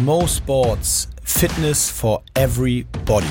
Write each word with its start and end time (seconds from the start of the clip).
Mo 0.00 0.26
Sports 0.26 1.06
Fitness 1.22 1.90
for 1.90 2.22
Everybody. 2.34 3.26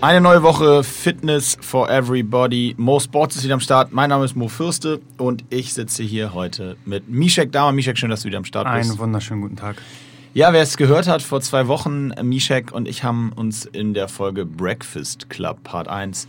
Eine 0.00 0.22
neue 0.22 0.42
Woche 0.42 0.82
Fitness 0.82 1.58
for 1.60 1.90
Everybody. 1.90 2.74
Mo 2.78 2.98
Sports 2.98 3.36
ist 3.36 3.44
wieder 3.44 3.54
am 3.54 3.60
Start. 3.60 3.92
Mein 3.92 4.08
Name 4.08 4.24
ist 4.24 4.34
Mo 4.34 4.48
Fürste 4.48 5.00
und 5.18 5.44
ich 5.50 5.74
sitze 5.74 6.02
hier 6.02 6.32
heute 6.32 6.78
mit 6.86 7.10
Mishek 7.10 7.52
Dama. 7.52 7.72
Mishek, 7.72 7.98
schön, 7.98 8.08
dass 8.08 8.22
du 8.22 8.28
wieder 8.28 8.38
am 8.38 8.46
Start 8.46 8.66
bist. 8.74 8.90
Einen 8.90 8.98
wunderschönen 8.98 9.42
guten 9.42 9.56
Tag. 9.56 9.76
Ja, 10.32 10.54
wer 10.54 10.62
es 10.62 10.78
gehört 10.78 11.08
hat, 11.08 11.20
vor 11.20 11.42
zwei 11.42 11.66
Wochen, 11.66 12.12
Mishek 12.22 12.72
und 12.72 12.88
ich 12.88 13.04
haben 13.04 13.32
uns 13.34 13.66
in 13.66 13.92
der 13.92 14.08
Folge 14.08 14.46
Breakfast 14.46 15.28
Club 15.28 15.62
Part 15.62 15.88
1 15.88 16.26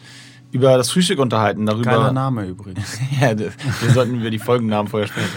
über 0.52 0.78
das 0.78 0.92
Frühstück 0.92 1.20
unterhalten. 1.20 1.66
Darüber, 1.66 1.92
Geiler 1.92 2.12
Name 2.12 2.46
übrigens. 2.46 3.00
ja, 3.22 3.38
wir 3.38 3.52
sollten 3.94 4.20
über 4.20 4.30
die 4.30 4.40
Folgennamen 4.40 4.90
vorher 4.90 5.08
sprechen. 5.08 5.30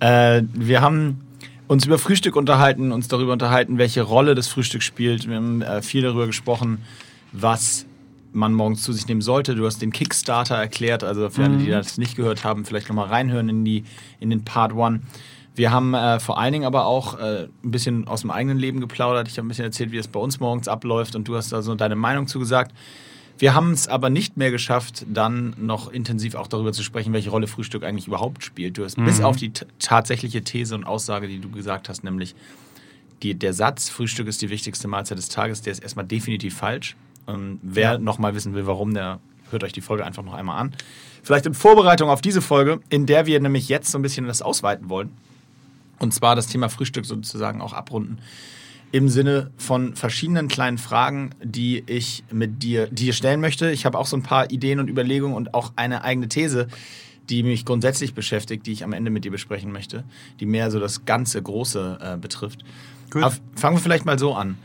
Äh, 0.00 0.42
wir 0.54 0.80
haben 0.80 1.20
uns 1.66 1.86
über 1.86 1.98
Frühstück 1.98 2.36
unterhalten, 2.36 2.90
uns 2.90 3.08
darüber 3.08 3.32
unterhalten, 3.32 3.78
welche 3.78 4.02
Rolle 4.02 4.34
das 4.34 4.48
Frühstück 4.48 4.82
spielt. 4.82 5.28
Wir 5.28 5.36
haben 5.36 5.62
äh, 5.62 5.82
viel 5.82 6.02
darüber 6.02 6.26
gesprochen, 6.26 6.78
was 7.32 7.86
man 8.32 8.54
morgens 8.54 8.82
zu 8.82 8.92
sich 8.92 9.06
nehmen 9.06 9.20
sollte. 9.20 9.54
Du 9.54 9.66
hast 9.66 9.82
den 9.82 9.92
Kickstarter 9.92 10.56
erklärt, 10.56 11.04
also 11.04 11.30
für 11.30 11.44
alle, 11.44 11.58
die 11.58 11.68
das 11.68 11.98
nicht 11.98 12.16
gehört 12.16 12.44
haben, 12.44 12.64
vielleicht 12.64 12.88
nochmal 12.88 13.08
reinhören 13.08 13.48
in, 13.48 13.64
die, 13.64 13.84
in 14.20 14.30
den 14.30 14.44
Part 14.44 14.72
One. 14.72 15.00
Wir 15.54 15.72
haben 15.72 15.94
äh, 15.94 16.20
vor 16.20 16.38
allen 16.38 16.52
Dingen 16.52 16.64
aber 16.64 16.86
auch 16.86 17.18
äh, 17.18 17.48
ein 17.64 17.70
bisschen 17.70 18.06
aus 18.06 18.22
dem 18.22 18.30
eigenen 18.30 18.58
Leben 18.58 18.80
geplaudert. 18.80 19.28
Ich 19.28 19.36
habe 19.36 19.46
ein 19.46 19.48
bisschen 19.48 19.64
erzählt, 19.64 19.92
wie 19.92 19.98
es 19.98 20.08
bei 20.08 20.20
uns 20.20 20.40
morgens 20.40 20.68
abläuft 20.68 21.16
und 21.16 21.28
du 21.28 21.36
hast 21.36 21.52
da 21.52 21.60
so 21.60 21.74
deine 21.74 21.96
Meinung 21.96 22.26
zugesagt. 22.28 22.72
Wir 23.40 23.54
haben 23.54 23.72
es 23.72 23.88
aber 23.88 24.10
nicht 24.10 24.36
mehr 24.36 24.50
geschafft, 24.50 25.06
dann 25.08 25.54
noch 25.56 25.90
intensiv 25.90 26.34
auch 26.34 26.46
darüber 26.46 26.74
zu 26.74 26.82
sprechen, 26.82 27.14
welche 27.14 27.30
Rolle 27.30 27.46
Frühstück 27.46 27.82
eigentlich 27.84 28.06
überhaupt 28.06 28.44
spielt. 28.44 28.76
Du 28.76 28.84
hast 28.84 28.96
bis 28.96 29.22
auf 29.22 29.36
die 29.36 29.50
tatsächliche 29.78 30.42
These 30.42 30.74
und 30.74 30.84
Aussage, 30.84 31.26
die 31.26 31.38
du 31.38 31.50
gesagt 31.50 31.88
hast, 31.88 32.04
nämlich 32.04 32.34
die, 33.22 33.34
der 33.34 33.54
Satz, 33.54 33.88
Frühstück 33.88 34.28
ist 34.28 34.42
die 34.42 34.50
wichtigste 34.50 34.88
Mahlzeit 34.88 35.16
des 35.16 35.30
Tages, 35.30 35.62
der 35.62 35.72
ist 35.72 35.82
erstmal 35.82 36.04
definitiv 36.04 36.54
falsch. 36.54 36.96
Ähm, 37.26 37.58
wer 37.62 37.92
Ja. 37.92 37.98
noch 37.98 38.18
mal 38.18 38.34
wissen 38.34 38.52
will, 38.52 38.66
warum, 38.66 38.92
der 38.92 39.20
hört 39.50 39.64
euch 39.64 39.72
die 39.72 39.80
Folge 39.80 40.04
einfach 40.04 40.22
noch 40.22 40.34
einmal 40.34 40.60
an. 40.60 40.74
Vielleicht 41.22 41.46
in 41.46 41.54
Vorbereitung 41.54 42.10
auf 42.10 42.20
diese 42.20 42.42
Folge, 42.42 42.80
in 42.90 43.06
der 43.06 43.24
wir 43.24 43.40
nämlich 43.40 43.70
jetzt 43.70 43.90
so 43.90 43.98
ein 43.98 44.02
bisschen 44.02 44.26
das 44.26 44.42
ausweiten 44.42 44.90
wollen. 44.90 45.12
Und 45.98 46.12
zwar 46.12 46.36
das 46.36 46.46
Thema 46.46 46.68
Frühstück 46.68 47.06
sozusagen 47.06 47.62
auch 47.62 47.72
abrunden. 47.72 48.18
Im 48.92 49.08
Sinne 49.08 49.50
von 49.56 49.94
verschiedenen 49.94 50.48
kleinen 50.48 50.78
Fragen, 50.78 51.30
die 51.42 51.84
ich 51.86 52.24
mit 52.32 52.62
dir, 52.62 52.88
dir 52.88 53.12
stellen 53.12 53.40
möchte. 53.40 53.70
Ich 53.70 53.86
habe 53.86 53.96
auch 53.96 54.06
so 54.06 54.16
ein 54.16 54.24
paar 54.24 54.50
Ideen 54.50 54.80
und 54.80 54.88
Überlegungen 54.88 55.36
und 55.36 55.54
auch 55.54 55.72
eine 55.76 56.02
eigene 56.02 56.28
These, 56.28 56.66
die 57.28 57.44
mich 57.44 57.64
grundsätzlich 57.64 58.14
beschäftigt, 58.14 58.66
die 58.66 58.72
ich 58.72 58.82
am 58.82 58.92
Ende 58.92 59.12
mit 59.12 59.24
dir 59.24 59.30
besprechen 59.30 59.70
möchte, 59.70 60.02
die 60.40 60.46
mehr 60.46 60.72
so 60.72 60.80
das 60.80 61.04
ganze 61.04 61.40
Große 61.40 61.98
äh, 62.00 62.16
betrifft. 62.16 62.64
Aber 63.14 63.32
fangen 63.54 63.76
wir 63.76 63.80
vielleicht 63.80 64.06
mal 64.06 64.18
so 64.18 64.34
an. 64.34 64.58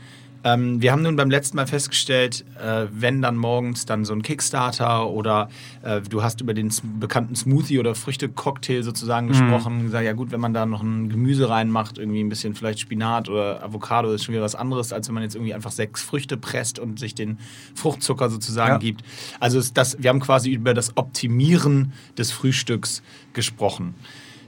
Ähm, 0.46 0.80
wir 0.80 0.92
haben 0.92 1.02
nun 1.02 1.16
beim 1.16 1.28
letzten 1.28 1.56
Mal 1.56 1.66
festgestellt, 1.66 2.44
äh, 2.64 2.86
wenn 2.92 3.20
dann 3.20 3.36
morgens 3.36 3.84
dann 3.84 4.04
so 4.04 4.12
ein 4.12 4.22
Kickstarter 4.22 5.10
oder 5.10 5.48
äh, 5.82 6.00
du 6.00 6.22
hast 6.22 6.40
über 6.40 6.54
den 6.54 6.70
bekannten 7.00 7.34
Smoothie 7.34 7.80
oder 7.80 7.96
Früchte-Cocktail 7.96 8.84
sozusagen 8.84 9.26
gesprochen, 9.26 9.86
gesagt, 9.86 10.04
ja 10.04 10.12
gut, 10.12 10.30
wenn 10.30 10.38
man 10.38 10.54
da 10.54 10.64
noch 10.64 10.84
ein 10.84 11.08
Gemüse 11.08 11.48
reinmacht, 11.48 11.98
irgendwie 11.98 12.20
ein 12.22 12.28
bisschen 12.28 12.54
vielleicht 12.54 12.78
Spinat 12.78 13.28
oder 13.28 13.60
Avocado, 13.64 14.12
ist 14.12 14.22
schon 14.22 14.34
wieder 14.34 14.44
was 14.44 14.54
anderes, 14.54 14.92
als 14.92 15.08
wenn 15.08 15.14
man 15.14 15.24
jetzt 15.24 15.34
irgendwie 15.34 15.52
einfach 15.52 15.72
sechs 15.72 16.00
Früchte 16.00 16.36
presst 16.36 16.78
und 16.78 17.00
sich 17.00 17.16
den 17.16 17.38
Fruchtzucker 17.74 18.30
sozusagen 18.30 18.74
Ja. 18.74 18.78
gibt. 18.78 19.02
Also 19.40 19.60
das, 19.74 20.00
wir 20.00 20.10
haben 20.10 20.20
quasi 20.20 20.52
über 20.52 20.74
das 20.74 20.96
Optimieren 20.96 21.92
des 22.16 22.30
Frühstücks 22.30 23.02
gesprochen. 23.32 23.94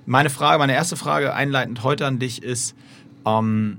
Meine 0.07 0.31
Frage, 0.31 0.61
meine 0.61 0.75
erste 0.75 0.95
Frage 0.95 1.34
einleitend 1.34 1.83
heute 1.83 2.06
an 2.06 2.21
dich 2.21 2.41
ist, 2.41 2.77
ähm, 3.27 3.78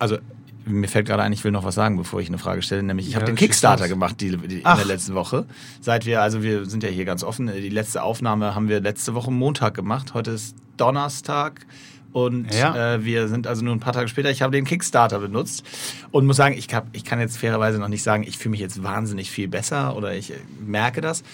also 0.00 0.18
mir 0.66 0.88
fällt 0.88 1.06
gerade 1.06 1.22
ein, 1.22 1.32
ich 1.32 1.44
will 1.44 1.50
noch 1.52 1.64
was 1.64 1.74
sagen, 1.74 1.96
bevor 1.96 2.20
ich 2.20 2.28
eine 2.28 2.38
Frage 2.38 2.62
stelle, 2.62 2.82
nämlich 2.82 3.06
ich 3.06 3.12
Ja, 3.12 3.20
habe 3.20 3.26
den 3.26 3.36
Kickstarter 3.36 3.88
gemacht 3.88 4.20
die, 4.20 4.36
die, 4.36 4.56
in 4.58 4.62
der 4.62 4.84
letzten 4.84 5.14
Woche. 5.14 5.44
Seit 5.80 6.06
wir, 6.06 6.22
also 6.22 6.42
wir 6.42 6.64
sind 6.66 6.82
ja 6.82 6.88
hier 6.88 7.04
ganz 7.04 7.22
offen, 7.22 7.46
die 7.48 7.68
letzte 7.68 8.02
Aufnahme 8.02 8.54
haben 8.54 8.68
wir 8.68 8.80
letzte 8.80 9.14
Woche 9.14 9.30
Montag 9.30 9.74
gemacht, 9.74 10.14
heute 10.14 10.30
ist 10.32 10.56
Donnerstag 10.76 11.66
und 12.12 12.54
Ja. 12.54 12.94
äh, 12.94 13.04
wir 13.04 13.28
sind 13.28 13.46
also 13.46 13.64
nur 13.64 13.74
ein 13.74 13.80
paar 13.80 13.92
Tage 13.92 14.06
später. 14.08 14.30
Ich 14.30 14.40
habe 14.42 14.52
den 14.52 14.64
Kickstarter 14.64 15.18
benutzt 15.18 15.64
und 16.12 16.26
muss 16.26 16.36
sagen, 16.36 16.54
ich, 16.56 16.72
hab, 16.72 16.86
ich 16.92 17.04
kann 17.04 17.18
jetzt 17.20 17.36
fairerweise 17.38 17.78
noch 17.78 17.88
nicht 17.88 18.02
sagen, 18.04 18.22
ich 18.22 18.38
fühle 18.38 18.52
mich 18.52 18.60
jetzt 18.60 18.82
wahnsinnig 18.82 19.30
viel 19.30 19.48
besser 19.48 19.96
oder 19.96 20.14
ich 20.14 20.30
äh, 20.30 20.34
merke 20.64 21.00
das. 21.00 21.24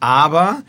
Aber, 0.00 0.62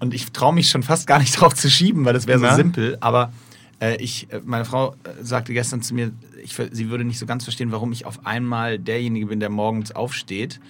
und 0.00 0.14
ich 0.14 0.32
traue 0.32 0.54
mich 0.54 0.68
schon 0.70 0.82
fast 0.82 1.06
gar 1.06 1.18
nicht 1.18 1.34
drauf 1.40 1.54
zu 1.54 1.70
schieben, 1.70 2.04
weil 2.04 2.14
das 2.14 2.26
wäre 2.26 2.38
so 2.38 2.46
simpel, 2.56 2.96
aber 3.00 3.32
äh, 3.80 3.96
ich, 3.96 4.30
äh, 4.32 4.40
meine 4.44 4.64
Frau 4.64 4.92
äh, 5.04 5.22
sagte 5.22 5.52
gestern 5.52 5.82
zu 5.82 5.94
mir, 5.94 6.12
ich, 6.42 6.54
sie 6.54 6.90
würde 6.90 7.04
nicht 7.04 7.18
so 7.18 7.26
ganz 7.26 7.44
verstehen, 7.44 7.72
warum 7.72 7.92
ich 7.92 8.06
auf 8.06 8.26
einmal 8.26 8.78
derjenige 8.78 9.26
bin, 9.26 9.40
der 9.40 9.50
morgens 9.50 9.92
aufsteht. 9.92 10.60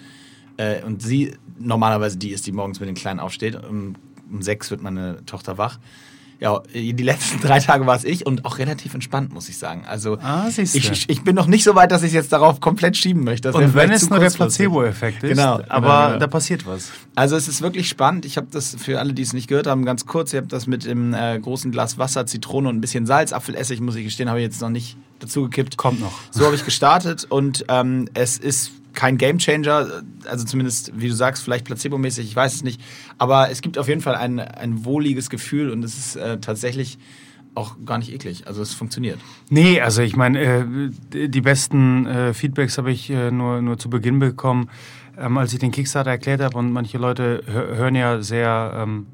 Äh, 0.56 0.82
und 0.82 1.02
sie 1.02 1.34
normalerweise 1.58 2.18
die 2.18 2.30
ist, 2.30 2.46
die 2.46 2.52
morgens 2.52 2.80
mit 2.80 2.88
den 2.88 2.96
Kleinen 2.96 3.20
aufsteht. 3.20 3.62
Um, 3.62 3.94
um 4.30 4.42
sechs 4.42 4.70
wird 4.70 4.82
meine 4.82 5.24
Tochter 5.26 5.58
wach. 5.58 5.78
Ja, 6.38 6.60
die 6.74 6.92
letzten 6.92 7.40
drei 7.40 7.60
Tage 7.60 7.86
war 7.86 7.96
es 7.96 8.04
ich 8.04 8.26
und 8.26 8.44
auch 8.44 8.58
relativ 8.58 8.92
entspannt, 8.92 9.32
muss 9.32 9.48
ich 9.48 9.56
sagen. 9.56 9.84
Also 9.86 10.18
Ah, 10.20 10.48
ich, 10.48 11.08
ich, 11.08 11.24
bin 11.24 11.34
noch 11.34 11.46
nicht 11.46 11.64
so 11.64 11.74
weit, 11.74 11.90
dass 11.90 12.02
ich 12.02 12.08
es 12.08 12.14
jetzt 12.14 12.32
darauf 12.32 12.60
komplett 12.60 12.96
schieben 12.96 13.24
möchte. 13.24 13.48
Das 13.50 13.56
Und 13.56 13.74
wenn 13.74 13.90
es 13.90 14.10
nur 14.10 14.18
der. 14.18 14.30
Placebo-Effekt 14.30 15.22
ist, 15.22 15.30
Genau, 15.30 15.60
aber 15.68 16.08
genau. 16.08 16.18
da 16.18 16.26
passiert 16.26 16.66
was. 16.66 16.90
Also 17.14 17.36
es 17.36 17.48
ist 17.48 17.62
wirklich 17.62 17.88
spannend. 17.88 18.26
Ich 18.26 18.36
habe 18.36 18.48
das 18.50 18.76
für 18.78 18.98
alle, 19.00 19.14
die 19.14 19.22
es 19.22 19.32
nicht 19.32 19.48
gehört 19.48 19.66
haben, 19.66 19.84
ganz 19.86 20.04
kurz. 20.04 20.32
Ich 20.32 20.36
habe 20.36 20.46
das 20.46 20.66
mit 20.66 20.84
dem 20.84 21.14
äh, 21.14 21.38
großen 21.38 21.72
Glas 21.72 21.96
Wasser, 21.96 22.26
Zitrone 22.26 22.68
und 22.68 22.76
ein 22.76 22.80
bisschen 22.82 23.06
Salz, 23.06 23.32
Apfelessig, 23.32 23.80
muss 23.80 23.96
ich 23.96 24.04
gestehen, 24.04 24.28
habe 24.28 24.40
ich 24.40 24.44
jetzt 24.44 24.60
noch 24.60 24.68
nicht 24.68 24.96
dazu 25.20 25.44
gekippt. 25.44 25.78
Kommt 25.78 26.00
noch. 26.00 26.12
So 26.30 26.44
habe 26.44 26.54
ich 26.54 26.64
gestartet 26.64 27.26
und 27.28 27.64
ähm, 27.68 28.08
es 28.12 28.36
ist 28.36 28.72
kein 28.96 29.18
Gamechanger, 29.18 30.02
also 30.28 30.44
zumindest, 30.44 30.90
wie 30.98 31.06
du 31.08 31.14
sagst, 31.14 31.44
vielleicht 31.44 31.64
placebomäßig, 31.66 32.26
ich 32.26 32.34
weiß 32.34 32.54
es 32.54 32.64
nicht. 32.64 32.80
Aber 33.18 33.50
es 33.50 33.60
gibt 33.62 33.78
auf 33.78 33.86
jeden 33.86 34.00
Fall 34.00 34.16
ein, 34.16 34.40
ein 34.40 34.84
wohliges 34.84 35.30
Gefühl 35.30 35.70
und 35.70 35.84
es 35.84 35.96
ist 35.96 36.16
äh, 36.16 36.38
tatsächlich 36.40 36.98
auch 37.54 37.76
gar 37.86 37.98
nicht 37.98 38.12
eklig. 38.12 38.46
Also 38.46 38.60
es 38.60 38.74
funktioniert. 38.74 39.18
Nee, 39.48 39.80
also 39.80 40.02
ich 40.02 40.16
meine, 40.16 40.40
äh, 40.40 41.28
die 41.28 41.40
besten 41.40 42.06
äh, 42.06 42.34
Feedbacks 42.34 42.76
habe 42.76 42.90
ich 42.90 43.08
äh, 43.08 43.30
nur, 43.30 43.62
nur 43.62 43.78
zu 43.78 43.88
Beginn 43.88 44.18
bekommen, 44.18 44.68
ähm, 45.16 45.38
als 45.38 45.52
ich 45.52 45.58
den 45.58 45.70
Kickstarter 45.70 46.10
erklärt 46.10 46.42
habe. 46.42 46.58
Und 46.58 46.72
manche 46.72 46.98
Leute 46.98 47.42
hö- 47.46 47.76
hören 47.76 47.94
ja 47.94 48.20
sehr 48.20 48.74
ähm, 48.76 49.06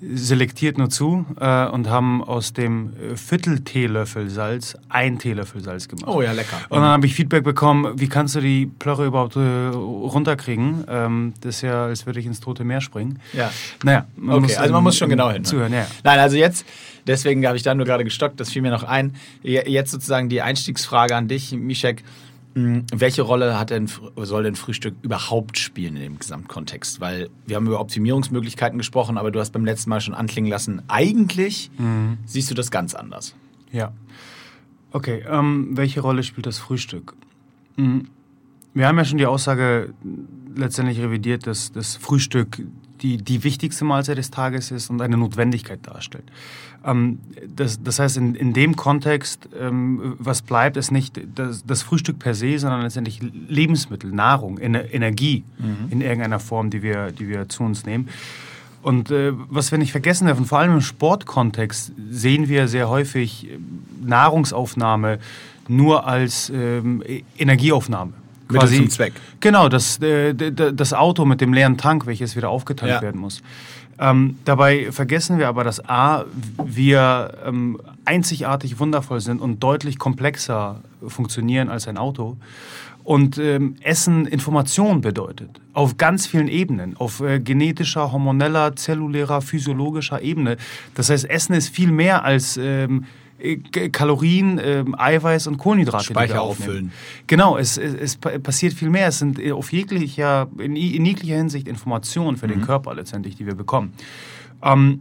selektiert 0.00 0.78
nur 0.78 0.90
zu 0.90 1.24
äh, 1.40 1.66
und 1.66 1.88
haben 1.88 2.22
aus 2.22 2.52
dem 2.52 2.92
äh, 3.12 3.16
Viertel 3.16 3.60
Teelöffel 3.60 4.28
Salz 4.28 4.76
ein 4.88 5.18
Teelöffel 5.18 5.62
Salz 5.62 5.88
gemacht. 5.88 6.06
Oh 6.08 6.20
ja, 6.22 6.32
lecker. 6.32 6.58
Und 6.68 6.80
dann 6.80 6.88
habe 6.90 7.06
ich 7.06 7.14
Feedback 7.14 7.44
bekommen, 7.44 7.98
wie 7.98 8.08
kannst 8.08 8.34
du 8.34 8.40
die 8.40 8.66
Plörre 8.66 9.06
überhaupt 9.06 9.36
äh, 9.36 9.40
runterkriegen? 9.40 10.84
Ähm, 10.88 11.34
das 11.40 11.56
ist 11.56 11.62
ja, 11.62 11.86
als 11.86 12.06
würde 12.06 12.20
ich 12.20 12.26
ins 12.26 12.40
Tote 12.40 12.64
Meer 12.64 12.80
springen. 12.80 13.18
Ja. 13.32 13.50
Naja, 13.84 14.06
man 14.16 14.44
Okay, 14.44 14.56
also 14.56 14.72
man 14.72 14.80
ähm, 14.80 14.84
muss 14.84 14.96
schon 14.96 15.08
genau 15.08 15.30
hin. 15.30 15.44
Zuhören, 15.44 15.72
ja. 15.72 15.86
Nein, 16.04 16.18
also 16.18 16.36
jetzt, 16.36 16.66
deswegen 17.06 17.46
habe 17.46 17.56
ich 17.56 17.62
da 17.62 17.74
nur 17.74 17.86
gerade 17.86 18.04
gestockt, 18.04 18.38
das 18.38 18.50
fiel 18.50 18.62
mir 18.62 18.70
noch 18.70 18.82
ein. 18.84 19.14
Je- 19.42 19.66
Jetzt 19.66 19.90
sozusagen 19.90 20.28
die 20.28 20.42
Einstiegsfrage 20.42 21.16
an 21.16 21.28
dich, 21.28 21.52
Mischek. 21.52 22.04
Mh, 22.56 22.84
Welche 22.92 23.20
Rolle 23.22 23.58
hat 23.58 23.68
denn, 23.70 23.86
soll 24.16 24.42
denn 24.44 24.56
Frühstück 24.56 24.94
überhaupt 25.02 25.58
spielen 25.58 25.96
in 25.96 26.02
dem 26.02 26.18
Gesamtkontext? 26.18 27.00
Weil 27.02 27.28
wir 27.46 27.56
haben 27.56 27.66
über 27.66 27.80
Optimierungsmöglichkeiten 27.80 28.78
gesprochen, 28.78 29.18
aber 29.18 29.30
du 29.30 29.38
hast 29.40 29.50
beim 29.52 29.66
letzten 29.66 29.90
Mal 29.90 30.00
schon 30.00 30.14
anklingen 30.14 30.50
lassen, 30.50 30.80
eigentlich 30.88 31.70
Mhm. 31.78 32.16
siehst 32.24 32.50
du 32.50 32.54
das 32.54 32.70
ganz 32.70 32.94
anders. 32.94 33.34
Ja. 33.72 33.92
Okay, 34.90 35.22
ähm, 35.28 35.76
welche 35.76 36.00
Rolle 36.00 36.22
spielt 36.22 36.46
das 36.46 36.58
Frühstück? 36.58 37.14
Mhm. 37.76 38.08
Wir 38.72 38.88
haben 38.88 38.96
ja 38.96 39.04
schon 39.04 39.18
die 39.18 39.26
Aussage 39.26 39.92
letztendlich 40.54 40.98
revidiert, 41.00 41.46
dass 41.46 41.72
das 41.72 41.96
Frühstück 41.96 42.62
die, 43.02 43.18
die 43.18 43.44
wichtigste 43.44 43.84
Mahlzeit 43.84 44.18
des 44.18 44.30
Tages 44.30 44.70
ist 44.70 44.90
und 44.90 45.00
eine 45.00 45.16
Notwendigkeit 45.16 45.80
darstellt. 45.82 46.24
Ähm, 46.84 47.18
das, 47.54 47.82
das 47.82 47.98
heißt, 47.98 48.16
in, 48.16 48.34
in 48.34 48.52
dem 48.52 48.76
Kontext, 48.76 49.48
ähm, 49.60 50.14
was 50.18 50.42
bleibt, 50.42 50.76
ist 50.76 50.90
nicht 50.90 51.20
das, 51.34 51.64
das 51.66 51.82
Frühstück 51.82 52.18
per 52.18 52.34
se, 52.34 52.58
sondern 52.58 52.82
letztendlich 52.82 53.20
Lebensmittel, 53.48 54.12
Nahrung, 54.12 54.58
Ener 54.58 54.92
Energie 54.92 55.44
in 55.90 56.00
irgendeiner 56.00 56.40
Form, 56.40 56.70
die 56.70 56.82
wir, 56.82 57.12
die 57.12 57.28
wir 57.28 57.48
zu 57.48 57.62
uns 57.62 57.86
nehmen. 57.86 58.08
Und 58.82 59.10
äh, 59.10 59.32
was 59.48 59.72
wir 59.72 59.78
nicht 59.78 59.90
vergessen 59.90 60.26
dürfen, 60.26 60.44
vor 60.44 60.60
allem 60.60 60.74
im 60.74 60.80
Sportkontext 60.80 61.92
sehen 62.10 62.48
wir 62.48 62.68
sehr 62.68 62.88
häufig 62.88 63.48
äh, 63.50 63.58
Nahrungsaufnahme 64.04 65.18
nur 65.68 66.06
als 66.06 66.50
ähm, 66.54 67.02
E- 67.04 67.24
Energieaufnahme. 68.48 68.70
Mittel 68.70 68.76
zum 68.78 68.90
Zweck. 68.90 69.12
Genau, 69.40 69.68
das, 69.68 69.98
äh, 69.98 70.34
das 70.34 70.92
Auto 70.92 71.24
mit 71.24 71.40
dem 71.40 71.52
leeren 71.52 71.76
Tank, 71.76 72.06
welches 72.06 72.36
wieder 72.36 72.48
aufgetankt 72.50 72.94
Ja. 72.94 73.02
werden 73.02 73.20
muss. 73.20 73.42
Ähm, 73.98 74.38
dabei 74.44 74.92
vergessen 74.92 75.38
wir 75.38 75.48
aber, 75.48 75.64
dass 75.64 75.80
A, 75.88 76.24
wir 76.62 77.32
ähm, 77.46 77.78
einzigartig 78.04 78.78
wundervoll 78.78 79.20
sind 79.20 79.40
und 79.40 79.62
deutlich 79.62 79.98
komplexer 79.98 80.80
funktionieren 81.06 81.68
als 81.70 81.88
ein 81.88 81.96
Auto. 81.96 82.36
und 83.04 83.38
ähm, 83.38 83.76
Essen 83.82 84.26
Information 84.26 85.00
bedeutet. 85.00 85.48
Auf 85.74 85.96
ganz 85.96 86.26
vielen 86.26 86.48
Ebenen. 86.48 86.96
Auf 86.96 87.20
äh, 87.20 87.38
genetischer, 87.38 88.10
hormoneller, 88.10 88.74
zellulärer, 88.74 89.40
physiologischer 89.42 90.20
Ebene. 90.22 90.56
Das 90.96 91.08
heißt, 91.08 91.24
Essen 91.30 91.54
ist 91.54 91.68
viel 91.68 91.92
mehr 91.92 92.24
als 92.24 92.56
ähm, 92.56 93.04
äh, 93.04 93.06
Kalorien, 93.92 94.58
äh, 94.58 94.84
Eiweiß 94.96 95.46
und 95.46 95.58
Kohlenhydrate. 95.58 96.04
Speicher 96.04 96.42
auffüllen. 96.42 96.92
Genau, 97.26 97.58
es, 97.58 97.76
es, 97.76 97.94
es, 97.94 98.16
passiert 98.16 98.72
viel 98.72 98.90
mehr. 98.90 99.08
Es 99.08 99.18
sind 99.18 99.38
äh, 99.38 99.52
auf 99.52 99.72
jeglicher, 99.72 100.48
in, 100.58 100.74
in 100.74 101.04
jeglicher 101.04 101.36
Hinsicht 101.36 101.68
Informationen 101.68 102.36
für 102.36 102.46
mhm. 102.46 102.52
den 102.52 102.60
Körper 102.62 102.94
letztendlich, 102.94 103.36
die 103.36 103.46
wir 103.46 103.54
bekommen. 103.54 103.92
Ähm, 104.62 105.00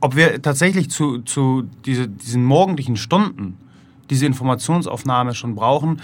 ob 0.00 0.16
wir 0.16 0.40
tatsächlich 0.42 0.90
zu, 0.90 1.18
zu 1.18 1.68
diese, 1.84 2.08
diesen 2.08 2.44
morgendlichen 2.44 2.96
Stunden 2.96 3.58
diese 4.12 4.26
Informationsaufnahme 4.26 5.34
schon 5.34 5.54
brauchen, 5.54 6.00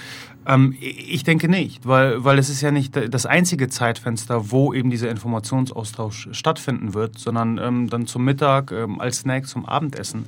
ähm, 0.47 0.75
ich 0.81 1.25
denke 1.25 1.49
nicht, 1.49 1.87
weil, 1.87 2.25
weil 2.25 2.39
es 2.39 2.49
ist 2.49 2.63
ja 2.63 2.71
nicht 2.71 2.97
das 2.97 3.27
einzige 3.27 3.69
Zeitfenster, 3.69 4.51
wo 4.51 4.73
eben 4.73 4.91
dieser 4.91 5.11
Informationsaustausch 5.11 6.31
stattfinden 6.33 6.95
wird, 6.95 7.19
sondern 7.19 7.59
ähm, 7.59 7.91
dann 7.91 8.07
zum 8.07 8.25
Mittag, 8.25 8.73
ähm, 8.73 8.99
als 8.99 9.19
Snack, 9.19 9.47
zum 9.47 9.67
Abendessen. 9.67 10.25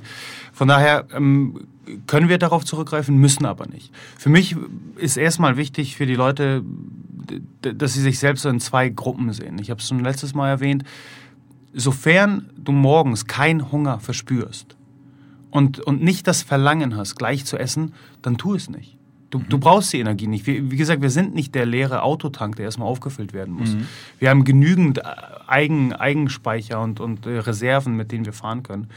Von 0.53 0.67
daher 0.67 1.07
ähm, 1.13 1.61
können 2.05 2.29
wir 2.29 2.37
darauf 2.37 2.63
zurückgreifen, 2.63 3.17
müssen 3.17 3.45
aber 3.45 3.65
nicht. 3.65 3.91
Für 4.17 4.29
mich 4.29 4.55
ist 4.97 5.17
erstmal 5.17 5.57
wichtig 5.57 5.95
für 5.95 6.05
die 6.05 6.15
Leute, 6.15 6.63
dass 7.61 7.93
sie 7.93 8.01
sich 8.01 8.19
selbst 8.19 8.45
in 8.45 8.59
zwei 8.59 8.89
Gruppen 8.89 9.33
sehen. 9.33 9.57
Ich 9.59 9.71
habe 9.71 9.79
es 9.79 9.87
schon 9.87 10.03
letztes 10.03 10.35
Mal 10.35 10.49
erwähnt. 10.49 10.83
Sofern 11.73 12.49
du 12.57 12.73
morgens 12.73 13.25
keinen 13.25 13.71
Hunger 13.71 13.99
verspürst 13.99 14.75
und, 15.51 15.79
und 15.79 16.01
nicht 16.01 16.27
das 16.27 16.41
Verlangen 16.41 16.95
hast, 16.97 17.15
gleich 17.15 17.45
zu 17.45 17.57
essen, 17.57 17.93
dann 18.21 18.37
tu 18.37 18.55
es 18.55 18.69
nicht. 18.69 18.97
Du, 19.29 19.39
mhm. 19.39 19.49
du 19.49 19.57
brauchst 19.59 19.93
die 19.93 19.99
Energie 19.99 20.27
nicht. 20.27 20.47
Wie, 20.47 20.71
wie, 20.71 20.77
gesagt, 20.77 21.01
wir 21.01 21.09
sind 21.09 21.33
nicht 21.33 21.53
der 21.55 21.65
leere 21.65 22.03
Autotank, 22.03 22.55
der 22.55 22.65
erstmal 22.65 22.87
aufgefüllt 22.87 23.33
werden 23.33 23.53
muss. 23.53 23.75
Mhm. 23.75 23.87
Wir 24.19 24.29
haben 24.29 24.43
genügend 24.43 24.99
äh, 24.99 25.03
Eigen, 25.47 25.93
Eigenspeicher 25.93 26.81
und, 26.81 26.99
und 26.99 27.25
äh, 27.25 27.37
Reserven, 27.37 27.95
mit 27.95 28.11
denen 28.11 28.25
wir 28.25 28.33
fahren 28.33 28.63
können 28.63 28.87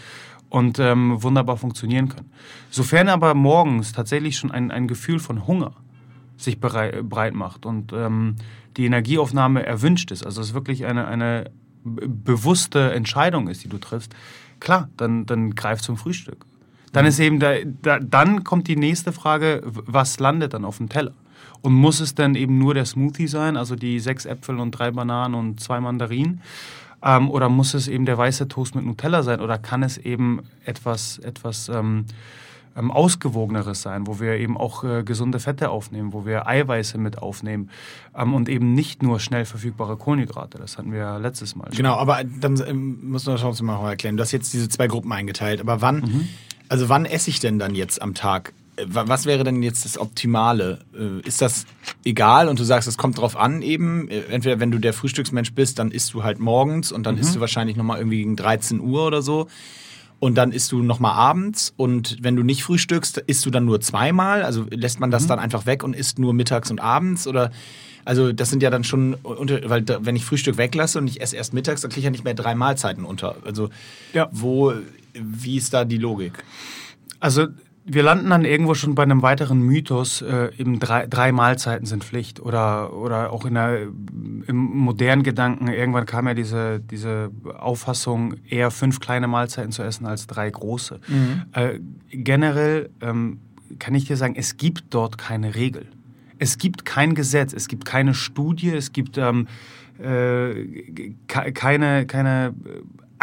und 0.48 0.78
ähm, 0.78 1.22
wunderbar 1.22 1.56
funktionieren 1.56 2.08
können. 2.08 2.30
Sofern 2.70 3.08
aber 3.08 3.34
morgens 3.34 3.92
tatsächlich 3.92 4.36
schon 4.36 4.52
ein, 4.52 4.70
ein 4.70 4.86
Gefühl 4.86 5.18
von 5.18 5.46
Hunger 5.46 5.72
sich 6.36 6.60
bereit, 6.60 7.08
breit 7.08 7.34
macht 7.34 7.66
und 7.66 7.92
ähm, 7.92 8.36
die 8.76 8.86
Energieaufnahme 8.86 9.64
erwünscht 9.64 10.10
ist, 10.10 10.24
also 10.24 10.40
es 10.40 10.54
wirklich 10.54 10.84
eine, 10.84 11.06
eine 11.06 11.50
bewusste 11.84 12.92
Entscheidung 12.92 13.48
ist, 13.48 13.62
die 13.62 13.68
du 13.68 13.78
triffst, 13.78 14.14
klar, 14.60 14.88
dann, 14.96 15.26
dann 15.26 15.54
greif 15.54 15.80
zum 15.80 15.96
Frühstück. 15.96 16.44
Dann 16.92 17.06
ist 17.06 17.18
eben 17.18 17.40
da, 17.40 17.54
da, 17.82 17.98
dann 17.98 18.44
kommt 18.44 18.68
die 18.68 18.76
nächste 18.76 19.12
Frage, 19.12 19.62
was 19.64 20.20
landet 20.20 20.54
dann 20.54 20.64
auf 20.64 20.76
dem 20.76 20.88
Teller? 20.88 21.12
Und 21.60 21.72
muss 21.72 22.00
es 22.00 22.14
dann 22.14 22.34
eben 22.34 22.58
nur 22.58 22.74
der 22.74 22.84
Smoothie 22.84 23.26
sein, 23.26 23.56
also 23.56 23.74
die 23.74 23.98
sechs 23.98 24.26
Äpfel 24.26 24.60
und 24.60 24.70
drei 24.70 24.90
Bananen 24.90 25.34
und 25.34 25.60
zwei 25.60 25.80
Mandarinen? 25.80 26.40
Ähm, 27.02 27.30
oder 27.30 27.48
muss 27.48 27.74
es 27.74 27.88
eben 27.88 28.06
der 28.06 28.16
weiße 28.16 28.48
Toast 28.48 28.74
mit 28.74 28.84
Nutella 28.84 29.22
sein? 29.22 29.40
Oder 29.40 29.58
kann 29.58 29.82
es 29.82 29.98
eben 29.98 30.42
etwas, 30.64 31.18
etwas 31.18 31.68
ähm, 31.68 32.06
ähm, 32.76 32.90
ausgewogeneres 32.90 33.82
sein, 33.82 34.06
wo 34.06 34.20
wir 34.20 34.34
eben 34.34 34.56
auch 34.56 34.84
äh, 34.84 35.02
gesunde 35.02 35.40
Fette 35.40 35.70
aufnehmen, 35.70 36.12
wo 36.12 36.26
wir 36.26 36.46
Eiweiße 36.46 36.98
mit 36.98 37.18
aufnehmen 37.18 37.70
ähm, 38.16 38.34
und 38.34 38.48
eben 38.48 38.74
nicht 38.74 39.02
nur 39.02 39.20
schnell 39.20 39.44
verfügbare 39.44 39.96
Kohlenhydrate. 39.96 40.58
Das 40.58 40.78
hatten 40.78 40.92
wir 40.92 40.98
ja 40.98 41.16
letztes 41.18 41.54
Mal. 41.54 41.66
Schon. 41.66 41.76
Genau, 41.76 41.94
aber 41.94 42.22
dann 42.24 42.60
ähm, 42.66 43.10
muss 43.10 43.26
man 43.26 43.36
das 43.36 43.62
mal 43.62 43.88
erklären. 43.88 44.16
Du 44.16 44.22
hast 44.22 44.32
jetzt 44.32 44.52
diese 44.52 44.68
zwei 44.68 44.86
Gruppen 44.86 45.12
eingeteilt, 45.12 45.60
aber 45.60 45.80
wann, 45.80 45.96
mhm. 45.96 46.28
also 46.68 46.88
wann 46.88 47.04
esse 47.04 47.30
ich 47.30 47.40
denn 47.40 47.58
dann 47.58 47.74
jetzt 47.74 48.02
am 48.02 48.14
Tag? 48.14 48.52
Äh, 48.76 48.86
was 48.88 49.26
wäre 49.26 49.44
denn 49.44 49.62
jetzt 49.62 49.84
das 49.84 49.98
Optimale? 49.98 50.80
Äh, 50.94 51.26
ist 51.26 51.40
das 51.42 51.66
egal 52.04 52.48
und 52.48 52.58
du 52.58 52.64
sagst, 52.64 52.88
es 52.88 52.98
kommt 52.98 53.18
drauf 53.18 53.36
an 53.36 53.62
eben? 53.62 54.08
Äh, 54.08 54.22
entweder 54.30 54.60
wenn 54.60 54.70
du 54.70 54.78
der 54.78 54.92
Frühstücksmensch 54.92 55.52
bist, 55.52 55.78
dann 55.78 55.90
isst 55.90 56.12
du 56.14 56.24
halt 56.24 56.38
morgens 56.40 56.92
und 56.92 57.04
dann 57.06 57.14
mhm. 57.14 57.20
isst 57.20 57.36
du 57.36 57.40
wahrscheinlich 57.40 57.76
nochmal 57.76 57.98
irgendwie 57.98 58.18
gegen 58.18 58.36
13 58.36 58.80
Uhr 58.80 59.06
oder 59.06 59.22
so 59.22 59.48
und 60.20 60.36
dann 60.36 60.52
isst 60.52 60.72
du 60.72 60.82
nochmal 60.82 61.12
abends 61.12 61.74
und 61.76 62.16
wenn 62.20 62.36
du 62.36 62.42
nicht 62.42 62.64
frühstückst, 62.64 63.18
isst 63.18 63.44
du 63.44 63.50
dann 63.50 63.64
nur 63.64 63.80
zweimal? 63.80 64.42
Also 64.42 64.66
lässt 64.70 65.00
man 65.00 65.10
das 65.10 65.24
mhm. 65.24 65.28
dann 65.28 65.38
einfach 65.38 65.66
weg 65.66 65.84
und 65.84 65.94
isst 65.94 66.18
nur 66.18 66.32
mittags 66.32 66.70
und 66.70 66.80
abends 66.80 67.26
oder 67.26 67.50
also 68.04 68.32
das 68.32 68.50
sind 68.50 68.62
ja 68.62 68.70
dann 68.70 68.84
schon, 68.84 69.16
weil 69.22 69.84
wenn 70.00 70.16
ich 70.16 70.24
Frühstück 70.24 70.58
weglasse 70.58 70.98
und 70.98 71.08
ich 71.08 71.20
esse 71.20 71.36
erst 71.36 71.54
mittags, 71.54 71.80
dann 71.80 71.90
kriege 71.90 72.00
ich 72.00 72.04
ja 72.04 72.10
nicht 72.10 72.24
mehr 72.24 72.34
drei 72.34 72.54
Mahlzeiten 72.54 73.04
unter. 73.04 73.36
Also 73.44 73.70
ja. 74.12 74.28
wo, 74.30 74.74
wie 75.14 75.56
ist 75.56 75.72
da 75.72 75.84
die 75.84 75.98
Logik? 75.98 76.44
Also 77.20 77.46
wir 77.86 78.02
landen 78.02 78.30
dann 78.30 78.44
irgendwo 78.44 78.74
schon 78.74 78.94
bei 78.94 79.02
einem 79.02 79.20
weiteren 79.20 79.60
Mythos, 79.60 80.22
äh, 80.22 80.50
eben 80.56 80.80
drei, 80.80 81.06
drei 81.06 81.32
Mahlzeiten 81.32 81.86
sind 81.86 82.02
Pflicht. 82.02 82.40
Oder, 82.40 82.94
oder 82.94 83.30
auch 83.30 83.44
in 83.44 83.54
der, 83.54 83.82
im 83.82 84.56
modernen 84.56 85.22
Gedanken, 85.22 85.68
irgendwann 85.68 86.06
kam 86.06 86.26
ja 86.26 86.34
diese, 86.34 86.80
diese 86.80 87.30
Auffassung, 87.58 88.36
eher 88.48 88.70
fünf 88.70 89.00
kleine 89.00 89.28
Mahlzeiten 89.28 89.70
zu 89.70 89.82
essen 89.82 90.06
als 90.06 90.26
drei 90.26 90.48
große. 90.50 90.98
Mhm. 91.06 91.42
Äh, 91.52 91.80
generell 92.10 92.88
ähm, 93.02 93.40
kann 93.78 93.94
ich 93.94 94.06
dir 94.06 94.16
sagen, 94.16 94.34
es 94.36 94.56
gibt 94.56 94.84
dort 94.90 95.18
keine 95.18 95.54
Regel. 95.54 95.86
Es 96.38 96.56
gibt 96.56 96.84
kein 96.86 97.14
Gesetz, 97.14 97.52
es 97.52 97.68
gibt 97.68 97.84
keine 97.84 98.14
Studie, 98.14 98.70
es 98.70 98.92
gibt 98.92 99.18
ähm, 99.18 99.46
äh, 100.02 101.12
keine, 101.26 102.06
keine 102.06 102.54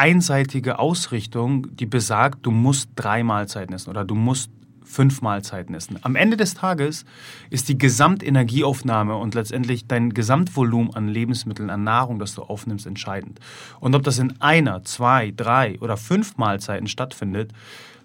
einseitige 0.01 0.79
Ausrichtung, 0.79 1.67
die 1.75 1.85
besagt, 1.85 2.39
du 2.41 2.49
musst 2.49 2.89
drei 2.95 3.21
Mahlzeiten 3.21 3.75
essen 3.75 3.91
oder 3.91 4.03
du 4.03 4.15
musst 4.15 4.49
fünf 4.83 5.21
Mahlzeiten 5.21 5.75
essen. 5.75 5.99
Am 6.01 6.15
Ende 6.15 6.37
des 6.37 6.55
Tages 6.55 7.05
ist 7.51 7.69
die 7.69 7.77
Gesamtenergieaufnahme 7.77 9.15
und 9.15 9.35
letztendlich 9.35 9.85
dein 9.85 10.09
Gesamtvolumen 10.09 10.95
an 10.95 11.07
Lebensmitteln, 11.07 11.69
an 11.69 11.83
Nahrung, 11.83 12.17
das 12.17 12.33
du 12.33 12.41
aufnimmst, 12.41 12.87
entscheidend. 12.87 13.39
Und 13.79 13.93
ob 13.93 14.01
das 14.01 14.17
in 14.17 14.41
einer, 14.41 14.83
zwei, 14.83 15.31
drei 15.37 15.77
oder 15.81 15.97
fünf 15.97 16.35
Mahlzeiten 16.35 16.87
stattfindet, 16.87 17.51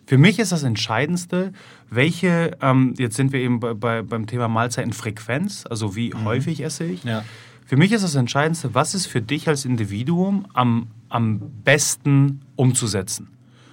für 0.05 0.19
mich 0.19 0.39
ist 0.39 0.53
das 0.53 0.65
Entscheidendste, 0.65 1.55
welche, 1.89 2.59
ähm, 2.61 2.93
jetzt 2.99 3.17
sind 3.17 3.33
wir 3.33 3.41
eben 3.41 3.59
bei, 3.59 3.73
bei, 3.73 4.03
beim 4.03 4.27
Thema 4.27 4.49
Mahlzeitenfrequenz, 4.49 5.65
also 5.69 5.97
wie 5.97 6.13
mhm. 6.13 6.25
häufig 6.27 6.63
esse 6.63 6.85
ich. 6.85 7.05
Ja. 7.05 7.25
Für 7.65 7.77
mich 7.79 7.91
ist 7.91 8.05
das 8.05 8.15
Entscheidendste, 8.15 8.75
was 8.75 8.95
ist 8.95 9.07
für 9.07 9.23
dich 9.23 9.49
als 9.49 9.65
Individuum 9.65 10.47
am, 10.53 10.89
am 11.09 11.41
besten 11.65 12.43
umzusetzen, 12.57 13.29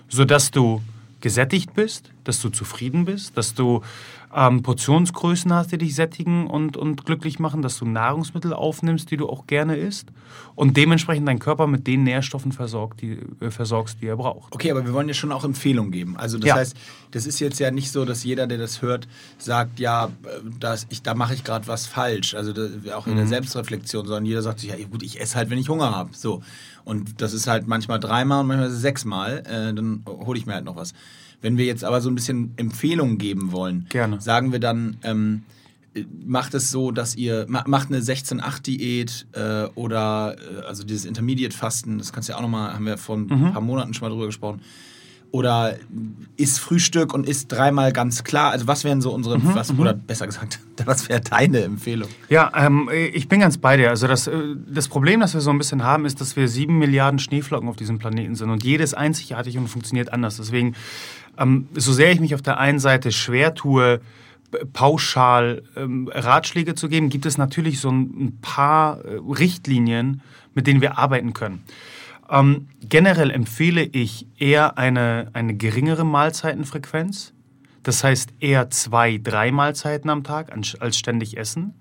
sodass 0.08 0.52
du 0.52 0.82
gesättigt 1.22 1.74
bist, 1.74 2.12
dass 2.26 2.42
du 2.42 2.50
zufrieden 2.50 3.06
bist, 3.06 3.38
dass 3.38 3.54
du 3.54 3.82
ähm, 4.36 4.64
Portionsgrößen 4.64 5.54
hast, 5.54 5.72
die 5.72 5.78
dich 5.78 5.96
sättigen 5.96 6.48
und, 6.48 6.78
und 6.78 7.06
glücklich 7.06 7.40
machen, 7.40 7.62
dass 7.62 7.78
du 7.78 7.86
Nahrungsmittel 7.86 8.54
aufnimmst, 8.54 9.12
die 9.12 9.18
du 9.18 9.30
auch 9.30 9.48
gerne 9.48 9.76
isst 9.76 10.08
und 10.56 10.76
dementsprechend 10.78 11.28
deinen 11.28 11.40
Körper 11.40 11.68
mit 11.68 11.88
den 11.88 12.04
Nährstoffen 12.04 12.52
versorgt, 12.52 13.02
die, 13.02 13.20
äh, 13.40 13.52
versorgst, 13.52 14.02
die 14.02 14.08
er 14.08 14.18
braucht. 14.18 14.54
Okay, 14.54 14.72
aber 14.72 14.86
wir 14.86 14.94
wollen 14.94 15.08
ja 15.08 15.14
schon 15.14 15.32
auch 15.32 15.44
Empfehlungen 15.44 15.92
geben. 15.92 16.18
Also 16.18 16.38
das 16.38 16.48
ja. 16.48 16.56
heißt, 16.56 16.76
das 17.12 17.26
ist 17.26 17.40
jetzt 17.40 17.60
ja 17.60 17.72
nicht 17.72 17.92
so, 17.92 18.06
dass 18.06 18.24
jeder, 18.24 18.48
der 18.48 18.58
das 18.58 18.82
hört, 18.82 19.08
sagt, 19.38 19.80
ja, 19.80 20.10
das, 20.60 20.88
ich, 20.90 21.04
da 21.04 21.14
mache 21.14 21.34
ich 21.34 21.44
gerade 21.44 21.68
was 21.68 21.86
falsch. 21.86 22.34
Also 22.34 22.54
das, 22.54 22.72
auch 22.94 23.08
in 23.08 23.14
mhm. 23.14 23.18
der 23.18 23.28
Selbstreflexion, 23.28 24.06
sondern 24.06 24.26
jeder 24.26 24.42
sagt 24.42 24.60
sich, 24.60 24.70
ja 24.70 24.76
gut, 24.88 25.04
ich 25.04 25.22
esse 25.22 25.36
halt, 25.36 25.50
wenn 25.50 25.60
ich 25.60 25.70
Hunger 25.70 25.96
habe. 25.96 26.10
So. 26.14 26.42
Und 26.84 27.22
das 27.22 27.34
ist 27.34 27.48
halt 27.48 27.68
manchmal 27.68 28.00
dreimal 28.00 28.42
und 28.42 28.48
manchmal 28.48 28.72
sechsmal. 28.72 29.44
Äh, 29.46 29.74
dann 29.74 30.04
hole 30.08 30.40
ich 30.40 30.46
mir 30.46 30.54
halt 30.54 30.66
noch 30.66 30.76
was. 30.76 30.94
Wenn 31.44 31.58
wir 31.58 31.66
jetzt 31.66 31.84
aber 31.84 32.02
so 32.02 32.10
ein 32.10 32.16
bisschen 32.16 32.54
Empfehlungen 32.56 33.20
geben 33.20 33.52
wollen, 33.52 33.86
Gerne. 33.90 34.20
sagen 34.22 34.54
wir 34.54 34.60
dann, 34.60 34.98
ähm, 35.04 35.44
macht 36.26 36.54
es 36.54 36.72
so, 36.72 36.92
dass 36.92 37.16
ihr 37.16 37.46
macht 37.50 37.90
eine 37.90 38.00
16-8-Diät 38.00 39.28
äh, 39.34 39.66
oder 39.76 40.36
äh, 40.40 40.66
also 40.66 40.84
dieses 40.84 41.06
Intermediate-Fasten, 41.06 41.98
das 41.98 42.14
kannst 42.14 42.30
du 42.30 42.34
ja 42.34 42.38
auch 42.38 42.42
nochmal, 42.42 42.74
haben 42.74 42.86
wir 42.86 42.98
vor 42.98 43.18
ein 43.18 43.28
mhm. 43.28 43.52
paar 43.52 43.62
Monaten 43.62 43.94
schon 43.94 44.08
mal 44.08 44.14
drüber 44.14 44.26
gesprochen. 44.26 44.62
Oder 45.32 45.78
isst 46.38 46.60
Frühstück 46.60 47.12
und 47.12 47.28
isst 47.28 47.52
dreimal 47.52 47.92
ganz 47.92 48.24
klar. 48.24 48.52
Also 48.52 48.68
was 48.68 48.84
wären 48.84 49.02
so 49.02 49.12
unsere, 49.12 49.40
mhm, 49.40 49.56
was, 49.56 49.74
mhm. 49.74 49.80
oder 49.80 49.94
besser 49.94 50.28
gesagt, 50.28 50.60
was 50.86 51.10
wäre 51.10 51.22
deine 51.22 51.64
Empfehlung? 51.64 52.08
Ja, 52.30 52.52
ähm, 52.56 52.88
ich 52.92 53.28
bin 53.28 53.40
ganz 53.40 53.58
bei 53.58 53.76
dir. 53.76 53.90
Also 53.90 54.08
das, 54.08 54.28
äh, 54.28 54.56
das 54.68 54.88
Problem, 54.88 55.20
das 55.20 55.34
wir 55.34 55.42
so 55.42 55.50
ein 55.50 55.58
bisschen 55.58 55.84
haben, 55.84 56.06
ist, 56.06 56.22
dass 56.22 56.36
wir 56.36 56.48
sieben 56.48 56.78
Milliarden 56.78 57.18
Schneeflocken 57.18 57.68
auf 57.68 57.76
diesem 57.76 57.98
Planeten 57.98 58.36
sind 58.36 58.52
und 58.52 58.64
jedes 58.64 58.94
einzigartig 58.94 59.58
und 59.58 59.68
funktioniert 59.68 60.14
anders. 60.14 60.38
Deswegen 60.38 60.76
ähm, 61.38 61.68
so 61.74 61.94
sehr 61.94 62.12
ich 62.12 62.20
mich 62.20 62.36
auf 62.36 62.42
der 62.42 62.58
einen 62.60 62.80
Seite 62.80 63.12
schwer 63.12 63.54
tue, 63.54 64.02
pauschal 64.72 65.64
ähm, 65.76 66.10
Ratschläge 66.14 66.76
zu 66.76 66.90
geben, 66.90 67.10
gibt 67.10 67.26
es 67.26 67.38
natürlich 67.38 67.80
so 67.80 67.90
ein, 67.90 68.38
paar 68.42 69.04
äh, 69.04 69.18
Richtlinien, 69.18 70.22
mit 70.54 70.68
denen 70.68 70.82
wir 70.82 70.98
arbeiten 70.98 71.34
können. 71.34 71.64
Ähm, 72.30 72.68
generell 72.82 73.32
empfehle 73.32 73.84
ich 73.84 74.28
eher 74.38 74.78
eine, 74.78 75.30
eine 75.34 75.56
geringere 75.56 76.06
Mahlzeitenfrequenz. 76.06 77.34
Das 77.84 78.04
heißt 78.04 78.34
eher 78.40 78.70
zwei, 78.70 79.20
drei 79.22 79.52
Mahlzeiten 79.52 80.10
am 80.10 80.24
Tag 80.24 80.54
als 80.80 80.98
ständig 80.98 81.38
essen 81.38 81.74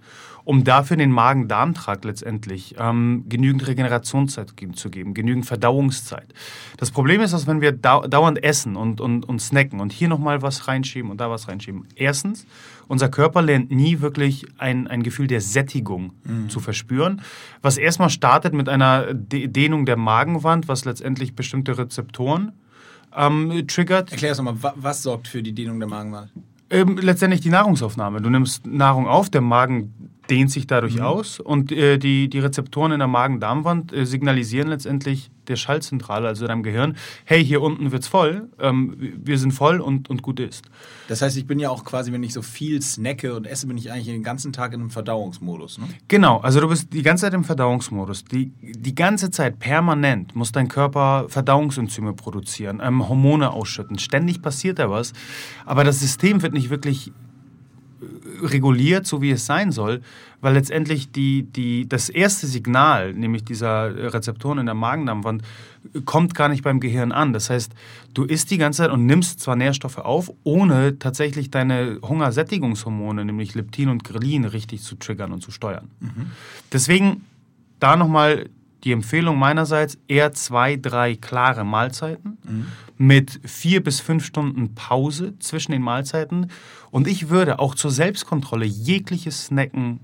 um 0.44 0.64
dafür 0.64 0.96
den 0.96 1.10
Magen-Darm-Trakt 1.10 2.04
letztendlich 2.04 2.74
ähm, 2.78 3.24
genügend 3.28 3.66
Regenerationszeit 3.66 4.52
zu 4.74 4.90
geben, 4.90 5.14
genügend 5.14 5.46
Verdauungszeit. 5.46 6.32
Das 6.76 6.90
Problem 6.90 7.20
ist, 7.20 7.32
dass 7.32 7.46
wenn 7.46 7.60
wir 7.60 7.72
dau 7.72 8.06
dauernd 8.06 8.42
essen 8.42 8.76
und, 8.76 9.00
und, 9.00 9.28
und 9.28 9.40
snacken 9.40 9.80
und 9.80 9.92
hier 9.92 10.08
nochmal 10.08 10.42
was 10.42 10.68
reinschieben 10.68 11.10
und 11.10 11.20
da 11.20 11.30
was 11.30 11.48
reinschieben, 11.48 11.86
erstens, 11.94 12.46
unser 12.88 13.08
Körper 13.08 13.42
lernt 13.42 13.70
nie 13.70 14.00
wirklich 14.00 14.46
ein, 14.58 14.86
ein 14.86 15.02
Gefühl 15.02 15.26
der 15.26 15.40
Sättigung 15.40 16.12
mhm. 16.24 16.48
zu 16.48 16.60
verspüren, 16.60 17.22
was 17.62 17.78
erstmal 17.78 18.10
startet 18.10 18.54
mit 18.54 18.68
einer 18.68 19.14
Dehnung 19.14 19.86
der 19.86 19.96
Magenwand, 19.96 20.68
was 20.68 20.84
letztendlich 20.84 21.34
bestimmte 21.34 21.78
Rezeptoren 21.78 22.52
ähm, 23.16 23.66
triggert. 23.68 24.10
Erklär 24.12 24.32
es 24.32 24.38
nochmal, 24.38 24.72
was 24.76 25.02
sorgt 25.02 25.28
für 25.28 25.42
die 25.42 25.52
Dehnung 25.52 25.78
der 25.78 25.88
Magenwand? 25.88 26.30
Ähm, 26.70 26.96
letztendlich 26.96 27.42
die 27.42 27.50
Nahrungsaufnahme. 27.50 28.22
Du 28.22 28.30
nimmst 28.30 28.66
Nahrung 28.66 29.06
auf, 29.06 29.28
der 29.28 29.42
Magen 29.42 30.11
dehnt 30.32 30.50
sich 30.50 30.66
dadurch 30.66 30.96
mhm. 30.96 31.02
aus 31.02 31.40
und 31.40 31.70
äh, 31.72 31.98
die, 31.98 32.30
die 32.30 32.38
Rezeptoren 32.38 32.92
in 32.92 33.00
der 33.00 33.06
Magen-Darm-Wand 33.06 33.92
äh, 33.92 34.06
signalisieren 34.06 34.68
letztendlich 34.68 35.30
der 35.46 35.56
Schallzentrale, 35.56 36.26
also 36.26 36.46
deinem 36.46 36.62
Gehirn, 36.62 36.96
hey, 37.26 37.44
hier 37.44 37.60
unten 37.60 37.92
wird's 37.92 38.08
voll, 38.08 38.48
ähm, 38.58 38.96
wir 39.22 39.36
sind 39.36 39.52
voll 39.52 39.78
und, 39.80 40.08
und 40.08 40.22
gut 40.22 40.40
ist. 40.40 40.64
Das 41.08 41.20
heißt, 41.20 41.36
ich 41.36 41.46
bin 41.46 41.58
ja 41.58 41.68
auch 41.68 41.84
quasi, 41.84 42.12
wenn 42.12 42.22
ich 42.22 42.32
so 42.32 42.40
viel 42.40 42.80
snacke 42.80 43.34
und 43.34 43.46
esse, 43.46 43.66
bin 43.66 43.76
ich 43.76 43.92
eigentlich 43.92 44.06
den 44.06 44.22
ganzen 44.22 44.54
Tag 44.54 44.72
in 44.72 44.80
einem 44.80 44.88
Verdauungsmodus. 44.88 45.76
Ne? 45.76 45.84
Genau, 46.08 46.38
also 46.38 46.60
du 46.60 46.68
bist 46.68 46.94
die 46.94 47.02
ganze 47.02 47.26
Zeit 47.26 47.34
im 47.34 47.44
Verdauungsmodus. 47.44 48.24
Die, 48.24 48.52
die 48.62 48.94
ganze 48.94 49.30
Zeit 49.30 49.58
permanent 49.58 50.34
muss 50.34 50.50
dein 50.50 50.68
Körper 50.68 51.26
Verdauungsenzyme 51.28 52.14
produzieren, 52.14 52.80
ähm, 52.82 53.06
Hormone 53.06 53.50
ausschütten. 53.50 53.98
Ständig 53.98 54.40
passiert 54.40 54.78
da 54.78 54.88
was, 54.88 55.12
aber 55.66 55.84
das 55.84 56.00
System 56.00 56.40
wird 56.40 56.54
nicht 56.54 56.70
wirklich 56.70 57.12
reguliert, 58.42 59.06
so 59.06 59.22
wie 59.22 59.30
es 59.30 59.46
sein 59.46 59.72
soll, 59.72 60.02
weil 60.40 60.54
letztendlich 60.54 61.12
die, 61.12 61.44
die, 61.44 61.88
das 61.88 62.08
erste 62.08 62.46
Signal, 62.46 63.12
nämlich 63.14 63.44
dieser 63.44 64.12
Rezeptoren 64.12 64.58
in 64.58 64.66
der 64.66 64.74
Magendarmwand, 64.74 65.42
kommt 66.04 66.34
gar 66.34 66.48
nicht 66.48 66.62
beim 66.62 66.80
Gehirn 66.80 67.12
an. 67.12 67.32
Das 67.32 67.50
heißt, 67.50 67.72
du 68.14 68.24
isst 68.24 68.50
die 68.50 68.58
ganze 68.58 68.78
Zeit 68.78 68.90
und 68.90 69.06
nimmst 69.06 69.40
zwar 69.40 69.56
Nährstoffe 69.56 69.98
auf, 69.98 70.32
ohne 70.42 70.98
tatsächlich 70.98 71.50
deine 71.50 71.98
Hungersättigungshormone, 72.02 73.24
nämlich 73.24 73.54
Leptin 73.54 73.88
und 73.88 74.04
Grelin, 74.04 74.44
richtig 74.44 74.82
zu 74.82 74.96
triggern 74.96 75.32
und 75.32 75.42
zu 75.42 75.50
steuern. 75.50 75.90
Mhm. 76.00 76.30
Deswegen 76.72 77.24
da 77.78 77.96
nochmal 77.96 78.48
die 78.84 78.92
Empfehlung 78.92 79.38
meinerseits 79.38 79.98
eher 80.08 80.32
zwei, 80.32 80.76
drei 80.76 81.14
klare 81.14 81.64
Mahlzeiten 81.64 82.38
mhm. 82.44 82.66
mit 82.98 83.40
vier 83.44 83.82
bis 83.82 84.00
fünf 84.00 84.24
Stunden 84.24 84.74
Pause 84.74 85.38
zwischen 85.38 85.72
den 85.72 85.82
Mahlzeiten. 85.82 86.50
Und 86.90 87.06
ich 87.06 87.28
würde 87.28 87.58
auch 87.58 87.74
zur 87.74 87.90
Selbstkontrolle 87.90 88.66
jegliches 88.66 89.46
Snacken 89.46 90.00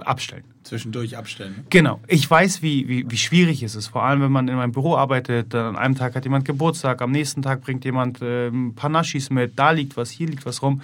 abstellen. 0.00 0.44
Zwischendurch 0.62 1.16
abstellen. 1.16 1.54
Ne? 1.58 1.64
Genau. 1.68 2.00
Ich 2.08 2.28
weiß, 2.30 2.62
wie, 2.62 2.88
wie, 2.88 3.10
wie 3.10 3.18
schwierig 3.18 3.62
es 3.62 3.74
ist. 3.74 3.88
Vor 3.88 4.02
allem, 4.02 4.22
wenn 4.22 4.32
man 4.32 4.48
in 4.48 4.56
meinem 4.56 4.72
Büro 4.72 4.96
arbeitet. 4.96 5.54
An 5.54 5.76
einem 5.76 5.94
Tag 5.94 6.14
hat 6.14 6.24
jemand 6.24 6.46
Geburtstag, 6.46 7.02
am 7.02 7.10
nächsten 7.10 7.42
Tag 7.42 7.60
bringt 7.60 7.84
jemand 7.84 8.22
äh, 8.22 8.48
ein 8.48 8.74
paar 8.74 8.90
Naschis 8.90 9.28
mit. 9.30 9.58
Da 9.58 9.72
liegt 9.72 9.96
was, 9.96 10.10
hier 10.10 10.26
liegt 10.26 10.46
was 10.46 10.62
rum. 10.62 10.80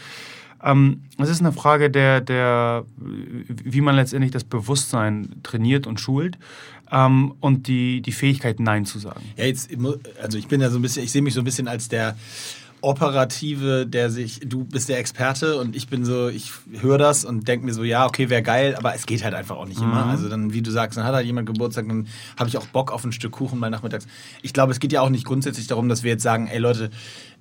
Ähm, 0.62 1.02
es 1.18 1.30
ist 1.30 1.40
eine 1.40 1.52
Frage 1.52 1.90
der, 1.90 2.20
der, 2.20 2.84
wie 2.96 3.80
man 3.80 3.96
letztendlich 3.96 4.32
das 4.32 4.44
Bewusstsein 4.44 5.36
trainiert 5.42 5.86
und 5.86 5.98
schult 5.98 6.38
ähm, 6.92 7.34
und 7.40 7.66
die, 7.66 8.00
die 8.00 8.12
Fähigkeit, 8.12 8.60
Nein 8.60 8.84
zu 8.84 8.98
sagen. 8.98 9.22
Ja, 9.36 9.44
jetzt, 9.44 9.70
also 10.20 10.38
ich 10.38 10.48
bin 10.48 10.60
ja 10.60 10.70
so 10.70 10.78
ein 10.78 10.82
bisschen, 10.82 11.04
ich 11.04 11.12
sehe 11.12 11.22
mich 11.22 11.34
so 11.34 11.40
ein 11.40 11.44
bisschen 11.44 11.68
als 11.68 11.88
der 11.88 12.16
Operative, 12.82 13.86
der 13.86 14.10
sich, 14.10 14.40
du 14.44 14.64
bist 14.64 14.88
der 14.88 14.98
Experte 14.98 15.56
und 15.58 15.76
ich 15.76 15.88
bin 15.88 16.04
so, 16.04 16.28
ich 16.28 16.52
höre 16.80 16.98
das 16.98 17.24
und 17.24 17.46
denke 17.46 17.66
mir 17.66 17.74
so, 17.74 17.84
ja, 17.84 18.06
okay, 18.06 18.30
wäre 18.30 18.42
geil, 18.42 18.74
aber 18.76 18.94
es 18.94 19.06
geht 19.06 19.22
halt 19.22 19.34
einfach 19.34 19.56
auch 19.56 19.66
nicht 19.66 19.80
mhm. 19.80 19.90
immer. 19.90 20.06
Also 20.06 20.28
dann, 20.28 20.52
wie 20.52 20.62
du 20.62 20.70
sagst, 20.70 20.96
dann 20.96 21.04
hat 21.04 21.14
halt 21.14 21.26
jemand 21.26 21.46
Geburtstag, 21.46 21.86
dann 21.88 22.08
habe 22.38 22.48
ich 22.48 22.56
auch 22.56 22.66
Bock 22.66 22.90
auf 22.90 23.04
ein 23.04 23.12
Stück 23.12 23.32
Kuchen 23.32 23.58
mal 23.58 23.70
nachmittags. 23.70 24.06
Ich 24.42 24.52
glaube, 24.52 24.72
es 24.72 24.80
geht 24.80 24.92
ja 24.92 25.02
auch 25.02 25.10
nicht 25.10 25.26
grundsätzlich 25.26 25.66
darum, 25.66 25.88
dass 25.88 26.02
wir 26.02 26.10
jetzt 26.10 26.22
sagen, 26.22 26.46
ey 26.46 26.58
Leute, 26.58 26.90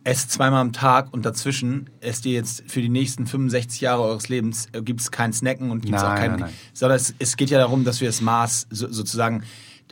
esst 0.04 0.32
zweimal 0.32 0.62
am 0.62 0.74
Tag 0.74 1.14
und 1.14 1.26
dazwischen 1.26 1.90
esst 2.00 2.26
ihr 2.26 2.34
jetzt 2.34 2.64
für 2.68 2.82
die 2.82 2.90
nächsten 2.90 3.28
65 3.28 3.82
Jahre 3.82 4.04
eures 4.04 4.30
Lebens, 4.30 4.68
äh, 4.72 4.82
gibt 4.82 5.02
es 5.02 5.12
kein 5.12 5.34
Snacken 5.34 5.72
und 5.72 5.82
gibt 5.82 5.96
es 5.96 6.04
auch 6.04 6.16
kein, 6.16 6.32
nein, 6.32 6.40
nein. 6.42 6.54
sondern 6.74 6.96
es, 6.98 7.14
es, 7.20 7.38
geht 7.38 7.50
ja 7.50 7.60
darum, 7.60 7.84
dass 7.84 8.02
wir 8.02 8.08
das 8.08 8.22
Maß 8.22 8.68
so, 8.70 8.92
sozusagen 8.92 9.44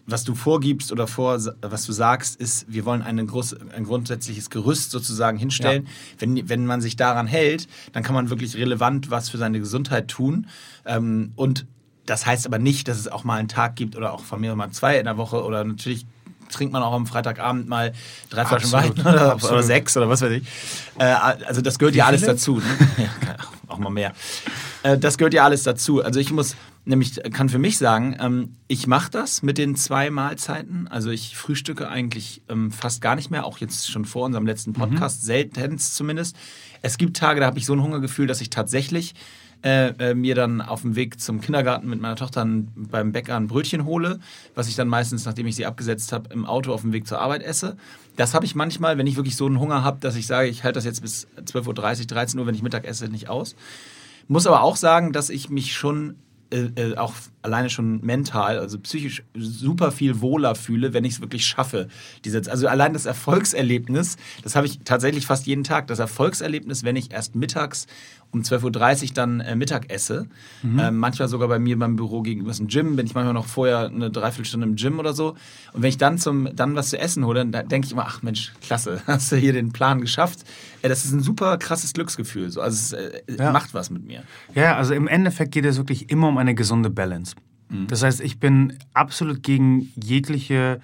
was 0.09 0.23
du 0.23 0.35
vorgibst 0.35 0.93
oder 0.93 1.05
vor, 1.05 1.37
was 1.61 1.85
du 1.85 1.91
sagst, 1.91 2.37
ist, 2.37 2.65
wir 2.69 2.85
wollen 2.85 3.27
groß, 3.27 3.57
ein 3.75 3.83
grundsätzliches 3.83 4.49
Gerüst 4.49 4.91
sozusagen 4.91 5.37
hinstellen. 5.37 5.83
Ja. 5.83 5.91
Wenn, 6.19 6.49
wenn 6.49 6.65
man 6.65 6.79
sich 6.79 6.95
daran 6.95 7.27
hält, 7.27 7.67
dann 7.91 8.03
kann 8.03 8.15
man 8.15 8.29
wirklich 8.29 8.55
relevant 8.55 9.11
was 9.11 9.27
für 9.27 9.37
seine 9.37 9.59
Gesundheit 9.59 10.07
tun. 10.07 10.47
Ähm, 10.85 11.33
und 11.35 11.67
das 12.05 12.25
heißt 12.25 12.45
aber 12.45 12.57
nicht, 12.57 12.87
dass 12.87 12.97
es 12.97 13.09
auch 13.09 13.25
mal 13.25 13.35
einen 13.35 13.49
Tag 13.49 13.75
gibt 13.75 13.97
oder 13.97 14.13
auch 14.13 14.23
von 14.23 14.39
mir 14.39 14.55
mal 14.55 14.71
zwei 14.71 14.97
in 14.97 15.03
der 15.03 15.17
Woche 15.17 15.43
oder 15.43 15.65
natürlich 15.65 16.05
trinkt 16.50 16.74
man 16.74 16.84
auch 16.84 16.94
am 16.94 17.08
Freitagabend 17.08 17.68
mal 17.68 17.94
drei 18.30 18.46
Flaschen 18.46 18.72
Wein 18.72 18.92
oder, 19.00 19.36
oder, 19.36 19.63
sechs 19.63 19.96
oder 19.98 20.10
was 20.10 20.22
weiß 20.22 20.32
ich. 20.32 20.44
Äh, 20.98 21.04
also 21.04 21.62
das 21.62 21.80
gehört 21.80 21.94
Wie 21.94 22.00
ja 22.00 22.06
alles 22.06 22.22
viele? 22.22 22.34
dazu. 22.34 22.56
Ne? 22.58 22.63
ja, 22.98 23.36
auch 23.68 23.77
mal 23.77 23.89
mehr. 23.89 24.13
Äh, 24.84 24.98
das 24.98 25.18
gehört 25.18 25.34
ja 25.34 25.44
alles 25.44 25.63
dazu. 25.63 26.04
Also 26.04 26.20
ich 26.20 26.32
muss 26.32 26.56
nämlich, 26.86 27.20
kann 27.34 27.50
für 27.50 27.60
mich 27.60 27.77
sagen, 27.77 28.16
ähm, 28.20 28.56
ich 28.68 28.88
mache 28.88 29.12
das 29.12 29.44
mit 29.44 29.58
den 29.58 29.75
zwei 29.75 30.10
Mahlzeiten. 30.10 30.88
Also 30.88 31.10
ich 31.10 31.36
frühstücke 31.36 31.89
eigentlich 31.89 32.42
ähm, 32.50 32.72
fast 32.72 33.01
gar 33.01 33.16
nicht 33.16 33.30
mehr, 33.30 33.46
auch 33.46 33.58
jetzt 33.60 33.92
schon 33.92 34.06
vor 34.06 34.25
unserem 34.25 34.46
letzten 34.46 34.72
mhm. 34.72 34.75
Podcast, 34.75 35.24
mhm. 35.24 35.25
seltenst 35.25 35.96
zumindest. 35.96 36.36
Es 36.82 36.98
gibt 36.98 37.18
Tage, 37.18 37.39
da 37.39 37.46
habe 37.48 37.60
ich 37.60 37.66
so 37.66 37.74
ein 37.74 37.82
Hungergefühl, 37.82 38.27
dass 38.27 38.42
ich 38.42 38.50
tatsächlich 38.50 39.13
äh, 39.63 39.87
äh, 39.99 40.13
mir 40.13 40.35
dann 40.35 40.61
auf 40.61 40.81
dem 40.81 40.95
Weg 40.95 41.19
zum 41.19 41.41
Kindergarten 41.41 41.89
mit 41.89 41.99
meiner 41.99 42.15
Tochter 42.15 42.45
beim 42.75 43.11
Bäcker 43.11 43.35
ein 43.35 43.47
Brötchen 43.47 43.85
hole, 43.85 44.19
was 44.55 44.67
ich 44.67 44.75
dann 44.75 44.87
meistens, 44.87 45.25
nachdem 45.25 45.47
ich 45.47 45.55
sie 45.55 45.65
abgesetzt 45.65 46.11
habe, 46.11 46.33
im 46.33 46.45
Auto 46.45 46.73
auf 46.73 46.81
dem 46.81 46.93
Weg 46.93 47.07
zur 47.07 47.19
Arbeit 47.19 47.43
esse. 47.43 47.77
Das 48.15 48.33
habe 48.33 48.45
ich 48.45 48.55
manchmal, 48.55 48.97
wenn 48.97 49.07
ich 49.07 49.15
wirklich 49.15 49.35
so 49.35 49.45
einen 49.45 49.59
Hunger 49.59 49.83
habe, 49.83 49.99
dass 49.99 50.15
ich 50.15 50.27
sage, 50.27 50.47
ich 50.47 50.63
halte 50.63 50.77
das 50.77 50.85
jetzt 50.85 51.01
bis 51.01 51.27
12.30 51.43 51.67
Uhr, 51.67 52.05
13 52.07 52.39
Uhr, 52.39 52.45
wenn 52.45 52.55
ich 52.55 52.63
Mittag 52.63 52.85
esse, 52.85 53.07
nicht 53.07 53.29
aus. 53.29 53.55
Muss 54.27 54.47
aber 54.47 54.61
auch 54.61 54.75
sagen, 54.75 55.13
dass 55.13 55.29
ich 55.29 55.49
mich 55.49 55.73
schon 55.73 56.15
äh, 56.49 56.69
äh, 56.75 56.97
auch 56.97 57.13
alleine 57.48 57.70
schon 57.70 58.01
mental, 58.06 58.60
also 58.60 58.77
psychisch 58.77 59.24
super 59.36 59.92
viel 59.92 60.22
wohler 60.22 60.54
fühle, 60.54 60.94
wenn 60.94 61.04
ich 61.06 61.13
es 61.13 61.22
wirklich 61.22 61.46
schaffe. 61.46 61.88
Diese, 62.25 62.42
also 62.50 62.68
allein 62.68 62.94
das 62.94 63.06
Erfolgserlebnis, 63.06 64.18
das 64.44 64.56
habe 64.56 64.68
ich 64.68 64.80
tatsächlich 64.84 65.25
fast 65.25 65.48
jeden 65.48 65.63
Tag. 65.63 65.88
Das 65.88 66.00
Erfolgserlebnis, 66.00 66.84
wenn 66.84 66.96
ich 66.96 67.12
erst 67.12 67.36
mittags 67.36 67.88
um 68.32 68.42
12.30 68.42 69.04
Uhr 69.04 69.13
dann 69.13 69.39
äh, 69.39 69.56
Mittag 69.56 69.92
esse. 69.92 70.27
Mhm. 70.62 70.80
Ähm, 70.80 70.98
manchmal 70.98 71.27
sogar 71.27 71.48
bei 71.48 71.60
mir 71.60 71.80
beim 71.80 71.96
Büro 71.96 72.22
gegenüber 72.22 72.51
ist 72.51 72.60
ein 72.60 72.68
Gym, 72.68 72.96
bin 72.96 73.06
ich 73.06 73.16
manchmal 73.16 73.34
noch 73.34 73.46
vorher 73.46 73.86
eine 73.86 74.12
Dreiviertelstunde 74.12 74.68
im 74.68 74.75
Gym 74.75 75.00
oder 75.00 75.13
so. 75.13 75.36
Und 75.74 75.82
wenn 75.82 75.89
ich 75.89 75.98
dann 75.98 76.18
zum 76.18 76.54
dann 76.54 76.75
was 76.75 76.89
zu 76.89 77.00
essen 77.00 77.25
hole, 77.25 77.46
dann 77.46 77.68
denke 77.70 77.86
ich 77.86 77.94
immer, 77.94 78.06
ach 78.06 78.22
Mensch, 78.22 78.54
klasse, 78.62 79.01
hast 79.08 79.32
du 79.32 79.38
hier 79.38 79.54
den 79.54 79.72
Plan 79.72 80.01
geschafft. 80.01 80.39
Äh, 80.82 80.89
das 80.89 81.06
ist 81.06 81.13
ein 81.13 81.22
super 81.22 81.58
krasses 81.58 81.94
Glücksgefühl. 81.94 82.50
So. 82.50 82.62
Also 82.62 82.98
es 82.98 83.38
äh, 83.38 83.38
ja. 83.38 83.51
macht 83.51 83.74
was 83.74 83.89
mit 83.89 84.06
mir. 84.06 84.24
Ja, 84.54 84.75
also 84.75 84.94
im 84.94 85.08
Endeffekt 85.08 85.54
geht 85.54 85.66
es 85.66 85.77
wirklich 85.77 86.10
immer 86.10 86.27
um 86.27 86.38
eine 86.38 86.54
gesunde 86.54 86.89
Balance. 86.89 87.36
Mhm. 87.69 87.88
Das 87.88 88.03
heißt, 88.03 88.21
ich 88.21 88.39
bin 88.39 88.77
absolut 88.93 89.43
gegen 89.43 89.91
jegliche 89.95 90.79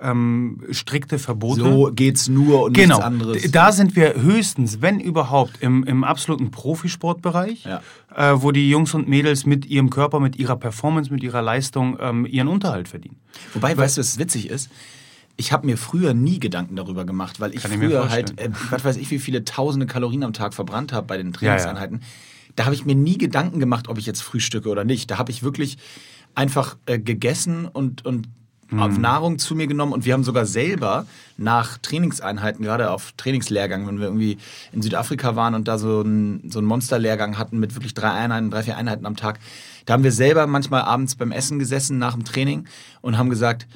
ähm, 0.00 0.62
strikte 0.70 1.18
Verbote. 1.18 1.60
So 1.60 1.90
geht's 1.94 2.28
nur 2.28 2.64
und 2.64 2.74
genau. 2.74 2.96
nichts 2.96 3.04
anderes. 3.06 3.50
Da 3.50 3.72
sind 3.72 3.96
wir 3.96 4.20
höchstens, 4.20 4.82
wenn 4.82 5.00
überhaupt, 5.00 5.62
im, 5.62 5.84
im 5.84 6.04
absoluten 6.04 6.50
Profisportbereich, 6.50 7.64
ja. 7.64 7.80
äh, 8.14 8.42
wo 8.42 8.52
die 8.52 8.68
Jungs 8.68 8.94
und 8.94 9.08
Mädels 9.08 9.46
mit 9.46 9.66
ihrem 9.66 9.90
Körper, 9.90 10.20
mit 10.20 10.36
ihrer 10.36 10.56
Performance, 10.56 11.12
mit 11.12 11.22
ihrer 11.22 11.42
Leistung 11.42 11.96
ähm, 12.00 12.26
ihren 12.26 12.48
Unterhalt 12.48 12.88
verdienen. 12.88 13.16
Wobei, 13.54 13.70
weil, 13.70 13.78
weißt 13.78 13.96
du, 13.96 14.00
was 14.00 14.18
witzig 14.18 14.50
ist? 14.50 14.70
Ich 15.38 15.52
habe 15.52 15.66
mir 15.66 15.76
früher 15.76 16.14
nie 16.14 16.40
Gedanken 16.40 16.76
darüber 16.76 17.04
gemacht, 17.04 17.40
weil 17.40 17.54
ich 17.54 17.60
früher 17.60 18.08
halt, 18.10 18.38
äh, 18.40 18.50
was 18.70 18.84
weiß 18.84 18.96
ich, 18.96 19.10
wie 19.10 19.18
viele 19.18 19.44
tausende 19.44 19.86
Kalorien 19.86 20.22
am 20.24 20.32
Tag 20.32 20.54
verbrannt 20.54 20.92
habe 20.92 21.06
bei 21.06 21.16
den 21.16 21.32
Trainingseinheiten. 21.32 21.98
Ja, 21.98 22.02
ja. 22.02 22.52
Da 22.56 22.64
habe 22.64 22.74
ich 22.74 22.86
mir 22.86 22.94
nie 22.94 23.18
Gedanken 23.18 23.60
gemacht, 23.60 23.88
ob 23.88 23.98
ich 23.98 24.06
jetzt 24.06 24.22
frühstücke 24.22 24.70
oder 24.70 24.84
nicht. 24.84 25.10
Da 25.10 25.18
habe 25.18 25.30
ich 25.30 25.42
wirklich 25.42 25.76
einfach 26.36 26.76
äh, 26.86 26.98
gegessen 27.00 27.66
und, 27.66 28.04
und 28.04 28.28
mhm. 28.70 29.00
Nahrung 29.00 29.38
zu 29.38 29.54
mir 29.54 29.66
genommen 29.66 29.92
und 29.92 30.04
wir 30.04 30.12
haben 30.12 30.24
sogar 30.24 30.46
selber 30.46 31.06
nach 31.36 31.78
Trainingseinheiten, 31.78 32.64
gerade 32.64 32.90
auf 32.90 33.12
Trainingslehrgang, 33.16 33.86
wenn 33.86 33.98
wir 33.98 34.06
irgendwie 34.06 34.38
in 34.72 34.82
Südafrika 34.82 35.34
waren 35.36 35.54
und 35.54 35.66
da 35.66 35.78
so 35.78 36.00
einen 36.00 36.50
so 36.50 36.62
Monsterlehrgang 36.62 37.38
hatten 37.38 37.58
mit 37.58 37.74
wirklich 37.74 37.94
drei 37.94 38.10
Einheiten, 38.10 38.50
drei, 38.50 38.62
vier 38.62 38.76
Einheiten 38.76 39.06
am 39.06 39.16
Tag, 39.16 39.38
da 39.86 39.94
haben 39.94 40.04
wir 40.04 40.12
selber 40.12 40.46
manchmal 40.46 40.82
abends 40.82 41.14
beim 41.14 41.32
Essen 41.32 41.58
gesessen 41.58 41.98
nach 41.98 42.14
dem 42.14 42.24
Training 42.24 42.66
und 43.00 43.18
haben 43.18 43.30
gesagt, 43.30 43.66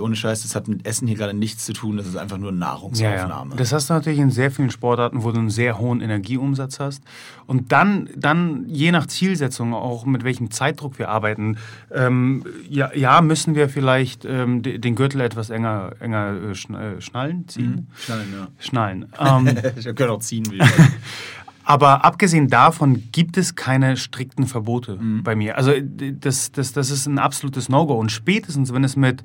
ohne 0.00 0.16
Scheiß, 0.16 0.42
das 0.42 0.54
hat 0.54 0.68
mit 0.68 0.86
Essen 0.86 1.06
hier 1.06 1.16
gerade 1.16 1.34
nichts 1.34 1.66
zu 1.66 1.72
tun, 1.72 1.96
das 1.96 2.06
ist 2.06 2.16
einfach 2.16 2.38
nur 2.38 2.52
Nahrungsaufnahme. 2.52 3.50
Ja, 3.50 3.50
ja. 3.50 3.56
Das 3.56 3.72
hast 3.72 3.90
du 3.90 3.94
natürlich 3.94 4.18
in 4.18 4.30
sehr 4.30 4.50
vielen 4.50 4.70
Sportarten, 4.70 5.22
wo 5.22 5.32
du 5.32 5.38
einen 5.38 5.50
sehr 5.50 5.78
hohen 5.78 6.00
Energieumsatz 6.00 6.80
hast. 6.80 7.02
Und 7.46 7.72
dann, 7.72 8.08
dann 8.16 8.64
je 8.68 8.90
nach 8.90 9.06
Zielsetzung, 9.06 9.74
auch 9.74 10.06
mit 10.06 10.24
welchem 10.24 10.50
Zeitdruck 10.50 10.98
wir 10.98 11.10
arbeiten, 11.10 11.58
ähm, 11.90 12.44
ja, 12.68 12.94
ja, 12.94 13.20
müssen 13.20 13.54
wir 13.54 13.68
vielleicht 13.68 14.24
ähm, 14.24 14.62
den 14.62 14.94
Gürtel 14.94 15.20
etwas 15.20 15.50
enger, 15.50 15.92
enger 16.00 16.36
äh, 16.42 16.50
äh, 16.52 17.00
schnallen, 17.00 17.48
ziehen. 17.48 17.70
Mhm. 17.70 17.86
Schnallen, 17.96 18.32
ja. 18.32 18.48
Schnallen. 18.58 19.06
Ähm, 19.18 19.58
ich 19.76 19.94
kann 19.94 20.08
auch 20.08 20.20
ziehen, 20.20 20.46
wie 20.50 20.60
Aber 21.64 22.04
abgesehen 22.04 22.48
davon 22.48 23.10
gibt 23.12 23.36
es 23.36 23.54
keine 23.54 23.96
strikten 23.96 24.46
Verbote 24.46 24.96
mhm. 24.96 25.22
bei 25.22 25.34
mir. 25.34 25.56
Also 25.56 25.72
das, 25.80 26.52
das, 26.52 26.72
das 26.72 26.90
ist 26.90 27.06
ein 27.06 27.18
absolutes 27.18 27.68
No-Go. 27.68 27.94
Und 27.94 28.10
spätestens, 28.10 28.72
wenn 28.72 28.84
es 28.84 28.96
mit 28.96 29.22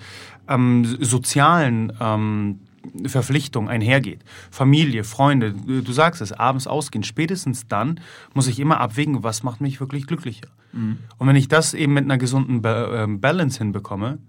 ähm, 0.47 0.85
sozialen 1.01 1.93
ähm, 1.99 2.59
Verpflichtungen 3.05 3.69
einhergeht, 3.69 4.23
Familie, 4.51 5.03
Freunde, 5.03 5.53
du 5.53 5.91
sagst 5.91 6.21
es, 6.21 6.31
abends 6.31 6.67
ausgehen, 6.67 7.03
spätestens 7.03 7.67
dann 7.67 7.99
muss 8.33 8.47
ich 8.47 8.59
immer 8.59 8.79
abwägen, 8.79 9.23
was 9.23 9.43
macht 9.43 9.61
mich 9.61 9.79
wirklich 9.79 10.07
glücklicher. 10.07 10.47
Mhm. 10.73 10.99
Und 11.17 11.27
wenn 11.27 11.35
ich 11.35 11.47
das 11.47 11.73
eben 11.73 11.93
mit 11.93 12.05
einer 12.05 12.17
gesunden 12.17 12.61
ähm, 12.63 13.19
Balance 13.19 13.57
hinbekomme, 13.57 14.19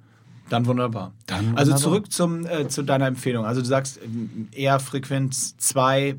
dann 0.48 0.64
wunderbar. 0.64 1.12
Dann 1.26 1.56
also 1.56 1.74
zurück 1.76 2.10
zum, 2.10 2.46
äh, 2.46 2.68
zu 2.68 2.82
deiner 2.82 3.06
Empfehlung. 3.06 3.44
Also 3.44 3.60
du 3.60 3.66
sagst 3.66 4.00
ähm, 4.02 4.48
eher 4.52 4.80
Frequenz 4.80 5.56
zwei 5.58 6.16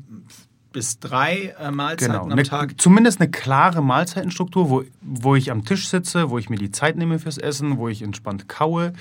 bis 0.72 0.98
drei 0.98 1.54
äh, 1.58 1.70
Mahlzeiten 1.70 2.12
genau. 2.12 2.24
am 2.24 2.32
eine, 2.32 2.42
Tag. 2.42 2.80
Zumindest 2.80 3.20
eine 3.20 3.30
klare 3.30 3.82
Mahlzeitenstruktur, 3.82 4.70
wo, 4.70 4.84
wo 5.00 5.34
ich 5.34 5.50
am 5.50 5.64
Tisch 5.64 5.88
sitze, 5.88 6.30
wo 6.30 6.38
ich 6.38 6.48
mir 6.48 6.58
die 6.58 6.70
Zeit 6.70 6.96
nehme 6.96 7.18
fürs 7.18 7.38
Essen, 7.38 7.78
wo 7.78 7.88
ich 7.88 8.02
entspannt 8.02 8.48
kaue, 8.48 8.92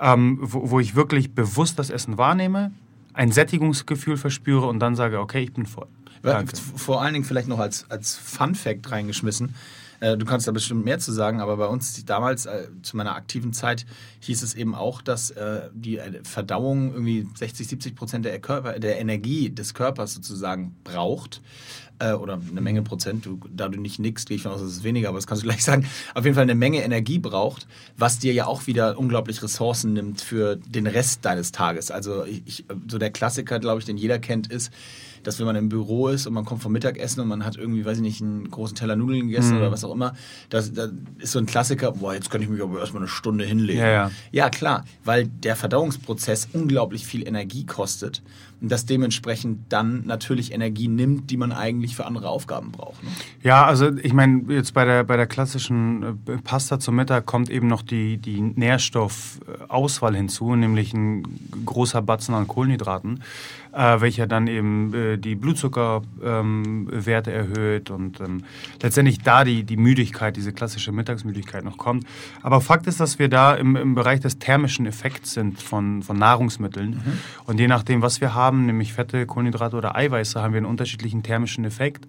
ähm, 0.00 0.38
wo, 0.40 0.70
wo 0.70 0.80
ich 0.80 0.94
wirklich 0.94 1.34
bewusst 1.34 1.78
das 1.78 1.90
Essen 1.90 2.18
wahrnehme, 2.18 2.72
ein 3.12 3.32
Sättigungsgefühl 3.32 4.16
verspüre 4.16 4.66
und 4.66 4.80
dann 4.80 4.96
sage, 4.96 5.20
okay, 5.20 5.42
ich 5.42 5.52
bin 5.52 5.66
voll. 5.66 5.88
Danke. 6.22 6.56
Vor 6.56 7.02
allen 7.02 7.12
Dingen 7.12 7.24
vielleicht 7.24 7.48
noch 7.48 7.58
als, 7.58 7.90
als 7.90 8.16
Fun 8.16 8.54
Fact 8.54 8.90
reingeschmissen. 8.90 9.54
Äh, 10.04 10.18
du 10.18 10.26
kannst 10.26 10.46
da 10.46 10.52
bestimmt 10.52 10.84
mehr 10.84 10.98
zu 10.98 11.12
sagen, 11.12 11.40
aber 11.40 11.56
bei 11.56 11.66
uns 11.66 12.04
damals, 12.04 12.44
äh, 12.44 12.68
zu 12.82 12.96
meiner 12.96 13.14
aktiven 13.16 13.54
Zeit, 13.54 13.86
hieß 14.20 14.42
es 14.42 14.54
eben 14.54 14.74
auch, 14.74 15.00
dass 15.00 15.30
äh, 15.30 15.70
die 15.72 15.98
Verdauung 16.24 16.92
irgendwie 16.92 17.26
60, 17.34 17.66
70 17.66 17.96
Prozent 17.96 18.26
der, 18.26 18.38
Körper, 18.38 18.78
der 18.78 19.00
Energie 19.00 19.48
des 19.48 19.72
Körpers 19.72 20.14
sozusagen 20.14 20.76
braucht 20.84 21.40
oder 22.20 22.40
eine 22.50 22.60
Menge 22.60 22.82
Prozent, 22.82 23.24
du, 23.24 23.38
da 23.54 23.68
du 23.68 23.80
nicht 23.80 24.00
nickst, 24.00 24.26
gehe 24.26 24.36
ich 24.36 24.42
von 24.42 24.50
aus, 24.50 24.60
es 24.60 24.82
weniger, 24.82 25.10
aber 25.10 25.18
das 25.18 25.28
kannst 25.28 25.44
du 25.44 25.46
gleich 25.46 25.62
sagen, 25.64 25.86
auf 26.14 26.24
jeden 26.24 26.34
Fall 26.34 26.42
eine 26.42 26.56
Menge 26.56 26.82
Energie 26.82 27.20
braucht, 27.20 27.68
was 27.96 28.18
dir 28.18 28.32
ja 28.32 28.46
auch 28.46 28.66
wieder 28.66 28.98
unglaublich 28.98 29.40
Ressourcen 29.44 29.92
nimmt 29.92 30.20
für 30.20 30.56
den 30.56 30.88
Rest 30.88 31.24
deines 31.24 31.52
Tages. 31.52 31.92
Also 31.92 32.24
ich, 32.24 32.64
so 32.90 32.98
der 32.98 33.10
Klassiker, 33.10 33.60
glaube 33.60 33.78
ich, 33.78 33.86
den 33.86 33.96
jeder 33.96 34.18
kennt, 34.18 34.50
ist, 34.50 34.72
dass 35.24 35.38
wenn 35.38 35.46
man 35.46 35.56
im 35.56 35.68
Büro 35.68 36.08
ist 36.08 36.26
und 36.26 36.34
man 36.34 36.44
kommt 36.44 36.62
vom 36.62 36.72
Mittagessen 36.72 37.20
und 37.20 37.28
man 37.28 37.44
hat 37.44 37.56
irgendwie, 37.56 37.84
weiß 37.84 37.98
ich 37.98 38.02
nicht, 38.02 38.22
einen 38.22 38.50
großen 38.50 38.76
Teller 38.76 38.96
Nudeln 38.96 39.28
gegessen 39.28 39.52
mhm. 39.52 39.58
oder 39.58 39.72
was 39.72 39.84
auch 39.84 39.92
immer, 39.92 40.14
das, 40.50 40.72
das, 40.72 40.90
ist 41.18 41.32
so 41.32 41.38
ein 41.38 41.46
Klassiker, 41.46 41.92
boah, 41.92 42.14
jetzt 42.14 42.30
kann 42.30 42.40
ich 42.42 42.48
mich 42.48 42.62
aber 42.62 42.78
erstmal 42.78 43.02
eine 43.02 43.08
Stunde 43.08 43.44
hinlegen. 43.44 43.80
Ja, 43.80 43.90
ja. 43.90 44.10
ja, 44.30 44.50
klar, 44.50 44.84
weil 45.04 45.26
der 45.26 45.56
Verdauungsprozess 45.56 46.48
unglaublich 46.52 47.06
viel 47.06 47.26
Energie 47.26 47.66
kostet 47.66 48.22
und 48.60 48.70
das 48.70 48.86
dementsprechend 48.86 49.72
dann 49.72 50.06
natürlich 50.06 50.52
Energie 50.52 50.88
nimmt, 50.88 51.30
die 51.30 51.36
man 51.36 51.52
eigentlich 51.52 51.96
für 51.96 52.06
andere 52.06 52.28
Aufgaben 52.28 52.72
braucht. 52.72 53.02
Ne? 53.02 53.10
Ja, 53.42 53.64
also 53.64 53.94
ich 53.96 54.12
meine, 54.12 54.42
jetzt 54.48 54.74
bei 54.74 54.84
der, 54.84 55.04
bei 55.04 55.16
der 55.16 55.26
klassischen 55.26 56.02
äh, 56.26 56.36
Pasta 56.42 56.78
zum 56.80 56.96
Mittag 56.96 57.26
kommt 57.26 57.50
eben 57.50 57.66
noch 57.66 57.82
die, 57.82 58.18
die 58.18 58.40
Nährstoffauswahl 58.40 60.14
hinzu, 60.16 60.54
nämlich 60.54 60.94
ein 60.94 61.24
großer 61.64 62.02
Batzen 62.02 62.34
an 62.34 62.48
Kohlenhydraten 62.48 63.20
äh, 63.74 64.00
welcher 64.00 64.26
dann 64.26 64.46
eben 64.46 64.94
äh, 64.94 65.18
die 65.18 65.34
Blutzuckerwerte 65.34 67.30
ähm, 67.30 67.36
erhöht 67.36 67.90
und 67.90 68.20
ähm, 68.20 68.44
letztendlich 68.80 69.20
da 69.20 69.44
die, 69.44 69.64
die 69.64 69.76
Müdigkeit, 69.76 70.36
diese 70.36 70.52
klassische 70.52 70.92
Mittagsmüdigkeit 70.92 71.64
noch 71.64 71.76
kommt. 71.76 72.06
Aber 72.42 72.60
Fakt 72.60 72.86
ist, 72.86 73.00
dass 73.00 73.18
wir 73.18 73.28
da 73.28 73.54
im, 73.54 73.76
im 73.76 73.94
Bereich 73.94 74.20
des 74.20 74.38
thermischen 74.38 74.86
Effekts 74.86 75.32
sind 75.32 75.60
von, 75.60 76.02
von 76.02 76.16
Nahrungsmitteln. 76.18 76.90
Mhm. 76.90 77.18
Und 77.46 77.60
je 77.60 77.66
nachdem, 77.66 78.02
was 78.02 78.20
wir 78.20 78.34
haben, 78.34 78.43
nämlich 78.52 78.92
Fette, 78.92 79.26
Kohlenhydrate 79.26 79.76
oder 79.76 79.96
Eiweiße, 79.96 80.42
haben 80.42 80.52
wir 80.52 80.58
einen 80.58 80.66
unterschiedlichen 80.66 81.22
thermischen 81.22 81.64
Effekt. 81.64 82.06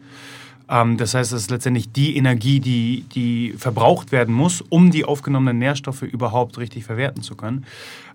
Ähm, 0.69 0.97
das 0.97 1.13
heißt, 1.13 1.31
es 1.33 1.43
ist 1.43 1.51
letztendlich 1.51 1.91
die 1.91 2.17
Energie, 2.17 2.59
die, 2.59 3.05
die 3.13 3.53
verbraucht 3.57 4.11
werden 4.11 4.33
muss, 4.33 4.61
um 4.61 4.91
die 4.91 5.05
aufgenommenen 5.05 5.59
Nährstoffe 5.59 6.01
überhaupt 6.01 6.57
richtig 6.57 6.85
verwerten 6.85 7.21
zu 7.21 7.35
können. 7.35 7.65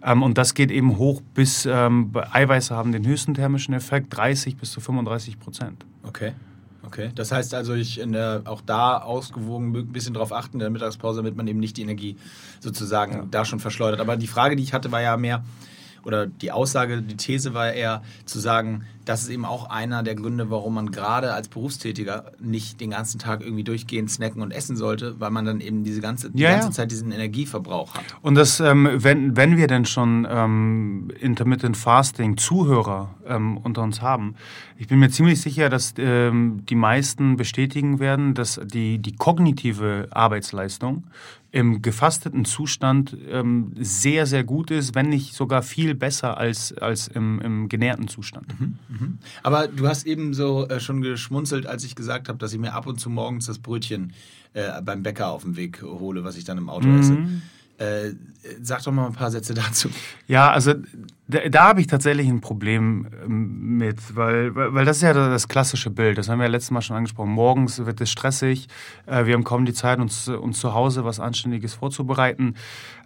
Ähm, 0.02 0.22
und 0.22 0.38
das 0.38 0.54
geht 0.54 0.70
eben 0.70 0.98
hoch 0.98 1.22
bis, 1.34 1.66
ähm, 1.66 2.12
Eiweiße 2.14 2.74
haben 2.74 2.92
den 2.92 3.06
höchsten 3.06 3.34
thermischen 3.34 3.74
Effekt, 3.74 4.16
30 4.16 4.56
bis 4.56 4.72
zu 4.72 4.80
35 4.80 5.38
Prozent. 5.38 5.84
Okay. 6.02 6.32
Okay, 6.82 7.10
das 7.14 7.30
heißt 7.30 7.54
also, 7.54 7.74
ich 7.74 8.00
in 8.00 8.12
der, 8.12 8.42
auch 8.46 8.62
da 8.62 8.98
ausgewogen 8.98 9.76
ein 9.76 9.92
bisschen 9.92 10.14
darauf 10.14 10.32
achten 10.32 10.54
in 10.54 10.60
der 10.60 10.70
Mittagspause, 10.70 11.18
damit 11.18 11.36
man 11.36 11.46
eben 11.46 11.60
nicht 11.60 11.76
die 11.76 11.82
Energie 11.82 12.16
sozusagen 12.58 13.12
ja. 13.12 13.26
da 13.30 13.44
schon 13.44 13.60
verschleudert. 13.60 14.00
Aber 14.00 14.16
die 14.16 14.26
Frage, 14.26 14.56
die 14.56 14.62
ich 14.62 14.72
hatte, 14.72 14.90
war 14.90 15.02
ja 15.02 15.16
mehr, 15.16 15.44
oder 16.04 16.26
die 16.26 16.52
Aussage, 16.52 17.02
die 17.02 17.16
These 17.16 17.54
war 17.54 17.72
eher 17.72 18.02
zu 18.24 18.38
sagen, 18.38 18.84
das 19.04 19.22
ist 19.22 19.30
eben 19.30 19.44
auch 19.44 19.68
einer 19.70 20.02
der 20.02 20.14
Gründe, 20.14 20.50
warum 20.50 20.74
man 20.74 20.90
gerade 20.90 21.32
als 21.32 21.48
Berufstätiger 21.48 22.32
nicht 22.38 22.80
den 22.80 22.90
ganzen 22.90 23.18
Tag 23.18 23.40
irgendwie 23.40 23.64
durchgehend 23.64 24.10
snacken 24.10 24.40
und 24.40 24.52
essen 24.52 24.76
sollte, 24.76 25.18
weil 25.18 25.30
man 25.30 25.44
dann 25.44 25.60
eben 25.60 25.84
diese 25.84 26.00
ganze, 26.00 26.30
die 26.30 26.42
ja, 26.42 26.50
ganze 26.52 26.68
ja. 26.68 26.72
Zeit 26.72 26.90
diesen 26.90 27.10
Energieverbrauch 27.10 27.94
hat. 27.94 28.04
Und 28.22 28.36
das, 28.36 28.60
ähm, 28.60 28.88
wenn, 28.92 29.36
wenn 29.36 29.56
wir 29.56 29.66
denn 29.66 29.84
schon 29.84 30.26
ähm, 30.30 31.08
Intermittent 31.18 31.76
Fasting 31.76 32.36
Zuhörer 32.36 33.14
ähm, 33.26 33.56
unter 33.56 33.82
uns 33.82 34.00
haben, 34.00 34.36
ich 34.76 34.86
bin 34.86 34.98
mir 34.98 35.10
ziemlich 35.10 35.40
sicher, 35.40 35.68
dass 35.68 35.94
ähm, 35.98 36.62
die 36.68 36.74
meisten 36.74 37.36
bestätigen 37.36 37.98
werden, 37.98 38.34
dass 38.34 38.60
die, 38.62 38.98
die 38.98 39.16
kognitive 39.16 40.08
Arbeitsleistung 40.10 41.04
im 41.52 41.82
gefasteten 41.82 42.44
Zustand 42.44 43.16
ähm, 43.28 43.72
sehr, 43.76 44.26
sehr 44.26 44.44
gut 44.44 44.70
ist, 44.70 44.94
wenn 44.94 45.08
nicht 45.08 45.34
sogar 45.34 45.62
viel 45.62 45.94
besser 45.94 46.38
als, 46.38 46.72
als 46.78 47.08
im, 47.08 47.40
im 47.40 47.68
genährten 47.68 48.06
Zustand. 48.06 48.60
Mhm, 48.60 48.78
mhm. 48.88 49.18
Aber 49.42 49.66
du 49.66 49.88
hast 49.88 50.06
eben 50.06 50.32
so 50.32 50.68
äh, 50.68 50.78
schon 50.78 51.02
geschmunzelt, 51.02 51.66
als 51.66 51.84
ich 51.84 51.96
gesagt 51.96 52.28
habe, 52.28 52.38
dass 52.38 52.52
ich 52.52 52.58
mir 52.60 52.72
ab 52.72 52.86
und 52.86 53.00
zu 53.00 53.10
morgens 53.10 53.46
das 53.46 53.58
Brötchen 53.58 54.12
äh, 54.52 54.80
beim 54.82 55.02
Bäcker 55.02 55.30
auf 55.30 55.42
dem 55.42 55.56
Weg 55.56 55.82
hole, 55.82 56.22
was 56.22 56.36
ich 56.36 56.44
dann 56.44 56.58
im 56.58 56.68
Auto 56.68 56.86
mhm. 56.86 57.00
esse. 57.00 57.18
Äh, 57.80 58.12
sag 58.60 58.82
doch 58.84 58.92
mal 58.92 59.06
ein 59.06 59.14
paar 59.14 59.30
Sätze 59.30 59.54
dazu. 59.54 59.88
Ja, 60.26 60.50
also 60.50 60.74
da, 61.28 61.48
da 61.48 61.68
habe 61.68 61.80
ich 61.80 61.86
tatsächlich 61.86 62.28
ein 62.28 62.42
Problem 62.42 63.06
ähm, 63.24 63.78
mit, 63.78 64.14
weil, 64.14 64.54
weil 64.54 64.84
das 64.84 64.98
ist 64.98 65.02
ja 65.02 65.14
das 65.14 65.48
klassische 65.48 65.88
Bild, 65.88 66.18
das 66.18 66.28
haben 66.28 66.40
wir 66.40 66.44
ja 66.44 66.50
letztes 66.50 66.72
Mal 66.72 66.82
schon 66.82 66.96
angesprochen. 66.96 67.30
Morgens 67.30 67.82
wird 67.86 67.98
es 68.02 68.10
stressig, 68.10 68.68
äh, 69.06 69.24
wir 69.24 69.32
haben 69.32 69.44
kaum 69.44 69.64
die 69.64 69.72
Zeit, 69.72 69.98
uns, 69.98 70.28
uns 70.28 70.60
zu 70.60 70.74
Hause 70.74 71.06
was 71.06 71.20
Anständiges 71.20 71.72
vorzubereiten. 71.72 72.54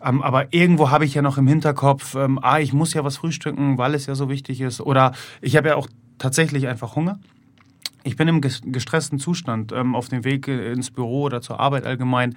Ähm, 0.02 0.22
aber 0.22 0.52
irgendwo 0.52 0.90
habe 0.90 1.04
ich 1.04 1.14
ja 1.14 1.22
noch 1.22 1.38
im 1.38 1.46
Hinterkopf, 1.46 2.16
ähm, 2.16 2.40
ah, 2.42 2.58
ich 2.58 2.72
muss 2.72 2.94
ja 2.94 3.04
was 3.04 3.18
frühstücken, 3.18 3.78
weil 3.78 3.94
es 3.94 4.06
ja 4.06 4.16
so 4.16 4.28
wichtig 4.28 4.60
ist. 4.60 4.80
Oder 4.80 5.12
ich 5.40 5.56
habe 5.56 5.68
ja 5.68 5.76
auch 5.76 5.86
tatsächlich 6.18 6.66
einfach 6.66 6.96
Hunger. 6.96 7.20
Ich 8.04 8.16
bin 8.16 8.28
im 8.28 8.40
gestressten 8.40 9.18
Zustand. 9.18 9.72
Ähm, 9.72 9.94
auf 9.94 10.08
dem 10.08 10.24
Weg 10.24 10.46
ins 10.46 10.90
Büro 10.90 11.22
oder 11.22 11.40
zur 11.40 11.58
Arbeit 11.58 11.86
allgemein 11.86 12.36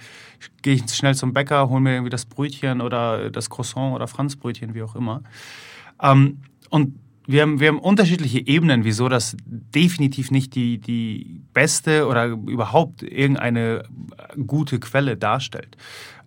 gehe 0.62 0.75
ich 0.75 0.89
schnell 0.89 1.13
zum 1.13 1.34
Bäcker, 1.34 1.69
hole 1.69 1.82
mir 1.82 1.93
irgendwie 1.93 2.10
das 2.10 2.25
Brötchen 2.25 2.82
oder 2.82 3.30
das 3.30 3.49
Croissant 3.49 3.93
oder 3.93 4.08
Franzbrötchen, 4.08 4.73
wie 4.73 4.82
auch 4.82 4.95
immer. 4.95 5.23
Ähm, 6.01 6.39
und 6.69 6.95
wir 7.30 7.41
haben, 7.41 7.60
wir 7.60 7.67
haben 7.67 7.80
unterschiedliche 7.80 8.47
Ebenen, 8.47 8.86
wieso 8.86 9.10
das 9.10 9.36
definitiv 9.45 10.32
nicht 10.32 10.56
die, 10.56 10.77
die 10.77 11.41
beste 11.53 12.08
oder 12.08 12.27
überhaupt 12.27 13.03
irgendeine 13.03 13.84
gute 14.47 14.80
Quelle 14.80 15.17
darstellt. 15.17 15.75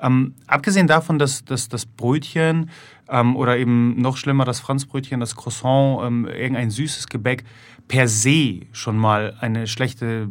Ähm, 0.02 0.34
abgesehen 0.46 0.86
davon, 0.86 1.18
dass, 1.18 1.42
dass 1.46 1.70
das 1.70 1.86
Brötchen 1.86 2.68
ähm, 3.08 3.34
oder 3.34 3.56
eben 3.56 4.00
noch 4.00 4.18
schlimmer 4.18 4.44
das 4.44 4.60
Franzbrötchen, 4.60 5.20
das 5.20 5.36
Croissant, 5.36 6.02
ähm, 6.04 6.26
irgendein 6.26 6.70
süßes 6.70 7.08
Gebäck 7.08 7.44
per 7.90 8.06
se 8.06 8.66
schon 8.70 8.96
mal 8.96 9.34
eine 9.40 9.66
schlechte 9.66 10.28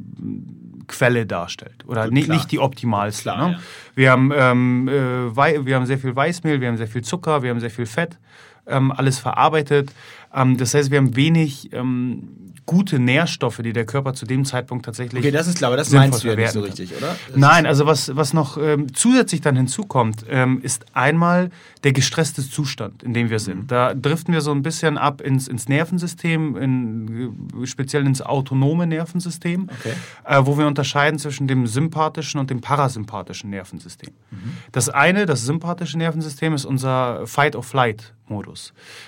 Quelle 0.88 1.26
darstellt 1.26 1.84
oder 1.86 2.06
Gut, 2.06 2.14
nicht, 2.14 2.30
nicht 2.30 2.52
die 2.54 2.60
optimalste. 2.60 3.24
Klar, 3.24 3.50
ne? 3.50 3.54
ja. 3.54 3.60
wir, 3.96 4.12
haben, 4.12 4.32
ähm, 4.34 4.88
äh, 4.88 5.66
wir 5.66 5.76
haben 5.76 5.86
sehr 5.86 6.00
viel 6.00 6.16
Weißmehl, 6.16 6.62
wir 6.62 6.70
haben 6.70 6.78
sehr 6.78 6.88
viel 6.88 7.04
Zucker, 7.04 7.44
wir 7.44 7.50
haben 7.50 7.60
sehr 7.60 7.70
viel 7.70 7.86
Fett, 7.86 8.18
ähm, 8.66 8.94
alles 8.94 9.20
verarbeitet. 9.20 9.92
Ähm, 10.34 10.58
das 10.58 10.74
heißt, 10.74 10.92
wir 10.92 10.98
haben 10.98 11.16
wenig 11.16 11.72
ähm, 11.74 12.50
gute 12.70 13.00
Nährstoffe, 13.00 13.62
die 13.64 13.74
der 13.74 13.88
Körper 13.88 14.14
zu 14.14 14.28
dem 14.28 14.46
Zeitpunkt 14.46 14.86
tatsächlich. 14.86 15.24
Okay, 15.24 15.32
das 15.32 15.48
ist 15.48 15.58
klar, 15.58 15.70
aber 15.70 15.78
das 15.78 15.90
meinst 15.90 16.24
du 16.24 16.28
ja 16.28 16.36
nicht 16.36 16.52
so 16.52 16.62
richtig, 16.62 16.96
oder? 16.96 17.16
Das 17.28 17.36
Nein, 17.36 17.66
also 17.66 17.88
was, 17.88 18.16
was 18.16 18.34
noch 18.34 18.58
ähm, 18.62 18.94
zusätzlich 18.94 19.42
dann 19.42 19.56
hinzukommt, 19.56 20.26
ähm, 20.30 20.60
ist 20.62 20.86
einmal 20.94 21.50
der 21.84 21.94
gestresste 21.94 22.48
Zustand, 22.48 23.02
in 23.02 23.16
dem 23.16 23.32
wir 23.32 23.40
sind. 23.40 23.64
Mhm. 23.64 23.68
Da 23.68 23.96
driften 23.96 24.36
wir 24.36 24.42
so 24.42 24.52
ein 24.52 24.62
bisschen 24.62 25.00
ab 25.00 25.20
ins, 25.20 25.48
ins 25.48 25.68
Nervensystem, 25.68 26.56
in, 26.58 27.66
speziell 27.66 28.06
ins 28.06 28.22
autonome 28.22 28.86
Nervensystem, 28.86 29.68
okay. 29.80 29.94
äh, 30.26 30.46
wo 30.46 30.56
wir 30.60 30.68
unterscheiden 30.68 31.18
zwischen 31.18 31.48
dem 31.48 31.66
sympathischen 31.66 32.40
und 32.40 32.52
dem 32.52 32.62
parasympathischen 32.62 33.50
Nervensystem. 33.50 34.14
Mhm. 34.30 34.58
Das 34.72 34.90
eine, 34.90 35.26
das 35.26 35.44
sympathische 35.44 35.98
Nervensystem, 35.98 36.54
ist 36.54 36.66
unser 36.66 37.26
Fight-or-Flight-Modus. 37.26 38.19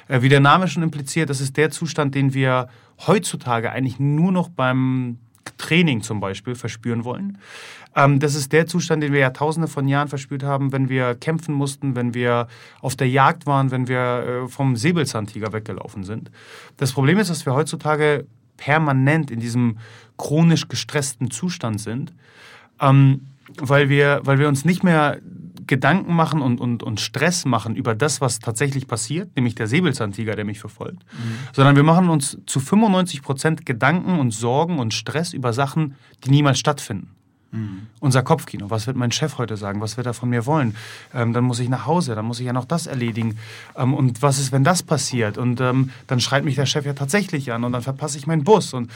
Äh, 0.07 0.21
wie 0.21 0.29
der 0.29 0.39
Name 0.39 0.67
schon 0.67 0.83
impliziert, 0.83 1.29
das 1.29 1.41
ist 1.41 1.57
der 1.57 1.71
Zustand, 1.71 2.15
den 2.15 2.33
wir 2.33 2.67
heutzutage 3.07 3.71
eigentlich 3.71 3.99
nur 3.99 4.31
noch 4.31 4.49
beim 4.49 5.17
Training 5.57 6.01
zum 6.01 6.19
Beispiel 6.19 6.55
verspüren 6.55 7.03
wollen. 7.03 7.37
Ähm, 7.95 8.19
das 8.19 8.35
ist 8.35 8.51
der 8.51 8.67
Zustand, 8.67 9.03
den 9.03 9.13
wir 9.13 9.19
ja 9.19 9.29
tausende 9.31 9.67
von 9.67 9.87
Jahren 9.87 10.07
verspürt 10.07 10.43
haben, 10.43 10.71
wenn 10.71 10.89
wir 10.89 11.15
kämpfen 11.15 11.53
mussten, 11.53 11.95
wenn 11.95 12.13
wir 12.13 12.47
auf 12.81 12.95
der 12.95 13.09
Jagd 13.09 13.45
waren, 13.45 13.71
wenn 13.71 13.87
wir 13.87 13.97
äh, 13.99 14.47
vom 14.47 14.75
Säbelzahntiger 14.75 15.53
weggelaufen 15.53 16.03
sind. 16.03 16.31
Das 16.77 16.93
Problem 16.93 17.17
ist, 17.17 17.29
dass 17.29 17.45
wir 17.45 17.53
heutzutage 17.53 18.25
permanent 18.57 19.31
in 19.31 19.39
diesem 19.39 19.77
chronisch 20.17 20.67
gestressten 20.67 21.31
Zustand 21.31 21.81
sind, 21.81 22.13
ähm, 22.79 23.27
weil, 23.57 23.89
wir, 23.89 24.21
weil 24.23 24.39
wir 24.39 24.47
uns 24.47 24.65
nicht 24.65 24.83
mehr 24.83 25.19
Gedanken 25.67 26.15
machen 26.15 26.41
und, 26.41 26.59
und, 26.59 26.83
und 26.83 26.99
Stress 26.99 27.45
machen 27.45 27.75
über 27.75 27.95
das, 27.95 28.21
was 28.21 28.39
tatsächlich 28.39 28.87
passiert, 28.87 29.35
nämlich 29.35 29.55
der 29.55 29.67
Säbelzahntiger, 29.67 30.35
der 30.35 30.45
mich 30.45 30.59
verfolgt, 30.59 31.03
mhm. 31.13 31.37
sondern 31.53 31.75
wir 31.75 31.83
machen 31.83 32.09
uns 32.09 32.37
zu 32.45 32.59
95 32.59 33.21
Prozent 33.21 33.65
Gedanken 33.65 34.19
und 34.19 34.31
Sorgen 34.31 34.79
und 34.79 34.93
Stress 34.93 35.33
über 35.33 35.53
Sachen, 35.53 35.95
die 36.23 36.31
niemals 36.31 36.59
stattfinden. 36.59 37.09
Mhm. 37.51 37.87
Unser 37.99 38.23
Kopfkino. 38.23 38.69
Was 38.69 38.87
wird 38.87 38.95
mein 38.95 39.11
Chef 39.11 39.37
heute 39.37 39.57
sagen? 39.57 39.81
Was 39.81 39.97
wird 39.97 40.07
er 40.07 40.13
von 40.13 40.29
mir 40.29 40.45
wollen? 40.45 40.75
Ähm, 41.13 41.33
dann 41.33 41.43
muss 41.43 41.59
ich 41.59 41.69
nach 41.69 41.85
Hause, 41.85 42.15
dann 42.15 42.25
muss 42.25 42.39
ich 42.39 42.45
ja 42.45 42.53
noch 42.53 42.65
das 42.65 42.87
erledigen. 42.87 43.37
Ähm, 43.75 43.93
und 43.93 44.21
was 44.21 44.39
ist, 44.39 44.51
wenn 44.51 44.63
das 44.63 44.83
passiert? 44.83 45.37
Und 45.37 45.59
ähm, 45.59 45.91
dann 46.07 46.21
schreit 46.21 46.45
mich 46.45 46.55
der 46.55 46.65
Chef 46.65 46.85
ja 46.85 46.93
tatsächlich 46.93 47.51
an 47.51 47.63
und 47.63 47.73
dann 47.73 47.81
verpasse 47.81 48.17
ich 48.17 48.25
meinen 48.25 48.43
Bus. 48.43 48.73
Und 48.73 48.89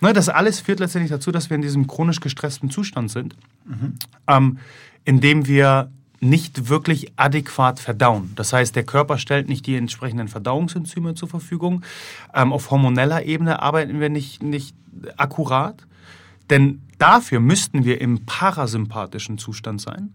ne, 0.00 0.12
das 0.12 0.28
alles 0.28 0.60
führt 0.60 0.78
letztendlich 0.78 1.10
dazu, 1.10 1.32
dass 1.32 1.50
wir 1.50 1.56
in 1.56 1.62
diesem 1.62 1.88
chronisch 1.88 2.20
gestressten 2.20 2.70
Zustand 2.70 3.10
sind, 3.10 3.34
mhm. 3.64 3.94
Ähm, 4.28 4.58
in 5.04 5.20
dem 5.20 5.46
wir 5.46 5.90
nicht 6.28 6.68
wirklich 6.68 7.12
adäquat 7.16 7.80
verdauen. 7.80 8.32
Das 8.36 8.52
heißt, 8.52 8.76
der 8.76 8.84
Körper 8.84 9.18
stellt 9.18 9.48
nicht 9.48 9.66
die 9.66 9.76
entsprechenden 9.76 10.28
Verdauungsenzyme 10.28 11.14
zur 11.14 11.28
Verfügung. 11.28 11.82
Ähm, 12.34 12.52
auf 12.52 12.70
hormoneller 12.70 13.24
Ebene 13.24 13.62
arbeiten 13.62 14.00
wir 14.00 14.08
nicht, 14.08 14.42
nicht 14.42 14.74
akkurat. 15.16 15.86
Denn 16.50 16.82
dafür 16.98 17.40
müssten 17.40 17.84
wir 17.84 18.00
im 18.00 18.24
parasympathischen 18.24 19.38
Zustand 19.38 19.80
sein. 19.80 20.12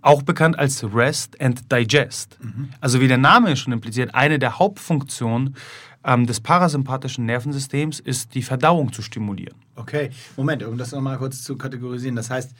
Auch 0.00 0.22
bekannt 0.22 0.58
als 0.58 0.84
Rest 0.94 1.40
and 1.40 1.70
Digest. 1.72 2.38
Mhm. 2.40 2.68
Also 2.80 3.00
wie 3.00 3.08
der 3.08 3.18
Name 3.18 3.56
schon 3.56 3.72
impliziert, 3.72 4.14
eine 4.14 4.38
der 4.38 4.58
Hauptfunktionen 4.58 5.56
ähm, 6.04 6.26
des 6.26 6.40
parasympathischen 6.40 7.26
Nervensystems 7.26 7.98
ist, 7.98 8.34
die 8.34 8.42
Verdauung 8.42 8.92
zu 8.92 9.02
stimulieren. 9.02 9.56
Okay, 9.74 10.10
Moment, 10.36 10.62
um 10.62 10.78
das 10.78 10.92
nochmal 10.92 11.18
kurz 11.18 11.42
zu 11.42 11.56
kategorisieren. 11.56 12.16
Das 12.16 12.30
heißt, 12.30 12.54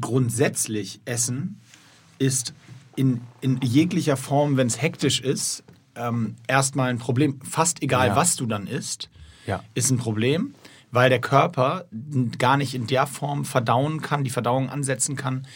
grundsätzlich 0.00 1.00
Essen 1.04 1.60
ist 2.18 2.54
in, 2.96 3.20
in 3.40 3.60
jeglicher 3.62 4.16
Form, 4.16 4.56
wenn 4.56 4.66
es 4.66 4.80
hektisch 4.80 5.20
ist, 5.20 5.64
ähm, 5.94 6.36
erstmal 6.46 6.90
ein 6.90 6.98
Problem. 6.98 7.40
Fast 7.42 7.82
egal, 7.82 8.08
ja. 8.08 8.16
was 8.16 8.36
du 8.36 8.46
dann 8.46 8.66
isst, 8.66 9.10
ja. 9.46 9.62
ist 9.74 9.90
ein 9.90 9.98
Problem, 9.98 10.54
weil 10.90 11.10
der 11.10 11.20
Körper 11.20 11.86
gar 12.38 12.56
nicht 12.56 12.74
in 12.74 12.86
der 12.86 13.06
Form 13.06 13.44
verdauen 13.44 14.00
kann, 14.00 14.24
die 14.24 14.30
Verdauung 14.30 14.70
ansetzen 14.70 15.16
kann, 15.16 15.46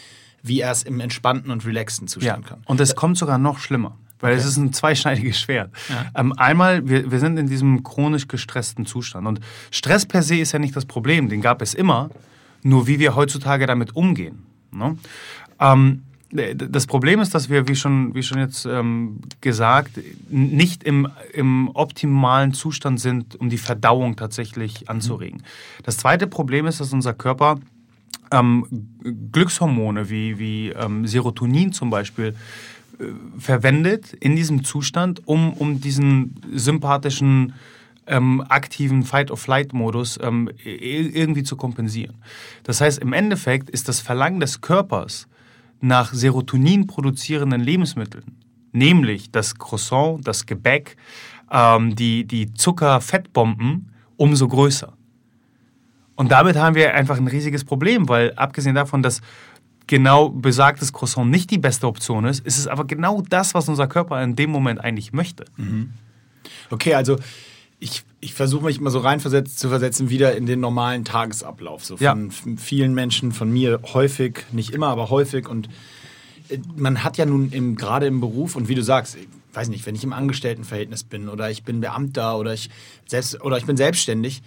wie 0.43 0.61
er 0.61 0.71
es 0.71 0.83
im 0.83 0.99
entspannten 0.99 1.51
und 1.51 1.65
relaxten 1.65 2.07
Zustand 2.07 2.45
ja. 2.45 2.49
kann. 2.49 2.63
Und 2.65 2.79
es 2.79 2.95
kommt 2.95 3.17
sogar 3.17 3.37
noch 3.37 3.59
schlimmer. 3.59 3.97
Weil 4.19 4.33
okay. 4.33 4.41
es 4.41 4.47
ist 4.47 4.57
ein 4.57 4.73
zweischneidiges 4.73 5.39
Schwert. 5.39 5.71
Ja. 5.89 6.05
Ähm, 6.15 6.33
einmal, 6.37 6.87
wir, 6.89 7.11
wir 7.11 7.19
sind 7.19 7.37
in 7.37 7.47
diesem 7.47 7.83
chronisch 7.83 8.27
gestressten 8.27 8.87
Zustand. 8.87 9.27
Und 9.27 9.41
Stress 9.69 10.07
per 10.07 10.23
se 10.23 10.37
ist 10.37 10.53
ja 10.53 10.59
nicht 10.59 10.75
das 10.75 10.85
Problem, 10.85 11.29
den 11.29 11.41
gab 11.41 11.61
es 11.61 11.75
immer 11.75 12.09
nur 12.67 12.87
wie 12.87 12.99
wir 12.99 13.15
heutzutage 13.15 13.65
damit 13.65 13.95
umgehen. 13.95 14.43
Ne? 14.71 14.97
Ähm, 15.59 16.03
das 16.29 16.87
Problem 16.87 17.21
ist, 17.21 17.33
dass 17.33 17.49
wir, 17.49 17.69
wie 17.69 17.75
schon, 17.75 18.13
wie 18.13 18.21
schon 18.21 18.39
jetzt 18.39 18.65
ähm, 18.65 19.21
gesagt, 19.39 19.97
nicht 20.29 20.83
im, 20.83 21.07
im 21.33 21.69
optimalen 21.73 22.53
Zustand 22.53 22.99
sind, 22.99 23.39
um 23.39 23.49
die 23.49 23.57
Verdauung 23.57 24.17
tatsächlich 24.17 24.89
anzuregen. 24.89 25.43
Das 25.83 25.97
zweite 25.97 26.27
Problem 26.27 26.67
ist, 26.67 26.81
dass 26.81 26.91
unser 26.91 27.13
Körper 27.13 27.59
ähm, 28.29 28.65
Glückshormone 29.31 30.09
wie, 30.09 30.37
wie 30.37 30.69
ähm, 30.71 31.07
Serotonin 31.07 31.71
zum 31.71 31.89
Beispiel 31.89 32.35
äh, 32.99 33.05
verwendet 33.39 34.11
in 34.11 34.35
diesem 34.35 34.65
Zustand, 34.65 35.25
um, 35.25 35.53
um 35.53 35.79
diesen 35.79 36.35
sympathischen 36.53 37.53
ähm, 38.07 38.43
aktiven 38.47 39.03
Fight-or-Flight-Modus 39.03 40.19
ähm, 40.21 40.49
irgendwie 40.63 41.43
zu 41.43 41.55
kompensieren. 41.55 42.15
Das 42.63 42.81
heißt, 42.81 42.99
im 42.99 43.13
Endeffekt 43.13 43.69
ist 43.69 43.87
das 43.87 43.99
Verlangen 43.99 44.39
des 44.39 44.61
Körpers 44.61 45.27
nach 45.79 46.13
Serotonin 46.13 46.87
produzierenden 46.87 47.61
Lebensmitteln, 47.61 48.37
nämlich 48.71 49.31
das 49.31 49.57
Croissant, 49.57 50.27
das 50.27 50.45
Gebäck, 50.45 50.97
ähm, 51.51 51.95
die, 51.95 52.25
die 52.25 52.53
Zucker-Fettbomben, 52.53 53.91
umso 54.15 54.47
größer. 54.47 54.93
Und 56.15 56.31
damit 56.31 56.55
haben 56.55 56.75
wir 56.75 56.95
einfach 56.95 57.17
ein 57.17 57.27
riesiges 57.27 57.63
Problem, 57.63 58.09
weil 58.09 58.33
abgesehen 58.35 58.73
davon, 58.73 59.03
dass 59.03 59.21
genau 59.85 60.29
besagtes 60.29 60.91
Croissant 60.91 61.29
nicht 61.29 61.51
die 61.51 61.59
beste 61.59 61.87
Option 61.87 62.25
ist, 62.25 62.45
ist 62.45 62.57
es 62.57 62.67
aber 62.67 62.85
genau 62.85 63.21
das, 63.21 63.53
was 63.53 63.69
unser 63.69 63.87
Körper 63.87 64.21
in 64.21 64.35
dem 64.35 64.49
Moment 64.49 64.83
eigentlich 64.83 65.13
möchte. 65.13 65.45
Mhm. 65.57 65.93
Okay, 66.69 66.93
also 66.93 67.17
ich, 67.79 68.03
ich 68.19 68.33
versuche 68.33 68.65
mich 68.65 68.79
immer 68.79 68.89
so 68.89 68.99
reinversetzt 68.99 69.59
zu 69.59 69.69
versetzen, 69.69 70.09
wieder 70.09 70.35
in 70.35 70.45
den 70.45 70.59
normalen 70.59 71.05
Tagesablauf. 71.05 71.85
So 71.85 71.97
von 71.97 72.29
ja. 72.29 72.55
vielen 72.57 72.93
Menschen, 72.93 73.31
von 73.31 73.51
mir 73.51 73.79
häufig, 73.93 74.45
nicht 74.51 74.71
immer, 74.71 74.87
aber 74.87 75.09
häufig. 75.09 75.47
Und 75.47 75.69
äh, 76.49 76.57
man 76.75 77.03
hat 77.03 77.17
ja 77.17 77.25
nun 77.25 77.51
im, 77.51 77.75
gerade 77.75 78.07
im 78.07 78.19
Beruf, 78.19 78.55
und 78.55 78.67
wie 78.67 78.75
du 78.75 78.83
sagst, 78.83 79.15
ich 79.15 79.27
weiß 79.53 79.69
nicht, 79.69 79.85
wenn 79.85 79.95
ich 79.95 80.03
im 80.03 80.13
Angestelltenverhältnis 80.13 81.03
bin 81.03 81.29
oder 81.29 81.49
ich 81.51 81.63
bin 81.63 81.81
Beamter 81.81 82.37
oder 82.37 82.53
ich, 82.53 82.69
selbst, 83.05 83.41
oder 83.41 83.57
ich 83.57 83.65
bin 83.65 83.77
selbstständig, 83.77 84.41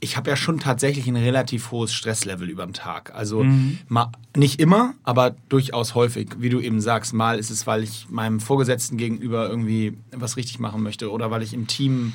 ich 0.00 0.18
habe 0.18 0.28
ja 0.28 0.36
schon 0.36 0.58
tatsächlich 0.58 1.06
ein 1.06 1.16
relativ 1.16 1.70
hohes 1.70 1.94
Stresslevel 1.94 2.50
über 2.50 2.66
den 2.66 2.74
Tag. 2.74 3.14
Also 3.14 3.44
mhm. 3.44 3.78
mal, 3.88 4.12
nicht 4.36 4.60
immer, 4.60 4.94
aber 5.02 5.34
durchaus 5.48 5.94
häufig. 5.94 6.30
Wie 6.38 6.50
du 6.50 6.60
eben 6.60 6.82
sagst, 6.82 7.14
mal 7.14 7.38
ist 7.38 7.50
es, 7.50 7.66
weil 7.66 7.82
ich 7.82 8.08
meinem 8.10 8.40
Vorgesetzten 8.40 8.98
gegenüber 8.98 9.48
irgendwie 9.48 9.96
was 10.10 10.36
richtig 10.36 10.58
machen 10.58 10.82
möchte 10.82 11.10
oder 11.10 11.30
weil 11.30 11.42
ich 11.42 11.54
im 11.54 11.66
Team 11.66 12.12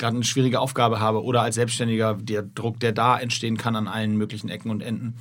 gerade 0.00 0.16
eine 0.16 0.24
schwierige 0.24 0.58
Aufgabe 0.58 0.98
habe 0.98 1.22
oder 1.22 1.42
als 1.42 1.54
Selbstständiger 1.54 2.14
der 2.20 2.42
Druck, 2.42 2.80
der 2.80 2.92
da 2.92 3.18
entstehen 3.18 3.56
kann 3.56 3.76
an 3.76 3.86
allen 3.86 4.16
möglichen 4.16 4.48
Ecken 4.48 4.70
und 4.70 4.82
Enden. 4.82 5.14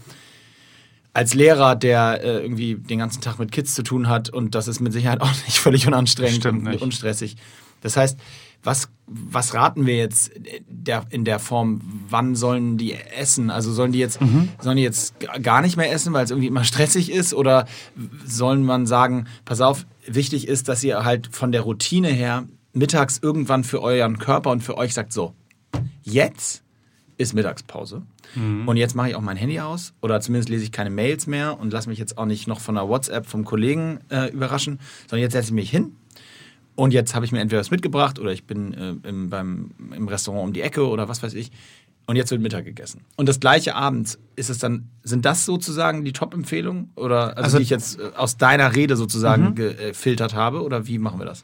Als 1.13 1.33
Lehrer, 1.33 1.75
der 1.75 2.23
äh, 2.23 2.41
irgendwie 2.41 2.75
den 2.75 2.99
ganzen 2.99 3.21
Tag 3.21 3.39
mit 3.39 3.51
Kids 3.51 3.75
zu 3.75 3.83
tun 3.83 4.07
hat 4.07 4.29
und 4.29 4.55
das 4.55 4.67
ist 4.67 4.79
mit 4.79 4.93
Sicherheit 4.93 5.21
auch 5.21 5.33
nicht 5.45 5.59
völlig 5.59 5.85
unanstrengend 5.85 6.37
Stimmt 6.37 6.65
und 6.65 6.71
nicht. 6.71 6.81
unstressig. 6.81 7.35
Das 7.81 7.95
heißt, 7.95 8.19
was, 8.61 8.89
was 9.07 9.53
raten 9.53 9.85
wir 9.85 9.95
jetzt 9.95 10.31
der, 10.67 11.05
in 11.11 11.23
der 11.23 11.39
Form, 11.39 11.81
wann 12.09 12.35
sollen 12.35 12.77
die 12.77 12.93
essen? 12.93 13.49
Also 13.49 13.71
sollen 13.71 13.93
die 13.93 13.99
jetzt, 13.99 14.19
mhm. 14.19 14.49
sollen 14.59 14.75
die 14.75 14.83
jetzt 14.83 15.13
gar 15.41 15.61
nicht 15.61 15.77
mehr 15.77 15.91
essen, 15.91 16.11
weil 16.11 16.25
es 16.25 16.31
irgendwie 16.31 16.47
immer 16.47 16.63
stressig 16.65 17.11
ist? 17.11 17.33
Oder 17.33 17.67
sollen 18.25 18.63
man 18.63 18.85
sagen, 18.85 19.27
pass 19.45 19.61
auf, 19.61 19.85
wichtig 20.05 20.47
ist, 20.47 20.67
dass 20.67 20.83
ihr 20.83 21.05
halt 21.05 21.29
von 21.31 21.51
der 21.51 21.61
Routine 21.61 22.09
her 22.09 22.47
mittags 22.79 23.19
irgendwann 23.21 23.63
für 23.63 23.81
euren 23.81 24.17
Körper 24.17 24.49
und 24.49 24.61
für 24.61 24.77
euch 24.77 24.93
sagt, 24.93 25.13
so, 25.13 25.33
jetzt 26.01 26.63
ist 27.17 27.33
Mittagspause. 27.33 28.01
Mhm. 28.35 28.67
Und 28.67 28.77
jetzt 28.77 28.95
mache 28.95 29.09
ich 29.09 29.15
auch 29.15 29.21
mein 29.21 29.37
Handy 29.37 29.59
aus 29.59 29.93
oder 30.01 30.21
zumindest 30.21 30.49
lese 30.49 30.63
ich 30.63 30.71
keine 30.71 30.89
Mails 30.89 31.27
mehr 31.27 31.59
und 31.59 31.71
lasse 31.71 31.89
mich 31.89 31.99
jetzt 31.99 32.17
auch 32.17 32.25
nicht 32.25 32.47
noch 32.47 32.59
von 32.59 32.77
einer 32.77 32.87
WhatsApp 32.87 33.25
vom 33.25 33.45
Kollegen 33.45 33.99
äh, 34.09 34.31
überraschen, 34.31 34.79
sondern 35.07 35.23
jetzt 35.23 35.33
setze 35.33 35.47
ich 35.47 35.53
mich 35.53 35.69
hin 35.69 35.95
und 36.79 36.93
jetzt 36.93 37.13
habe 37.13 37.25
ich 37.25 37.33
mir 37.33 37.41
entweder 37.41 37.59
was 37.59 37.71
mitgebracht 37.71 38.19
oder 38.19 38.31
ich 38.31 38.45
bin 38.45 38.73
äh, 38.73 39.07
im, 39.07 39.29
beim, 39.29 39.71
im 39.93 40.07
Restaurant 40.07 40.45
um 40.45 40.53
die 40.53 40.61
Ecke 40.61 40.87
oder 40.87 41.09
was 41.09 41.21
weiß 41.21 41.33
ich. 41.33 41.51
Und 42.05 42.15
jetzt 42.15 42.31
wird 42.31 42.41
Mittag 42.41 42.65
gegessen. 42.65 43.01
Und 43.17 43.29
das 43.29 43.39
gleiche 43.39 43.75
abends 43.75 44.17
ist 44.35 44.49
es 44.49 44.57
dann, 44.57 44.89
sind 45.03 45.25
das 45.25 45.45
sozusagen 45.45 46.05
die 46.05 46.13
Top-Empfehlungen? 46.13 46.89
Oder 46.95 47.37
also, 47.37 47.43
also, 47.43 47.57
die 47.57 47.63
ich 47.63 47.69
jetzt 47.69 47.99
äh, 47.99 48.11
aus 48.15 48.37
deiner 48.37 48.75
Rede 48.75 48.95
sozusagen 48.95 49.49
mhm. 49.49 49.55
gefiltert 49.55 50.33
habe? 50.33 50.63
Oder 50.63 50.87
wie 50.87 50.97
machen 50.97 51.19
wir 51.19 51.25
das? 51.25 51.43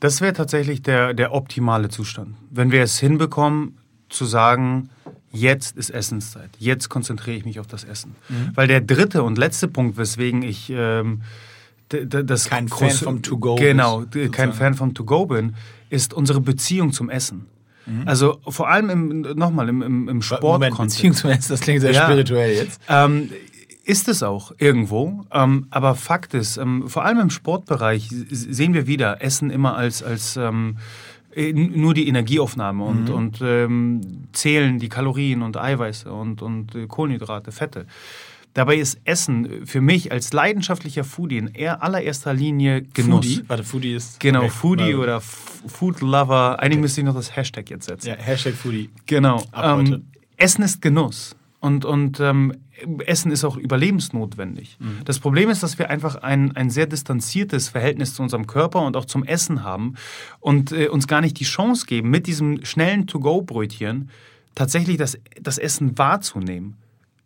Das 0.00 0.20
wäre 0.20 0.32
tatsächlich 0.32 0.82
der, 0.82 1.14
der 1.14 1.32
optimale 1.32 1.88
Zustand. 1.88 2.34
Wenn 2.50 2.70
wir 2.70 2.82
es 2.82 2.98
hinbekommen, 2.98 3.78
zu 4.08 4.24
sagen, 4.24 4.90
jetzt 5.32 5.76
ist 5.76 5.90
Essenszeit, 5.90 6.50
jetzt 6.58 6.88
konzentriere 6.88 7.36
ich 7.36 7.44
mich 7.44 7.58
auf 7.60 7.66
das 7.66 7.84
Essen. 7.84 8.14
Mhm. 8.28 8.50
Weil 8.54 8.68
der 8.68 8.80
dritte 8.80 9.22
und 9.22 9.36
letzte 9.38 9.68
Punkt, 9.68 9.96
weswegen 9.96 10.42
ich 10.42 10.70
ähm, 10.74 11.22
das 11.88 12.48
kein 12.48 12.68
Fan 12.68 12.90
vom 12.90 13.22
To-Go 13.22 13.54
genau, 13.56 14.04
kein 14.32 14.52
Fan 14.52 14.74
vom 14.74 14.94
To-Go 14.94 15.26
bin, 15.26 15.54
ist 15.88 16.14
unsere 16.14 16.40
Beziehung 16.40 16.92
zum 16.92 17.10
Essen. 17.10 17.46
Also 18.04 18.40
vor 18.48 18.68
allem 18.68 18.90
im, 18.90 19.20
nochmal 19.36 19.68
im, 19.68 19.80
im, 19.80 20.08
im 20.08 20.20
Sport. 20.22 20.42
Moment, 20.42 20.76
Beziehung 20.76 21.14
zum 21.14 21.30
Essen, 21.30 21.50
das 21.52 21.60
klingt 21.60 21.82
sehr 21.82 21.92
Ja. 21.92 22.06
spirituell 22.06 22.52
jetzt. 22.52 22.80
Ähm, 22.88 23.30
ist 23.86 24.08
es 24.08 24.22
auch 24.24 24.52
irgendwo, 24.58 25.24
ähm, 25.32 25.68
aber 25.70 25.94
Fakt 25.94 26.34
ist, 26.34 26.56
ähm, 26.56 26.88
vor 26.88 27.04
allem 27.04 27.20
im 27.20 27.30
Sportbereich 27.30 28.08
sehen 28.10 28.74
wir 28.74 28.88
wieder 28.88 29.22
Essen 29.22 29.48
immer 29.50 29.76
als, 29.76 30.02
als 30.02 30.36
ähm, 30.36 30.78
äh, 31.32 31.52
nur 31.52 31.94
die 31.94 32.08
Energieaufnahme 32.08 32.82
und, 32.82 33.10
und 33.10 33.40
ähm, 33.42 34.00
zählen 34.32 34.80
die 34.80 34.88
Kalorien 34.88 35.42
und 35.42 35.56
Eiweiße 35.56 36.12
und, 36.12 36.42
und 36.42 36.74
äh, 36.74 36.86
Kohlenhydrate, 36.88 37.52
Fette. 37.52 37.86
Dabei 38.54 38.76
ist 38.76 38.98
Essen 39.04 39.66
für 39.66 39.80
mich 39.80 40.10
als 40.10 40.32
leidenschaftlicher 40.32 41.04
Foodie 41.04 41.36
in 41.36 41.48
eher 41.48 41.82
allererster 41.82 42.32
Linie 42.32 42.82
Genuss. 42.82 43.26
Foodie? 43.26 43.44
Warte, 43.46 43.64
Foodie 43.64 43.94
ist. 43.94 44.18
Genau, 44.18 44.40
okay. 44.40 44.50
Foodie 44.50 44.82
Warte. 44.84 44.98
oder 44.98 45.16
F 45.18 45.62
Food 45.68 46.00
Lover. 46.00 46.58
Eigentlich 46.58 46.80
müsste 46.80 47.02
ich 47.02 47.04
noch 47.04 47.14
das 47.14 47.36
Hashtag 47.36 47.70
jetzt 47.70 47.86
setzen. 47.86 48.08
Ja, 48.08 48.14
Hashtag 48.14 48.54
Foodie. 48.54 48.88
Genau. 49.04 49.44
Ähm, 49.54 50.06
Essen 50.38 50.64
ist 50.64 50.80
Genuss. 50.80 51.36
Und, 51.66 51.84
und 51.84 52.20
ähm, 52.20 52.52
Essen 53.06 53.32
ist 53.32 53.44
auch 53.44 53.56
überlebensnotwendig. 53.56 54.76
Mhm. 54.78 55.04
Das 55.04 55.18
Problem 55.18 55.50
ist, 55.50 55.64
dass 55.64 55.80
wir 55.80 55.90
einfach 55.90 56.14
ein, 56.14 56.54
ein 56.54 56.70
sehr 56.70 56.86
distanziertes 56.86 57.68
Verhältnis 57.68 58.14
zu 58.14 58.22
unserem 58.22 58.46
Körper 58.46 58.82
und 58.82 58.96
auch 58.96 59.04
zum 59.04 59.24
Essen 59.24 59.64
haben 59.64 59.94
und 60.38 60.70
äh, 60.70 60.86
uns 60.86 61.08
gar 61.08 61.20
nicht 61.20 61.40
die 61.40 61.44
Chance 61.44 61.86
geben, 61.86 62.08
mit 62.08 62.28
diesem 62.28 62.64
schnellen 62.64 63.08
To-Go-Brötchen 63.08 64.10
tatsächlich 64.54 64.96
das, 64.96 65.18
das 65.40 65.58
Essen 65.58 65.98
wahrzunehmen. 65.98 66.76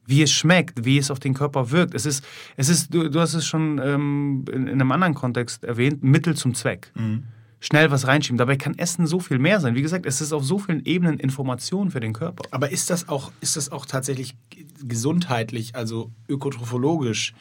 Wie 0.06 0.22
es 0.22 0.32
schmeckt, 0.32 0.86
wie 0.86 0.96
es 0.96 1.10
auf 1.10 1.20
den 1.20 1.34
Körper 1.34 1.70
wirkt. 1.70 1.94
Es 1.94 2.06
ist, 2.06 2.24
es 2.56 2.70
ist 2.70 2.94
du, 2.94 3.10
du 3.10 3.20
hast 3.20 3.34
es 3.34 3.46
schon 3.46 3.78
ähm, 3.84 4.46
in, 4.50 4.68
in 4.68 4.80
einem 4.80 4.90
anderen 4.90 5.12
Kontext 5.12 5.64
erwähnt, 5.64 6.02
Mittel 6.02 6.34
zum 6.34 6.54
Zweck 6.54 6.90
Mhm. 6.94 7.24
Schnell 7.60 7.90
was 7.90 8.06
reinschieben. 8.06 8.38
Dabei 8.38 8.56
kann 8.56 8.78
Essen 8.78 9.06
so 9.06 9.20
viel 9.20 9.38
mehr 9.38 9.60
sein. 9.60 9.74
Wie 9.74 9.82
gesagt, 9.82 10.06
es 10.06 10.20
ist 10.20 10.32
auf 10.32 10.44
so 10.44 10.58
vielen 10.58 10.84
Ebenen 10.84 11.20
Information 11.20 11.90
für 11.90 12.00
den 12.00 12.12
Körper. 12.12 12.42
Aber 12.50 12.70
ist 12.70 12.90
das 12.90 13.08
auch, 13.08 13.30
ist 13.40 13.56
das 13.56 13.70
auch 13.70 13.86
tatsächlich 13.86 14.34
gesundheitlich, 14.82 15.74
also 15.74 16.10
ökotrophologisch 16.28 17.34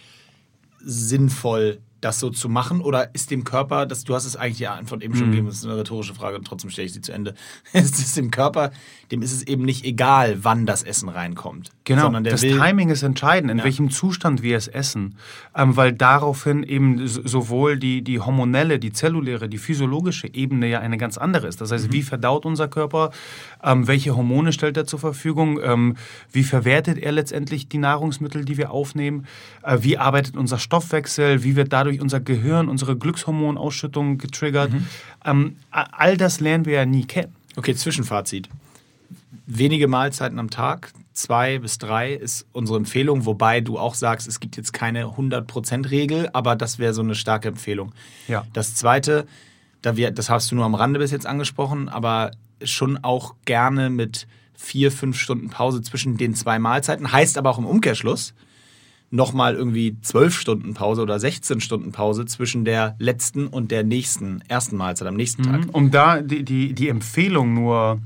sinnvoll, 0.82 1.79
das 2.01 2.19
so 2.19 2.29
zu 2.29 2.49
machen? 2.49 2.81
Oder 2.81 3.13
ist 3.13 3.31
dem 3.31 3.43
Körper, 3.43 3.85
das, 3.85 4.03
du 4.03 4.15
hast 4.15 4.25
es 4.25 4.35
eigentlich 4.35 4.57
die 4.57 4.67
Antwort 4.67 5.03
eben 5.03 5.15
schon 5.15 5.29
gegeben, 5.31 5.47
das 5.47 5.57
ist 5.57 5.65
eine 5.65 5.77
rhetorische 5.77 6.13
Frage 6.13 6.38
und 6.38 6.45
trotzdem 6.45 6.69
stelle 6.69 6.85
ich 6.88 6.93
sie 6.93 7.01
zu 7.01 7.12
Ende. 7.12 7.33
Ist 7.73 7.97
es 7.99 8.13
dem 8.15 8.31
Körper, 8.31 8.71
dem 9.12 9.21
ist 9.21 9.31
es 9.31 9.43
eben 9.43 9.63
nicht 9.63 9.83
egal, 9.85 10.43
wann 10.43 10.65
das 10.65 10.83
Essen 10.83 11.09
reinkommt. 11.09 11.71
Genau, 11.83 12.09
das 12.19 12.43
will, 12.43 12.57
Timing 12.59 12.89
ist 12.89 13.01
entscheidend, 13.03 13.49
in 13.51 13.57
Ja. 13.57 13.63
welchem 13.63 13.89
Zustand 13.89 14.43
wir 14.43 14.55
es 14.57 14.67
essen. 14.67 15.15
Ähm, 15.55 15.75
weil 15.75 15.91
daraufhin 15.93 16.62
eben 16.63 17.07
sowohl 17.07 17.77
die, 17.79 18.03
die 18.03 18.19
hormonelle, 18.19 18.77
die 18.77 18.91
zelluläre, 18.93 19.49
die 19.49 19.57
physiologische 19.57 20.31
Ebene 20.33 20.67
ja 20.67 20.79
eine 20.79 20.97
ganz 20.97 21.17
andere 21.17 21.47
ist. 21.47 21.59
Das 21.62 21.71
heißt, 21.71 21.88
Mhm. 21.88 21.93
wie 21.93 22.03
verdaut 22.03 22.45
unser 22.45 22.67
Körper, 22.67 23.09
ähm, 23.63 23.88
welche 23.88 24.15
Hormone 24.15 24.53
stellt 24.53 24.77
er 24.77 24.85
zur 24.85 24.99
Verfügung, 24.99 25.59
ähm, 25.63 25.95
wie 26.31 26.43
verwertet 26.43 26.99
er 26.99 27.12
letztendlich 27.12 27.67
die 27.69 27.79
Nahrungsmittel, 27.79 28.45
die 28.45 28.57
wir 28.57 28.69
aufnehmen, 28.71 29.25
äh, 29.63 29.77
wie 29.81 29.97
arbeitet 29.97 30.38
unser 30.38 30.59
Stoffwechsel, 30.59 31.43
wie 31.43 31.55
wird 31.55 31.73
dadurch 31.73 31.88
unser 31.97 32.19
Gehirn, 32.19 32.69
unsere 32.69 32.95
Glückshormonausschüttung 32.95 34.17
getriggert. 34.17 34.71
Mhm. 34.71 34.88
Ähm, 35.25 35.56
all 35.71 36.17
das 36.17 36.39
lernen 36.39 36.65
wir 36.65 36.73
ja 36.73 36.86
nie 36.86 37.06
kennen. 37.06 37.36
Okay, 37.56 37.75
Zwischenfazit. 37.75 38.49
Wenige 39.45 39.88
Mahlzeiten 39.88 40.39
am 40.39 40.49
Tag, 40.49 40.93
zwei 41.13 41.60
bis 41.60 41.78
drei 41.78 42.13
ist 42.13 42.45
unsere 42.52 42.78
Empfehlung, 42.78 43.25
wobei 43.25 43.62
du 43.62 43.78
auch 43.78 43.95
sagst, 43.95 44.28
es 44.28 44.39
gibt 44.39 44.58
jetzt 44.58 44.73
keine 44.73 45.06
100%-Regel, 45.06 46.30
aber 46.34 46.56
das 46.56 46.80
wäre 46.80 46.93
so 46.93 47.02
eine 47.02 47.15
starke 47.15 47.47
Empfehlung. 47.47 47.93
Ja. 48.28 48.45
Das 48.54 48.75
zweite, 48.75 49.25
da 49.82 49.97
wir, 49.97 50.12
das 50.12 50.30
hast 50.30 50.52
du 50.52 50.56
nur 50.56 50.65
am 50.65 50.75
Rande 50.75 50.99
bis 50.99 51.12
jetzt 51.12 51.25
angesprochen, 51.25 51.89
aber 51.89 52.32
schon 52.63 52.97
auch 53.04 53.36
gerne 53.45 53.89
mit 53.89 54.28
vier, 54.54 54.91
fünf 54.91 55.17
Stunden 55.17 55.49
Pause 55.49 55.82
zwischen 55.82 56.17
den 56.17 56.36
zwei 56.36 56.60
Mahlzeiten. 56.60 57.12
Heißt 57.12 57.38
aber 57.38 57.49
auch 57.49 57.58
im 57.58 57.65
Umkehrschluss 57.65 58.34
nochmal 59.11 59.55
irgendwie 59.55 59.99
zwölf 60.01 60.37
Stunden 60.39 60.73
Pause 60.73 61.01
oder 61.01 61.19
16 61.19 61.61
Stunden 61.61 61.91
Pause 61.91 62.25
zwischen 62.25 62.65
der 62.65 62.95
letzten 62.99 63.47
und 63.47 63.71
der 63.71 63.83
nächsten, 63.83 64.41
ersten 64.47 64.77
Mahlzeit 64.77 65.07
am 65.07 65.15
nächsten 65.15 65.43
Tag. 65.43 65.61
Um 65.71 65.91
da 65.91 66.21
die, 66.21 66.43
die, 66.43 66.73
die 66.73 66.89
Empfehlung 66.89 67.53
nur 67.53 67.99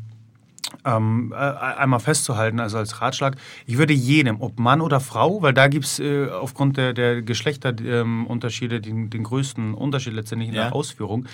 ähm, 0.86 1.34
äh, 1.34 1.36
einmal 1.38 2.00
festzuhalten, 2.00 2.60
also 2.60 2.78
als 2.78 3.02
Ratschlag, 3.02 3.36
ich 3.66 3.78
würde 3.78 3.94
jedem, 3.94 4.42
ob 4.42 4.60
Mann 4.60 4.82
oder 4.82 5.00
Frau, 5.00 5.42
weil 5.42 5.54
da 5.54 5.68
gibt 5.68 5.86
es 5.86 6.00
äh, 6.00 6.28
aufgrund 6.30 6.78
der, 6.78 6.94
der 6.94 7.22
Geschlechterunterschiede 7.22 8.82
den, 8.82 9.10
den 9.10 9.24
größten 9.24 9.74
Unterschied 9.74 10.14
letztendlich 10.14 10.50
in 10.50 10.56
Ja. 10.56 10.64
der 10.66 10.74
Ausführung, 10.76 11.26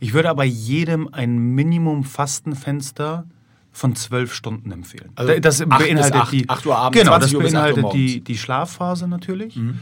ich 0.00 0.14
würde 0.14 0.30
aber 0.30 0.44
jedem 0.44 1.08
ein 1.12 1.36
Minimum-Fastenfenster 1.54 3.26
von 3.76 3.94
zwölf 3.94 4.32
Stunden 4.32 4.72
empfehlen. 4.72 5.10
Also 5.16 5.38
das 5.38 5.58
beinhaltet 5.58 6.14
acht- 6.14 6.32
die, 6.32 6.48
acht 6.48 6.64
Uhr 6.64 6.76
abends, 6.78 6.98
genau, 6.98 7.12
20 7.12 7.30
das 7.30 7.34
Uhr 7.36 7.42
beinhaltet 7.42 7.92
die, 7.92 8.20
die 8.22 8.38
Schlafphase 8.38 9.06
natürlich. 9.06 9.56
Mhm. 9.56 9.80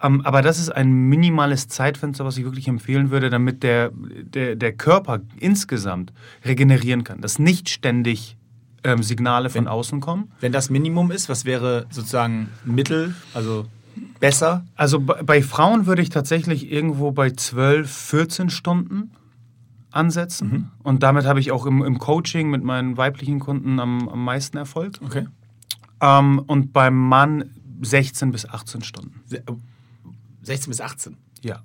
Ähm, 0.00 0.20
aber 0.20 0.42
das 0.42 0.60
ist 0.60 0.70
ein 0.70 0.92
minimales 0.92 1.66
Zeitfenster, 1.66 2.24
was 2.24 2.36
ich 2.36 2.44
wirklich 2.44 2.68
empfehlen 2.68 3.10
würde, 3.10 3.30
damit 3.30 3.64
der, 3.64 3.90
der, 3.92 4.54
der 4.54 4.72
Körper 4.72 5.20
insgesamt 5.40 6.12
regenerieren 6.44 7.02
kann. 7.02 7.20
Dass 7.20 7.40
nicht 7.40 7.68
ständig 7.68 8.36
ähm, 8.84 9.02
Signale 9.02 9.50
von 9.50 9.66
außen 9.66 10.00
kommen. 10.00 10.30
Wenn 10.40 10.52
das 10.52 10.70
Minimum 10.70 11.10
ist, 11.10 11.28
was 11.28 11.44
wäre 11.44 11.86
sozusagen 11.90 12.48
Mittel, 12.64 13.14
also 13.34 13.66
besser? 14.20 14.64
Also 14.76 15.00
bei, 15.00 15.22
bei 15.22 15.42
Frauen 15.42 15.86
würde 15.86 16.02
ich 16.02 16.10
tatsächlich 16.10 16.70
irgendwo 16.70 17.10
bei 17.10 17.30
12, 17.30 17.90
14 17.90 18.50
Stunden 18.50 19.10
ansetzen. 19.92 20.70
Und 20.82 21.02
damit 21.02 21.24
habe 21.24 21.40
ich 21.40 21.52
auch 21.52 21.66
im, 21.66 21.82
im 21.82 21.98
Coaching 21.98 22.50
mit 22.50 22.62
meinen 22.62 22.96
weiblichen 22.96 23.40
Kunden 23.40 23.80
am, 23.80 24.08
am 24.08 24.24
meisten 24.24 24.56
Erfolg. 24.56 24.98
Okay. 25.04 25.26
Ähm, 26.00 26.38
und 26.46 26.72
beim 26.72 26.96
Mann 26.96 27.50
16 27.82 28.32
bis 28.32 28.48
18 28.48 28.82
Stunden. 28.82 29.20
16 30.42 30.70
bis 30.70 30.80
18. 30.80 31.16
Ja. 31.42 31.62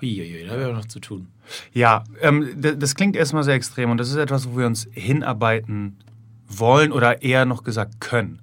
Huiuiui, 0.00 0.44
da 0.44 0.52
haben 0.52 0.60
wir 0.60 0.72
noch 0.72 0.84
zu 0.86 1.00
tun. 1.00 1.28
Ja, 1.72 2.04
ähm, 2.20 2.54
das 2.56 2.94
klingt 2.94 3.16
erstmal 3.16 3.42
sehr 3.42 3.54
extrem 3.54 3.90
und 3.90 3.98
das 3.98 4.10
ist 4.10 4.16
etwas, 4.16 4.48
wo 4.48 4.58
wir 4.58 4.66
uns 4.66 4.86
hinarbeiten 4.92 5.98
wollen 6.46 6.92
oder 6.92 7.22
eher 7.22 7.44
noch 7.46 7.64
gesagt 7.64 8.00
können. 8.00 8.40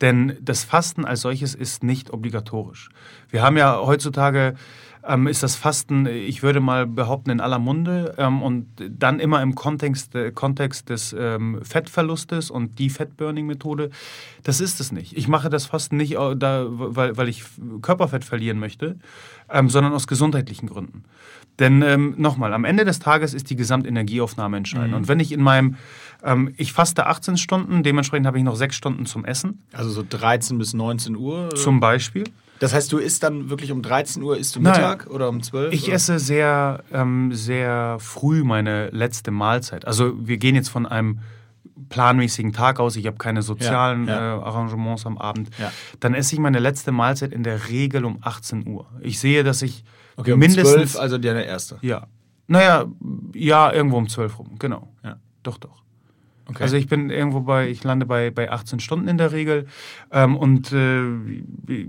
Denn 0.00 0.36
das 0.40 0.64
Fasten 0.64 1.04
als 1.04 1.20
solches 1.20 1.54
ist 1.54 1.82
nicht 1.82 2.12
obligatorisch. 2.12 2.88
Wir 3.30 3.42
haben 3.42 3.56
ja 3.56 3.78
heutzutage, 3.78 4.54
ähm, 5.06 5.26
ist 5.26 5.42
das 5.42 5.56
Fasten, 5.56 6.06
ich 6.06 6.42
würde 6.42 6.60
mal 6.60 6.86
behaupten, 6.86 7.30
in 7.30 7.40
aller 7.40 7.58
Munde 7.58 8.14
ähm, 8.18 8.42
und 8.42 8.66
dann 8.88 9.20
immer 9.20 9.42
im 9.42 9.54
Kontext, 9.54 10.14
äh, 10.14 10.30
Kontext 10.32 10.88
des 10.88 11.14
ähm, 11.18 11.60
Fettverlustes 11.62 12.50
und 12.50 12.78
die 12.78 12.90
Fettburning-Methode. 12.90 13.90
Das 14.42 14.60
ist 14.60 14.80
es 14.80 14.92
nicht. 14.92 15.16
Ich 15.16 15.28
mache 15.28 15.50
das 15.50 15.66
Fasten 15.66 15.96
nicht, 15.96 16.14
äh, 16.16 16.36
da, 16.36 16.66
weil, 16.68 17.16
weil 17.16 17.28
ich 17.28 17.44
Körperfett 17.82 18.24
verlieren 18.24 18.58
möchte, 18.58 18.96
ähm, 19.50 19.68
sondern 19.68 19.92
aus 19.92 20.06
gesundheitlichen 20.06 20.68
Gründen. 20.68 21.04
Denn 21.58 21.82
ähm, 21.82 22.14
nochmal, 22.16 22.52
am 22.52 22.64
Ende 22.64 22.84
des 22.84 22.98
Tages 22.98 23.32
ist 23.32 23.48
die 23.50 23.56
Gesamtenergieaufnahme 23.56 24.56
entscheidend. 24.56 24.94
Und 24.94 25.08
wenn 25.08 25.20
ich 25.20 25.30
in 25.30 25.40
meinem, 25.40 25.76
ähm, 26.24 26.52
ich 26.56 26.72
faste 26.72 27.06
18 27.06 27.36
Stunden, 27.36 27.84
dementsprechend 27.84 28.26
habe 28.26 28.38
ich 28.38 28.44
noch 28.44 28.56
6 28.56 28.74
Stunden 28.74 29.06
zum 29.06 29.24
Essen, 29.24 29.62
Also 29.72 29.90
so 29.90 30.04
13 30.08 30.58
bis 30.58 30.74
19 30.74 31.14
Uhr? 31.16 31.46
oder? 31.46 31.54
zum 31.54 31.78
Beispiel. 31.78 32.24
Das 32.64 32.72
heißt, 32.72 32.90
du 32.92 32.96
isst 32.96 33.22
dann 33.22 33.50
wirklich 33.50 33.72
um 33.72 33.82
13 33.82 34.22
Uhr, 34.22 34.38
isst 34.38 34.56
du 34.56 34.60
Nein. 34.62 34.72
Mittag 34.72 35.06
oder 35.08 35.28
um 35.28 35.42
12? 35.42 35.74
Ich 35.74 35.84
oder? 35.84 35.92
esse 35.96 36.18
sehr, 36.18 36.82
ähm, 36.94 37.30
sehr 37.34 37.98
früh 38.00 38.42
meine 38.42 38.88
letzte 38.88 39.30
Mahlzeit. 39.32 39.86
Also 39.86 40.14
wir 40.26 40.38
gehen 40.38 40.54
jetzt 40.54 40.70
von 40.70 40.86
einem 40.86 41.18
planmäßigen 41.90 42.54
Tag 42.54 42.80
aus, 42.80 42.96
ich 42.96 43.06
habe 43.06 43.18
keine 43.18 43.42
sozialen 43.42 44.06
Ja, 44.08 44.14
ja. 44.14 44.38
Äh, 44.38 44.42
Arrangements 44.44 45.04
am 45.04 45.18
Abend, 45.18 45.50
Ja. 45.58 45.70
dann 46.00 46.14
esse 46.14 46.34
ich 46.34 46.40
meine 46.40 46.58
letzte 46.58 46.90
Mahlzeit 46.90 47.32
in 47.32 47.42
der 47.42 47.68
Regel 47.68 48.06
um 48.06 48.16
18 48.22 48.66
Uhr. 48.66 48.86
Ich 49.02 49.20
sehe, 49.20 49.44
dass 49.44 49.60
ich 49.60 49.84
Okay, 50.16 50.32
um 50.32 50.38
mindestens... 50.38 50.92
12, 50.92 50.98
also 50.98 51.18
der 51.18 51.44
erste. 51.44 51.76
Ja. 51.82 52.06
Naja, 52.46 52.86
ja, 53.34 53.70
irgendwo 53.74 53.98
um 53.98 54.08
12 54.08 54.38
rum, 54.38 54.52
genau. 54.58 54.88
Ja. 55.04 55.16
Doch, 55.42 55.58
doch. 55.58 55.82
Okay. 56.46 56.62
Also 56.62 56.76
ich 56.76 56.88
bin 56.88 57.08
irgendwo 57.10 57.40
bei, 57.40 57.68
ich 57.68 57.82
lande 57.84 58.04
bei, 58.06 58.30
bei 58.30 58.50
18 58.50 58.78
Stunden 58.80 59.08
in 59.08 59.16
der 59.16 59.32
Regel. 59.32 59.66
Ähm, 60.10 60.36
und 60.36 60.72
äh, 60.72 61.02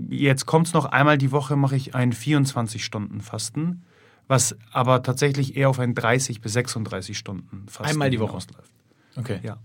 jetzt 0.08 0.46
kommt 0.46 0.68
es 0.68 0.72
noch 0.72 0.86
einmal 0.86 1.18
die 1.18 1.30
Woche, 1.30 1.56
mache 1.56 1.76
ich 1.76 1.94
ein 1.94 2.12
24-Stunden-Fasten, 2.12 3.82
was 4.28 4.56
aber 4.72 5.02
tatsächlich 5.02 5.56
eher 5.56 5.68
auf 5.68 5.78
ein 5.78 5.94
30 5.94 6.40
bis 6.40 6.52
36 6.54 7.16
Stunden 7.16 7.66
Fasten 7.68 7.92
Einmal 7.92 8.10
die 8.10 8.18
Woche? 8.20 8.30
hinausläuft. 8.30 8.70
okay. 9.16 9.40
Ja. 9.42 9.58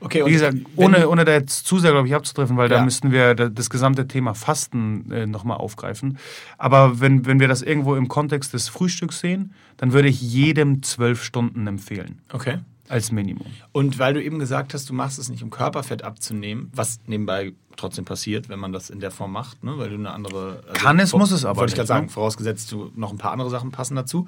okay 0.00 0.24
Wie 0.26 0.32
gesagt, 0.32 0.56
ohne, 0.76 1.08
ohne 1.08 1.24
da 1.24 1.32
jetzt 1.32 1.66
zu 1.66 1.78
sehr, 1.78 1.92
glaube 1.92 2.08
ich, 2.08 2.14
abzutreffen, 2.14 2.56
weil 2.56 2.70
Ja. 2.70 2.78
da 2.78 2.84
müssten 2.84 3.12
wir 3.12 3.34
da- 3.34 3.48
das 3.48 3.70
gesamte 3.70 4.08
Thema 4.08 4.34
Fasten 4.34 5.10
äh, 5.12 5.26
nochmal 5.26 5.58
aufgreifen. 5.58 6.18
Aber 6.58 7.00
wenn, 7.00 7.26
wenn 7.26 7.38
wir 7.38 7.48
das 7.48 7.62
irgendwo 7.62 7.94
im 7.96 8.08
Kontext 8.08 8.54
des 8.54 8.68
Frühstücks 8.68 9.20
sehen, 9.20 9.52
dann 9.76 9.92
würde 9.92 10.08
ich 10.08 10.20
jedem 10.20 10.82
zwölf 10.82 11.22
Stunden 11.22 11.66
empfehlen, 11.66 12.22
Okay. 12.32 12.58
Als 12.90 13.12
Minimum. 13.12 13.46
Und 13.72 13.98
weil 13.98 14.14
du 14.14 14.22
eben 14.22 14.38
gesagt 14.38 14.74
hast, 14.74 14.88
du 14.88 14.94
machst 14.94 15.18
es 15.18 15.28
nicht, 15.28 15.42
um 15.42 15.50
Körperfett 15.50 16.02
abzunehmen, 16.02 16.70
was 16.74 17.00
nebenbei 17.06 17.52
trotzdem 17.76 18.04
passiert, 18.04 18.48
wenn 18.48 18.58
man 18.58 18.72
das 18.72 18.90
in 18.90 19.00
der 19.00 19.10
Form 19.10 19.32
macht, 19.32 19.62
ne? 19.62 19.78
weil 19.78 19.90
du 19.90 19.94
eine 19.94 20.10
andere... 20.10 20.62
also 20.66 20.72
Kann 20.72 20.98
es, 20.98 21.10
vor- 21.10 21.20
muss 21.20 21.30
es 21.30 21.44
aber 21.44 21.60
Wollte 21.60 21.70
ich 21.70 21.76
gerade 21.76 21.86
sagen, 21.86 22.06
ne? 22.06 22.12
vorausgesetzt, 22.12 22.70
du 22.72 22.90
noch 22.96 23.12
ein 23.12 23.18
paar 23.18 23.32
andere 23.32 23.48
Sachen 23.50 23.70
passen 23.70 23.94
dazu. 23.94 24.26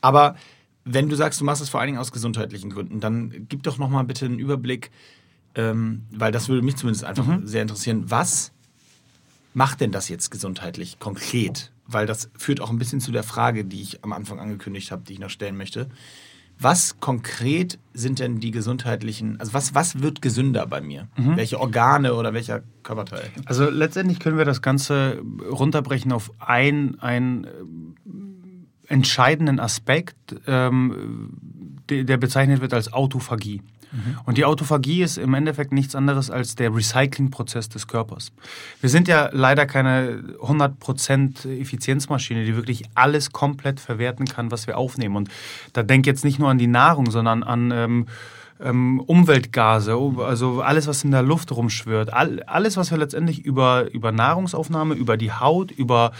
Aber 0.00 0.36
wenn 0.84 1.08
du 1.08 1.16
sagst, 1.16 1.40
du 1.40 1.44
machst 1.44 1.62
es 1.62 1.68
vor 1.68 1.80
allen 1.80 1.88
Dingen 1.88 1.98
aus 1.98 2.12
gesundheitlichen 2.12 2.70
Gründen, 2.70 3.00
dann 3.00 3.46
gib 3.48 3.62
doch 3.62 3.78
nochmal 3.78 4.04
bitte 4.04 4.24
einen 4.24 4.38
Überblick, 4.38 4.90
ähm, 5.54 6.02
weil 6.10 6.32
das 6.32 6.48
würde 6.48 6.62
mich 6.62 6.76
zumindest 6.76 7.04
einfach 7.04 7.26
mhm. 7.26 7.46
sehr 7.46 7.62
interessieren. 7.62 8.04
Was 8.10 8.52
macht 9.52 9.80
denn 9.80 9.92
das 9.92 10.08
jetzt 10.08 10.30
gesundheitlich 10.30 10.98
konkret? 10.98 11.70
Weil 11.86 12.06
das 12.06 12.30
führt 12.36 12.60
auch 12.60 12.70
ein 12.70 12.78
bisschen 12.78 13.00
zu 13.00 13.12
der 13.12 13.22
Frage, 13.22 13.64
die 13.64 13.82
ich 13.82 14.02
am 14.04 14.12
Anfang 14.12 14.40
angekündigt 14.40 14.90
habe, 14.90 15.02
die 15.06 15.14
ich 15.14 15.18
noch 15.18 15.30
stellen 15.30 15.56
möchte. 15.56 15.88
Was 16.64 16.98
konkret 16.98 17.78
sind 17.92 18.20
denn 18.20 18.40
die 18.40 18.50
gesundheitlichen, 18.50 19.38
also 19.38 19.52
was, 19.52 19.74
was 19.74 20.00
wird 20.00 20.22
gesünder 20.22 20.66
bei 20.66 20.80
mir? 20.80 21.08
Mhm. 21.14 21.36
Welche 21.36 21.60
Organe 21.60 22.14
oder 22.14 22.32
welcher 22.32 22.62
Körperteil? 22.82 23.30
Also 23.44 23.68
letztendlich 23.68 24.18
können 24.18 24.38
wir 24.38 24.46
das 24.46 24.62
Ganze 24.62 25.20
runterbrechen 25.50 26.10
auf 26.10 26.32
ein, 26.38 26.98
ein 27.00 27.44
äh, 27.44 27.50
entscheidenden 28.90 29.60
Aspekt, 29.60 30.16
ähm, 30.46 31.82
der, 31.90 32.04
der 32.04 32.16
bezeichnet 32.16 32.62
wird 32.62 32.72
als 32.72 32.90
Autophagie. 32.94 33.60
Mhm. 33.94 34.18
Und 34.24 34.38
die 34.38 34.44
Autophagie 34.44 35.02
ist 35.02 35.18
im 35.18 35.34
Endeffekt 35.34 35.72
nichts 35.72 35.94
anderes 35.94 36.30
als 36.30 36.56
der 36.56 36.74
Recyclingprozess 36.74 37.68
des 37.68 37.86
Körpers. 37.86 38.32
Wir 38.80 38.90
sind 38.90 39.08
ja 39.08 39.30
leider 39.32 39.66
keine 39.66 40.22
100% 40.42 41.48
Effizienzmaschine, 41.60 42.44
die 42.44 42.56
wirklich 42.56 42.84
alles 42.94 43.30
komplett 43.30 43.80
verwerten 43.80 44.26
kann, 44.26 44.50
was 44.50 44.66
wir 44.66 44.76
aufnehmen. 44.76 45.16
Und 45.16 45.28
da 45.72 45.82
denk 45.82 46.06
jetzt 46.06 46.24
nicht 46.24 46.38
nur 46.38 46.50
an 46.50 46.58
die 46.58 46.66
Nahrung, 46.66 47.10
sondern 47.10 47.42
an 47.42 47.70
ähm, 47.70 48.06
ähm, 48.60 49.00
Umweltgase, 49.00 49.96
also 50.18 50.62
alles, 50.62 50.86
was 50.86 51.04
in 51.04 51.10
der 51.10 51.22
Luft 51.22 51.52
rumschwirrt, 51.52 52.12
all, 52.12 52.42
alles, 52.44 52.76
was 52.76 52.90
wir 52.90 52.98
letztendlich 52.98 53.44
über, 53.44 53.92
über 53.92 54.12
Nahrungsaufnahme, 54.12 54.94
über 54.94 55.16
die 55.16 55.32
Haut, 55.32 55.70
über 55.70 56.12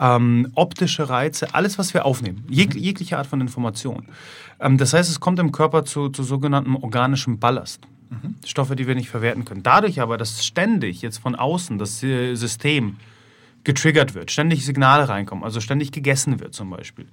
ähm, 0.00 0.50
optische 0.54 1.08
Reize, 1.08 1.54
alles, 1.54 1.78
was 1.78 1.92
wir 1.92 2.06
aufnehmen, 2.06 2.44
jeg, 2.48 2.74
jegliche 2.74 3.18
Art 3.18 3.26
von 3.26 3.40
Information. 3.40 4.06
Ähm, 4.58 4.78
das 4.78 4.94
heißt, 4.94 5.10
es 5.10 5.20
kommt 5.20 5.38
im 5.38 5.52
Körper 5.52 5.84
zu, 5.84 6.08
zu 6.08 6.22
sogenanntem 6.22 6.74
organischem 6.76 7.38
Ballast. 7.38 7.86
Mhm. 8.08 8.36
Stoffe, 8.44 8.74
die 8.74 8.86
wir 8.86 8.94
nicht 8.94 9.10
verwerten 9.10 9.44
können. 9.44 9.62
Dadurch 9.62 10.00
aber, 10.00 10.16
dass 10.16 10.44
ständig 10.44 11.02
jetzt 11.02 11.18
von 11.18 11.36
außen 11.36 11.78
das 11.78 12.00
System 12.00 12.96
getriggert 13.62 14.14
wird, 14.14 14.30
ständig 14.30 14.64
Signale 14.64 15.08
reinkommen, 15.08 15.44
also 15.44 15.60
ständig 15.60 15.92
gegessen 15.92 16.40
wird 16.40 16.54
zum 16.54 16.70
Beispiel, 16.70 17.06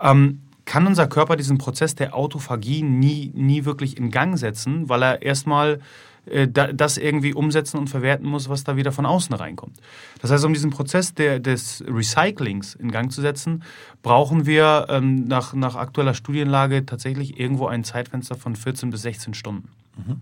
ähm, 0.00 0.40
kann 0.64 0.86
unser 0.86 1.08
Körper 1.08 1.36
diesen 1.36 1.58
Prozess 1.58 1.96
der 1.96 2.14
Autophagie 2.14 2.82
nie, 2.82 3.32
nie 3.34 3.64
wirklich 3.64 3.96
in 3.96 4.10
Gang 4.10 4.38
setzen, 4.38 4.88
weil 4.88 5.02
er 5.02 5.22
erstmal 5.22 5.80
äh, 6.26 6.48
das 6.48 6.98
irgendwie 6.98 7.34
umsetzen 7.34 7.78
und 7.78 7.88
verwerten 7.88 8.26
muss, 8.26 8.48
was 8.48 8.64
da 8.64 8.76
wieder 8.76 8.92
von 8.92 9.06
außen 9.06 9.34
reinkommt. 9.34 9.76
Das 10.20 10.30
heißt, 10.30 10.44
um 10.44 10.52
diesen 10.52 10.70
Prozess 10.70 11.14
der, 11.14 11.40
des 11.40 11.82
Recyclings 11.86 12.74
in 12.74 12.90
Gang 12.90 13.10
zu 13.10 13.20
setzen, 13.20 13.62
brauchen 14.02 14.46
wir 14.46 14.86
ähm, 14.88 15.26
nach, 15.26 15.54
nach 15.54 15.76
aktueller 15.76 16.14
Studienlage 16.14 16.86
tatsächlich 16.86 17.38
irgendwo 17.38 17.66
ein 17.66 17.84
Zeitfenster 17.84 18.34
von 18.34 18.56
14 18.56 18.90
bis 18.90 19.02
16 19.02 19.34
Stunden. 19.34 19.68
Mhm. 19.96 20.20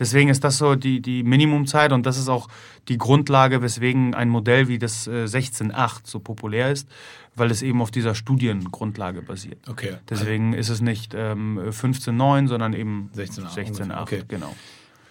Deswegen 0.00 0.30
ist 0.30 0.42
das 0.44 0.56
so 0.56 0.76
die, 0.76 1.00
die 1.00 1.22
Minimumzeit 1.22 1.92
und 1.92 2.06
das 2.06 2.16
ist 2.16 2.30
auch 2.30 2.48
die 2.88 2.96
Grundlage, 2.96 3.60
weswegen 3.60 4.14
ein 4.14 4.30
Modell 4.30 4.66
wie 4.66 4.78
das 4.78 5.06
äh, 5.06 5.24
16.8 5.24 6.00
so 6.04 6.20
populär 6.20 6.72
ist, 6.72 6.88
weil 7.34 7.50
es 7.50 7.60
eben 7.60 7.82
auf 7.82 7.90
dieser 7.90 8.14
Studiengrundlage 8.14 9.20
basiert. 9.20 9.68
Okay. 9.68 9.96
Deswegen 10.08 10.54
ist 10.54 10.70
es 10.70 10.80
nicht 10.80 11.12
ähm, 11.14 11.60
15.9, 11.60 12.48
sondern 12.48 12.72
eben 12.72 13.10
16.8. 13.14 13.50
16, 13.50 13.92
okay. 13.92 14.22
genau. 14.26 14.56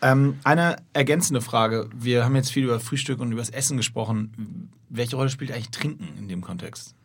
Ähm, 0.02 0.38
eine 0.44 0.78
ergänzende 0.94 1.42
Frage. 1.42 1.90
Wir 1.96 2.24
haben 2.24 2.36
jetzt 2.36 2.52
viel 2.52 2.64
über 2.64 2.80
Frühstück 2.80 3.20
und 3.20 3.32
über 3.32 3.42
das 3.42 3.50
Essen 3.50 3.78
gesprochen. 3.78 4.72
Welche 4.90 5.16
Rolle 5.16 5.30
spielt 5.30 5.52
eigentlich 5.52 5.72
Trinken 5.72 6.08
in 6.18 6.28
dem 6.28 6.42
Kontext? 6.42 6.96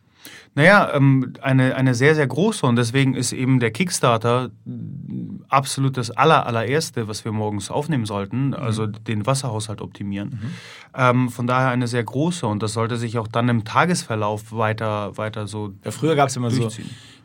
Naja, 0.55 0.91
ähm, 0.93 1.33
eine, 1.41 1.75
eine 1.75 1.93
sehr, 1.93 2.15
sehr 2.15 2.25
große 2.25 2.65
und 2.65 2.77
deswegen 2.77 3.13
ist 3.13 3.33
eben 3.33 3.59
der 3.59 3.71
Kickstarter 3.71 4.51
absolut 5.49 5.97
das 5.97 6.11
aller, 6.11 6.45
allererste, 6.45 7.07
was 7.07 7.25
wir 7.25 7.31
morgens 7.31 7.69
aufnehmen 7.69 8.05
sollten, 8.05 8.47
mhm. 8.47 8.53
also 8.53 8.87
den 8.87 9.25
Wasserhaushalt 9.25 9.81
optimieren. 9.81 10.29
Mhm. 10.29 10.51
Ähm, 10.95 11.29
von 11.29 11.45
daher 11.45 11.69
eine 11.69 11.87
sehr 11.87 12.03
große 12.03 12.47
und 12.47 12.63
das 12.63 12.73
sollte 12.73 12.97
sich 12.97 13.17
auch 13.17 13.27
dann 13.27 13.49
im 13.49 13.65
Tagesverlauf 13.65 14.51
weiter, 14.51 15.17
weiter 15.17 15.47
so. 15.47 15.73
Ja, 15.83 15.91
früher 15.91 16.15
gab 16.15 16.29
es 16.29 16.37
immer 16.37 16.51
so, 16.51 16.69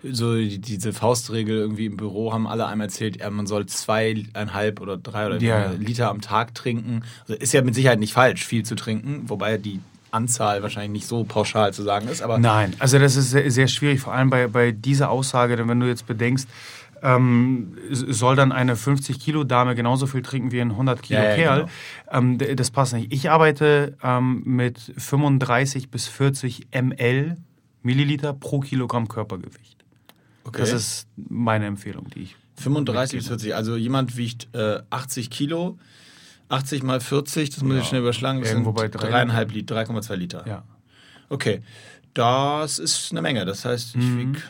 so 0.02 0.36
diese 0.36 0.92
Faustregel 0.92 1.56
irgendwie 1.56 1.86
im 1.86 1.96
Büro, 1.96 2.32
haben 2.32 2.46
alle 2.46 2.66
einmal 2.66 2.86
erzählt, 2.86 3.18
man 3.30 3.46
soll 3.46 3.66
zweieinhalb 3.66 4.80
oder 4.80 4.96
drei 4.96 5.26
oder 5.26 5.40
ja. 5.40 5.72
Liter 5.72 6.10
am 6.10 6.20
Tag 6.20 6.54
trinken. 6.54 7.02
Also 7.22 7.34
ist 7.34 7.52
ja 7.52 7.62
mit 7.62 7.74
Sicherheit 7.74 7.98
nicht 7.98 8.12
falsch, 8.12 8.44
viel 8.44 8.64
zu 8.64 8.74
trinken, 8.74 9.24
wobei 9.28 9.58
die 9.58 9.80
Anzahl 10.10 10.62
wahrscheinlich 10.62 11.02
nicht 11.02 11.06
so 11.06 11.24
pauschal 11.24 11.72
zu 11.72 11.82
sagen 11.82 12.08
ist. 12.08 12.22
Aber 12.22 12.38
Nein, 12.38 12.74
also 12.78 12.98
das 12.98 13.16
ist 13.16 13.30
sehr, 13.30 13.50
sehr 13.50 13.68
schwierig, 13.68 14.00
vor 14.00 14.12
allem 14.12 14.30
bei, 14.30 14.46
bei 14.48 14.72
dieser 14.72 15.10
Aussage, 15.10 15.56
denn 15.56 15.68
wenn 15.68 15.80
du 15.80 15.86
jetzt 15.86 16.06
bedenkst, 16.06 16.48
ähm, 17.02 17.76
soll 17.90 18.36
dann 18.36 18.52
eine 18.52 18.74
50-Kilo-Dame 18.74 19.74
genauso 19.74 20.06
viel 20.06 20.22
trinken 20.22 20.52
wie 20.52 20.60
ein 20.60 20.72
100-Kilo-Kerl. 20.72 21.38
Ja, 21.38 21.56
ja, 21.56 21.56
genau. 21.56 21.70
ähm, 22.12 22.56
das 22.56 22.70
passt 22.70 22.92
nicht. 22.92 23.12
Ich 23.12 23.30
arbeite 23.30 23.96
ähm, 24.02 24.42
mit 24.44 24.78
35 24.96 25.90
bis 25.90 26.08
40 26.08 26.68
ml, 26.72 27.36
Milliliter 27.82 28.34
pro 28.34 28.60
Kilogramm 28.60 29.08
Körpergewicht. 29.08 29.79
Okay. 30.50 30.60
Das 30.60 30.72
ist 30.72 31.08
meine 31.16 31.66
Empfehlung, 31.66 32.08
die 32.10 32.20
ich. 32.20 32.36
35 32.56 33.18
bis 33.18 33.28
40, 33.28 33.54
also 33.54 33.76
jemand 33.76 34.16
wiegt 34.18 34.48
äh, 34.54 34.82
80 34.90 35.30
Kilo 35.30 35.78
80 36.50 36.82
mal 36.82 37.00
40, 37.00 37.50
das 37.50 37.62
muss 37.62 37.74
ja. 37.74 37.80
ich 37.80 37.88
schnell 37.88 38.00
überschlagen, 38.00 38.40
das 38.40 38.50
Irgendwo 38.50 38.76
sind 38.76 38.94
dreieinhalb 38.94 39.52
Liter, 39.52 39.76
3,2 39.76 40.14
Liter. 40.16 40.44
Ja. 40.46 40.64
Okay. 41.28 41.62
Das 42.12 42.80
ist 42.80 43.12
eine 43.12 43.22
Menge. 43.22 43.44
Das 43.44 43.64
heißt, 43.64 43.94
ich 43.94 44.02
mhm. 44.02 44.18
wiege. 44.18 44.40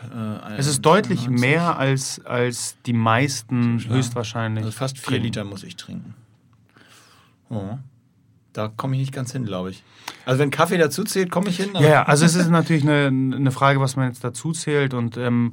Äh, 0.49 0.57
es 0.57 0.67
ist 0.67 0.81
deutlich 0.81 1.29
mehr 1.29 1.79
als, 1.79 2.25
als 2.25 2.77
die 2.87 2.95
meisten 2.95 3.87
höchstwahrscheinlich. 3.87 4.65
Also 4.65 4.77
fast 4.77 4.99
vier 4.99 5.19
Liter 5.19 5.45
muss 5.45 5.63
ich 5.63 5.77
trinken. 5.77 6.15
Oh. 7.51 7.77
Da 8.55 8.69
komme 8.69 8.95
ich 8.95 9.01
nicht 9.01 9.13
ganz 9.13 9.33
hin, 9.33 9.45
glaube 9.45 9.71
ich. 9.71 9.85
Also 10.25 10.41
wenn 10.41 10.51
Kaffee 10.51 10.79
dazu 10.79 11.05
zählt, 11.05 11.31
komme 11.31 11.51
ich 11.51 11.59
hin. 11.59 11.71
Ja, 11.79 12.05
also 12.05 12.25
es 12.25 12.35
ist 12.35 12.49
natürlich 12.49 12.83
eine, 12.83 13.07
eine 13.09 13.51
Frage, 13.51 13.79
was 13.79 13.95
man 13.95 14.09
jetzt 14.09 14.25
dazu 14.25 14.53
zählt. 14.53 14.95
Und 14.95 15.19
ähm, 15.19 15.53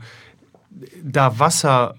da 1.04 1.40
Wasser 1.40 1.96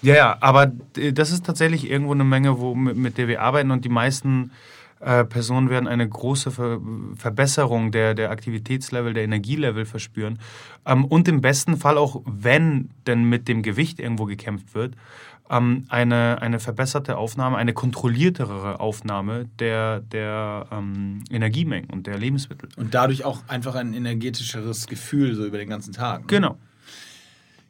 Ja, 0.02 0.16
ja, 0.16 0.38
aber 0.42 0.72
das 0.94 1.32
ist 1.32 1.46
tatsächlich 1.46 1.90
irgendwo 1.90 2.14
eine 2.14 2.24
Menge, 2.24 2.60
wo, 2.60 2.76
mit, 2.76 2.98
mit 2.98 3.18
der 3.18 3.28
wir 3.28 3.42
arbeiten 3.42 3.72
und 3.72 3.84
die 3.84 3.90
meisten 3.90 4.52
äh, 5.00 5.26
Personen 5.26 5.70
werden 5.70 5.88
eine 5.88 6.08
große 6.08 6.52
Ver 6.52 6.80
Verbesserung 7.16 7.92
der, 7.92 8.14
der 8.14 8.32
Aktivitätslevel, 8.32 9.14
der 9.14 9.24
Energielevel 9.24 9.86
verspüren. 9.86 10.40
Ähm, 10.86 11.06
und 11.06 11.28
im 11.28 11.42
besten 11.42 11.78
Fall 11.78 11.98
auch, 11.98 12.22
wenn 12.26 12.90
denn 13.06 13.24
mit 13.24 13.48
dem 13.48 13.62
Gewicht 13.62 14.00
irgendwo 14.00 14.26
gekämpft 14.26 14.74
wird, 14.74 14.96
ähm, 15.50 15.86
eine, 15.90 16.42
eine 16.42 16.60
verbesserte 16.60 17.18
Aufnahme, 17.18 17.58
eine 17.58 17.74
kontrolliertere 17.74 18.80
Aufnahme 18.80 19.46
der, 19.60 20.02
der 20.02 20.68
ähm, 20.72 21.24
Energiemengen 21.30 21.90
und 21.90 22.08
der 22.08 22.18
Lebensmittel. 22.18 22.70
Und 22.76 22.94
dadurch 22.94 23.24
auch 23.26 23.42
einfach 23.48 23.76
ein 23.76 23.94
energetischeres 23.94 24.88
Gefühl 24.88 25.36
so 25.36 25.46
über 25.46 25.58
den 25.58 25.70
ganzen 25.70 25.94
Tag. 25.94 26.22
Ne? 26.22 26.28
Genau. 26.28 26.58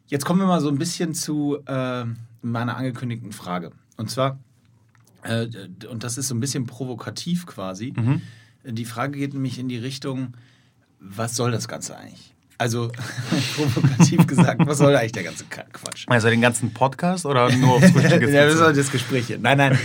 Jetzt 0.08 0.26
kommen 0.26 0.40
wir 0.40 0.48
mal 0.48 0.62
so 0.62 0.70
ein 0.70 0.78
bisschen 0.78 1.14
zu 1.14 1.58
äh, 1.66 2.06
meiner 2.42 2.78
angekündigten 2.78 3.32
Frage. 3.32 3.72
Und 3.98 4.10
zwar, 4.10 4.40
äh, 5.24 5.48
und 5.90 6.04
das 6.04 6.18
ist 6.18 6.30
so 6.30 6.36
ein 6.36 6.40
bisschen 6.40 6.66
provokativ 6.66 7.46
quasi, 7.46 7.94
Mhm. 7.96 8.22
die 8.64 8.86
Frage 8.86 9.18
geht 9.18 9.34
nämlich 9.34 9.60
in 9.60 9.68
die 9.68 9.78
Richtung, 9.78 10.34
was 11.00 11.36
soll 11.36 11.52
das 11.52 11.68
Ganze 11.68 11.98
eigentlich? 11.98 12.34
Also 12.58 12.92
provokativ 13.56 14.26
gesagt, 14.26 14.66
was 14.66 14.80
soll 14.80 14.96
eigentlich 14.96 15.12
der 15.12 15.24
ganze 15.24 15.46
Quatsch? 15.46 16.06
Also 16.08 16.30
den 16.30 16.42
ganzen 16.42 16.74
Podcast 16.74 17.26
oder 17.26 17.52
nur 17.56 17.70
aufs 17.76 17.92
Frühstück 17.92 18.22
ja, 18.30 18.46
das 18.46 18.58
soll 18.58 18.70
bezogen? 18.70 18.78
das 18.78 18.92
Gespräch 18.92 19.28
hier. 19.28 19.38
Nein, 19.38 19.58
nein, 19.58 19.80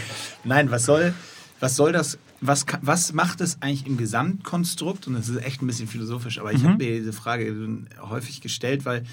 nein, 0.45 0.71
was 0.71 0.85
soll, 0.85 1.13
was 1.61 1.77
soll 1.77 1.93
das, 1.93 2.19
was, 2.41 2.65
was 2.81 3.13
macht 3.13 3.41
es 3.41 3.61
eigentlich 3.61 3.87
im 3.87 3.99
Gesamtkonstrukt? 3.99 5.07
Und 5.07 5.15
das 5.15 5.29
ist 5.29 5.43
echt 5.43 5.63
ein 5.63 5.67
bisschen 5.67 5.87
philosophisch, 5.87 6.39
aber 6.39 6.53
ich 6.53 6.65
habe 6.65 6.77
mir 6.77 6.99
diese 6.99 7.13
Frage 7.13 7.55
häufig 8.01 8.41
gestellt, 8.41 8.85
weil 8.87 9.05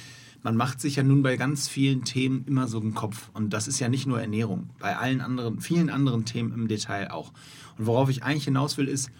man 0.42 0.56
macht 0.56 0.80
sich 0.80 0.96
ja 0.96 1.04
nun 1.04 1.22
bei 1.22 1.36
ganz 1.36 1.68
vielen 1.68 2.06
Themen 2.06 2.46
immer 2.48 2.68
so 2.68 2.80
einen 2.80 2.94
Kopf. 2.94 3.30
Und 3.34 3.52
das 3.52 3.68
ist 3.68 3.80
ja 3.80 3.90
nicht 3.90 4.08
nur 4.08 4.22
Ernährung, 4.22 4.70
bei 4.80 4.96
allen 4.96 5.20
anderen, 5.20 5.60
vielen 5.60 5.90
anderen 5.90 6.24
Themen 6.24 6.54
im 6.54 6.68
Detail 6.70 7.12
auch. 7.12 7.34
Und 7.78 7.88
worauf 7.88 8.10
ich 8.10 8.24
eigentlich 8.24 8.46
hinaus 8.46 8.78
will, 8.78 8.88
ist, 8.88 9.12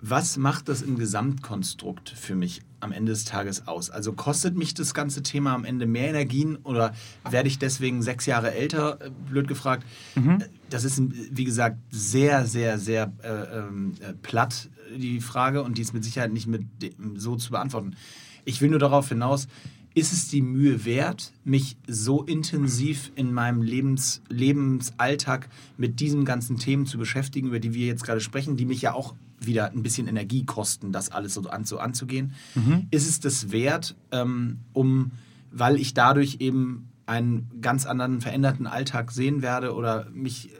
was 0.00 0.36
macht 0.36 0.68
das 0.68 0.82
im 0.82 0.98
Gesamtkonstrukt 0.98 2.10
für 2.10 2.34
mich 2.34 2.62
am 2.80 2.92
Ende 2.92 3.12
des 3.12 3.24
Tages 3.24 3.66
aus? 3.66 3.90
Also 3.90 4.12
kostet 4.12 4.56
mich 4.56 4.74
das 4.74 4.94
ganze 4.94 5.22
Thema 5.22 5.54
am 5.54 5.64
Ende 5.64 5.86
mehr 5.86 6.08
Energien 6.08 6.56
oder 6.56 6.94
werde 7.28 7.48
ich 7.48 7.58
deswegen 7.58 8.02
sechs 8.02 8.26
Jahre 8.26 8.52
älter, 8.52 9.00
äh, 9.00 9.10
blöd 9.28 9.48
gefragt? 9.48 9.84
Das 10.70 10.84
ist, 10.84 11.00
wie 11.00 11.44
gesagt, 11.44 11.78
sehr, 11.90 12.46
sehr, 12.46 12.78
sehr 12.78 13.12
äh, 13.22 13.58
ähm, 13.58 13.94
äh, 14.00 14.12
platt, 14.14 14.68
die 14.96 15.20
Frage, 15.20 15.62
und 15.62 15.78
die 15.78 15.82
ist 15.82 15.94
mit 15.94 16.04
Sicherheit 16.04 16.32
nicht 16.32 16.46
mit 16.46 16.64
so 17.16 17.36
zu 17.36 17.50
beantworten. 17.50 17.96
Ich 18.44 18.60
will 18.60 18.70
nur 18.70 18.78
darauf 18.78 19.08
hinaus, 19.08 19.48
ist 19.94 20.12
es 20.12 20.28
die 20.28 20.42
Mühe 20.42 20.84
wert, 20.84 21.32
mich 21.44 21.76
so 21.86 22.22
intensiv 22.22 23.10
in 23.16 23.32
meinem 23.32 23.62
Lebens, 23.62 24.22
Lebensalltag 24.28 25.48
mit 25.76 26.00
diesen 26.00 26.24
ganzen 26.24 26.56
Themen 26.56 26.86
zu 26.86 26.98
beschäftigen, 26.98 27.48
über 27.48 27.58
die 27.58 27.74
wir 27.74 27.86
jetzt 27.86 28.04
gerade 28.04 28.20
sprechen, 28.20 28.56
die 28.56 28.64
mich 28.64 28.80
ja 28.80 28.94
auch 28.94 29.14
wieder 29.40 29.70
ein 29.70 29.82
bisschen 29.82 30.08
Energie 30.08 30.44
kosten, 30.44 30.92
das 30.92 31.10
alles 31.10 31.34
so, 31.34 31.42
an, 31.48 31.64
so 31.64 31.78
anzugehen? 31.78 32.32
Ist 32.90 33.08
es 33.08 33.20
das 33.20 33.50
wert, 33.52 33.96
ähm, 34.12 34.58
um, 34.72 35.12
weil 35.50 35.76
ich 35.76 35.94
dadurch 35.94 36.36
eben 36.40 36.88
einen 37.06 37.50
ganz 37.60 37.86
anderen, 37.86 38.20
veränderten 38.20 38.66
Alltag 38.66 39.10
sehen 39.12 39.40
werde 39.42 39.74
oder 39.74 40.06
mich 40.12 40.50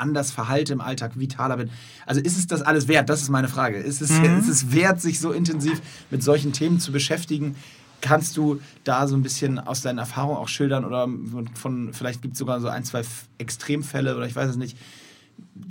anders 0.00 0.30
verhalte 0.30 0.72
im 0.72 0.80
Alltag, 0.80 1.18
vitaler 1.18 1.58
bin. 1.58 1.70
Also 2.06 2.20
ist 2.20 2.38
es 2.38 2.46
das 2.46 2.62
alles 2.62 2.88
wert? 2.88 3.08
Das 3.08 3.22
ist 3.22 3.28
meine 3.28 3.48
Frage. 3.48 3.76
Ist 3.76 4.00
es, 4.00 4.10
ist 4.10 4.48
es 4.48 4.72
wert, 4.72 5.00
sich 5.00 5.20
so 5.20 5.30
intensiv 5.30 5.80
mit 6.10 6.22
solchen 6.22 6.52
Themen 6.52 6.80
zu 6.80 6.90
beschäftigen? 6.90 7.54
Kannst 8.00 8.38
du 8.38 8.60
da 8.82 9.06
so 9.06 9.14
ein 9.14 9.22
bisschen 9.22 9.58
aus 9.58 9.82
deinen 9.82 9.98
Erfahrungen 9.98 10.38
auch 10.38 10.48
schildern 10.48 10.86
oder 10.86 11.06
von, 11.54 11.92
vielleicht 11.92 12.22
gibt 12.22 12.32
es 12.32 12.38
sogar 12.38 12.60
so 12.60 12.68
ein, 12.68 12.84
zwei 12.84 13.02
Extremfälle 13.36 14.16
oder 14.16 14.26
ich 14.26 14.34
weiß 14.34 14.48
es 14.48 14.56
nicht. 14.56 14.78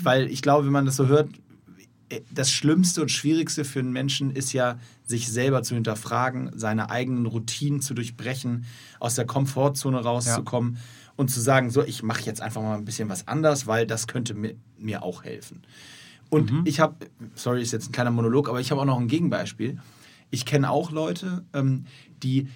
Weil 0.03 0.27
ich 0.27 0.43
glaube, 0.43 0.65
wenn 0.65 0.73
man 0.73 0.85
das 0.85 0.95
so 0.95 1.07
hört, 1.07 1.29
äh, 1.29 1.48
das 2.31 2.51
Schlimmste 2.51 3.01
und 3.01 3.09
Schwierigste 3.09 3.65
für 3.65 3.79
einen 3.79 3.91
Menschen 3.91 4.31
ist 4.31 4.53
ja, 4.53 4.79
sich 5.05 5.31
selber 5.31 5.63
zu 5.63 5.75
hinterfragen, 5.75 6.51
seine 6.55 6.89
eigenen 6.89 7.25
Routinen 7.25 7.81
zu 7.81 7.93
durchbrechen, 7.93 8.65
aus 8.99 9.15
der 9.15 9.25
Komfortzone 9.25 9.99
rauszukommen 9.99 10.77
und 11.15 11.29
zu 11.29 11.39
sagen, 11.39 11.69
so, 11.69 11.83
ich 11.83 12.03
mache 12.03 12.21
jetzt 12.21 12.41
einfach 12.41 12.61
mal 12.61 12.77
ein 12.77 12.85
bisschen 12.85 13.09
was 13.09 13.27
anders, 13.27 13.67
weil 13.67 13.85
das 13.85 14.07
könnte 14.07 14.33
mir, 14.33 14.55
mir 14.77 15.03
auch 15.03 15.23
helfen. 15.23 15.63
Und 16.29 16.67
ich 16.67 16.79
habe, 16.79 16.95
sorry, 17.33 17.61
ist 17.61 17.73
jetzt 17.73 17.89
ein 17.89 17.91
kleiner 17.91 18.11
Monolog, 18.11 18.49
aber 18.49 18.59
ich 18.59 18.69
habe 18.71 18.81
auch 18.81 18.85
noch 18.85 18.99
ein 18.99 19.07
Gegenbeispiel. 19.07 19.79
Ich 20.29 20.45
kenne 20.45 20.69
auch 20.69 20.91
Leute, 20.91 21.43
ähm, 21.53 21.85
die 22.21 22.49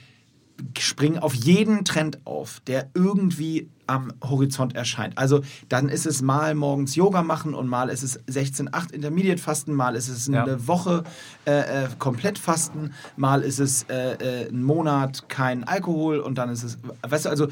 springen 0.78 1.18
auf 1.20 1.34
jeden 1.34 1.84
Trend 1.84 2.20
auf, 2.26 2.60
der 2.68 2.90
irgendwie 2.94 3.70
am 3.88 4.14
Horizont 4.24 4.76
erscheint. 4.76 5.18
Also 5.18 5.42
dann 5.68 5.90
ist 5.90 6.06
es 6.06 6.22
mal 6.22 6.56
morgens 6.56 6.96
Yoga 6.96 7.22
machen 7.24 7.54
und 7.54 7.68
mal 7.68 7.90
ist 7.90 8.02
es 8.04 8.20
16-8 8.28 8.92
Intermediate 8.94 9.42
Fasten, 9.42 9.74
mal 9.74 9.96
ist 9.96 10.08
es 10.08 10.28
eine 10.30 10.38
Ja. 10.52 10.68
Woche 10.68 11.04
äh, 11.46 11.84
äh, 11.86 11.90
komplett 12.00 12.38
Fasten, 12.40 12.92
mal 13.18 13.42
ist 13.42 13.60
es 13.60 13.84
äh, 13.90 14.14
äh, 14.44 14.50
ein 14.50 14.64
Monat 14.64 15.28
kein 15.28 15.64
Alkohol 15.66 16.20
und 16.20 16.38
dann 16.38 16.50
ist 16.50 16.64
es, 16.64 16.78
weißt 17.02 17.26
du, 17.26 17.30
also 17.30 17.48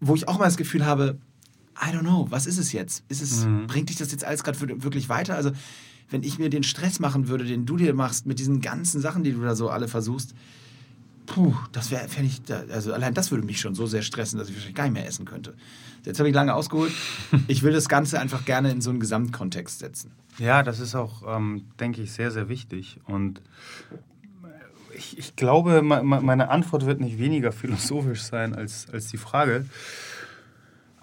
wo 0.00 0.14
ich 0.14 0.26
auch 0.28 0.38
mal 0.38 0.46
das 0.46 0.56
Gefühl 0.56 0.86
habe, 0.86 1.18
I 1.80 1.90
don't 1.94 2.00
know, 2.00 2.26
was 2.30 2.46
ist 2.46 2.58
es 2.58 2.72
jetzt? 2.72 3.04
Ist 3.08 3.20
es, 3.20 3.46
Bringt 3.66 3.88
dich 3.90 3.96
das 3.96 4.10
jetzt 4.10 4.24
alles 4.24 4.42
gerade 4.44 4.58
wir- 4.60 4.82
wirklich 4.82 5.08
weiter? 5.08 5.34
Also 5.34 5.50
wenn 6.10 6.22
ich 6.22 6.38
mir 6.38 6.48
den 6.50 6.62
Stress 6.62 6.98
machen 6.98 7.28
würde, 7.28 7.44
den 7.44 7.66
du 7.66 7.76
dir 7.76 7.92
machst 7.94 8.24
mit 8.26 8.38
diesen 8.38 8.60
ganzen 8.60 9.00
Sachen, 9.00 9.22
die 9.22 9.32
du 9.32 9.42
da 9.42 9.54
so 9.54 9.68
alle 9.68 9.86
versuchst, 9.88 10.34
Puh, 11.28 11.54
das 11.72 11.90
wäre, 11.90 12.08
fände 12.08 12.30
ich, 12.30 12.40
also 12.72 12.92
allein 12.92 13.12
das 13.14 13.30
würde 13.30 13.44
mich 13.44 13.60
schon 13.60 13.74
so 13.74 13.86
sehr 13.86 14.02
stressen, 14.02 14.38
dass 14.38 14.48
ich 14.48 14.54
wahrscheinlich 14.54 14.76
gar 14.76 14.84
nicht 14.84 14.94
mehr 14.94 15.06
essen 15.06 15.24
könnte. 15.26 15.54
Jetzt 16.04 16.18
habe 16.18 16.28
ich 16.28 16.34
lange 16.34 16.54
ausgeholt. 16.54 16.92
Ich 17.48 17.62
will 17.62 17.72
das 17.72 17.88
Ganze 17.88 18.18
einfach 18.18 18.44
gerne 18.46 18.70
in 18.70 18.80
so 18.80 18.88
einen 18.90 18.98
Gesamtkontext 19.00 19.78
setzen. 19.80 20.10
Ja, 20.38 20.62
das 20.62 20.80
ist 20.80 20.94
auch, 20.94 21.22
ähm, 21.36 21.64
denke 21.80 22.00
ich, 22.02 22.12
sehr, 22.12 22.30
sehr 22.30 22.48
wichtig. 22.48 22.98
Und 23.04 23.42
ich, 24.96 25.18
ich 25.18 25.36
glaube, 25.36 25.82
me- 25.82 26.02
me- 26.02 26.20
meine 26.22 26.48
Antwort 26.48 26.86
wird 26.86 27.00
nicht 27.00 27.18
weniger 27.18 27.52
philosophisch 27.52 28.22
sein 28.22 28.54
als, 28.54 28.86
als 28.90 29.08
die 29.08 29.18
Frage. 29.18 29.66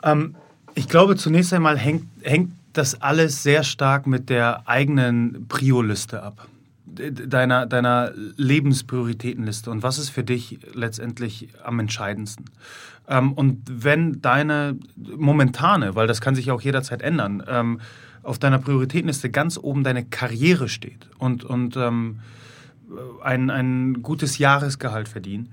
Ähm, 0.03 0.35
ich 0.73 0.87
glaube, 0.89 1.15
zunächst 1.17 1.53
einmal 1.53 1.77
hängt, 1.77 2.05
hängt 2.23 2.51
das 2.73 3.01
alles 3.01 3.43
sehr 3.43 3.63
stark 3.63 4.07
mit 4.07 4.29
der 4.29 4.67
eigenen 4.67 5.47
Prio-Liste 5.47 6.23
ab. 6.23 6.47
De- 6.97 7.11
Deiner, 7.11 7.65
deiner 7.65 8.11
Lebensprioritätenliste. 8.37 9.69
Und 9.69 9.83
was 9.83 9.97
ist 9.97 10.09
für 10.09 10.23
dich 10.23 10.59
letztendlich 10.73 11.49
am 11.63 11.79
entscheidendsten? 11.79 12.45
Ähm, 13.07 13.33
und 13.33 13.61
wenn 13.69 14.21
deine 14.21 14.77
momentane, 14.95 15.95
weil 15.95 16.07
das 16.07 16.21
kann 16.21 16.35
sich 16.35 16.51
auch 16.51 16.61
jederzeit 16.61 17.01
ändern, 17.01 17.43
ähm, 17.47 17.79
auf 18.23 18.39
deiner 18.39 18.57
Prioritätenliste 18.57 19.29
ganz 19.29 19.57
oben 19.57 19.83
deine 19.83 20.03
Karriere 20.03 20.67
steht 20.67 21.07
und, 21.19 21.43
und 21.43 21.77
ähm, 21.77 22.19
ein, 23.23 23.49
ein 23.49 24.01
gutes 24.01 24.37
Jahresgehalt 24.37 25.07
verdienen, 25.07 25.49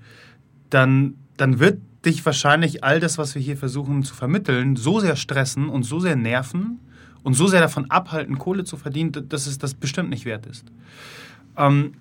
dann, 0.71 1.15
dann 1.37 1.59
wird 1.59 1.81
dich 2.05 2.25
wahrscheinlich 2.25 2.83
all 2.83 2.99
das, 2.99 3.19
was 3.19 3.35
wir 3.35 3.43
hier 3.43 3.57
versuchen 3.57 4.03
zu 4.05 4.15
vermitteln, 4.15 4.77
so 4.77 5.01
sehr 5.01 5.17
stressen 5.17 5.69
und 5.69 5.83
so 5.83 6.01
sehr 6.01 6.17
nerven 6.17 6.81
und 7.23 7.35
so 7.35 7.47
sehr 7.47 7.61
davon 7.61 7.91
abhalten, 7.91 8.39
Kohle 8.39 8.65
zu 8.65 8.77
verdienen, 8.77 9.13
dass 9.29 9.47
es 9.47 9.59
das 9.59 9.75
bestimmt 9.75 10.11
nicht 10.11 10.25
wert 10.25 10.47
ist. 10.47 10.65
Ähm, 11.57 11.95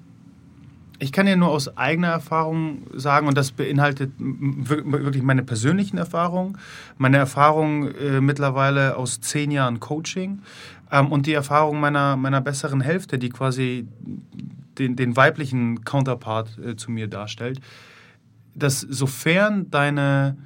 ich 1.01 1.11
kann 1.11 1.25
dir 1.25 1.35
nur 1.35 1.49
aus 1.49 1.77
eigener 1.77 2.09
Erfahrung 2.09 2.83
sagen, 2.93 3.27
und 3.27 3.35
das 3.35 3.51
beinhaltet 3.51 4.11
wirklich 4.19 5.23
meine 5.23 5.41
persönlichen 5.41 5.97
Erfahrungen, 5.97 6.59
meine 6.99 7.17
Erfahrung 7.17 7.87
äh, 7.95 8.21
mittlerweile 8.21 8.95
aus 8.95 9.19
zehn 9.19 9.49
Jahren 9.49 9.79
Coaching 9.79 10.43
ähm, 10.91 11.11
und 11.11 11.25
die 11.25 11.33
Erfahrung 11.33 11.79
meiner, 11.79 12.17
meiner 12.17 12.39
besseren 12.39 12.81
Hälfte, 12.81 13.17
die 13.17 13.29
quasi 13.29 13.87
den, 14.77 14.95
den 14.95 15.15
weiblichen 15.17 15.83
Counterpart 15.83 16.59
äh, 16.59 16.75
zu 16.75 16.91
mir 16.91 17.07
darstellt, 17.07 17.59
dass 18.53 18.81
sofern 18.81 19.71
deine, 19.71 20.37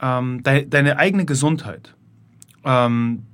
ähm, 0.00 0.44
deine, 0.44 0.66
deine 0.66 0.98
eigene 0.98 1.24
Gesundheit 1.24 1.96
ähm, 2.64 3.24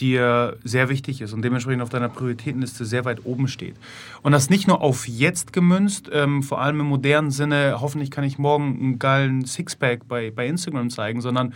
dir 0.00 0.56
sehr 0.64 0.88
wichtig 0.88 1.20
ist 1.20 1.32
und 1.32 1.42
dementsprechend 1.42 1.82
auf 1.82 1.88
deiner 1.90 2.08
Prioritätenliste 2.08 2.84
sehr 2.84 3.04
weit 3.04 3.24
oben 3.24 3.48
steht. 3.48 3.76
Und 4.22 4.32
das 4.32 4.50
nicht 4.50 4.66
nur 4.66 4.80
auf 4.80 5.06
jetzt 5.06 5.52
gemünzt, 5.52 6.08
ähm, 6.12 6.42
vor 6.42 6.60
allem 6.60 6.80
im 6.80 6.86
modernen 6.86 7.30
Sinne, 7.30 7.76
hoffentlich 7.80 8.10
kann 8.10 8.24
ich 8.24 8.38
morgen 8.38 8.78
einen 8.78 8.98
geilen 8.98 9.44
Sixpack 9.44 10.08
bei, 10.08 10.30
bei 10.30 10.46
Instagram 10.46 10.90
zeigen, 10.90 11.20
sondern 11.20 11.54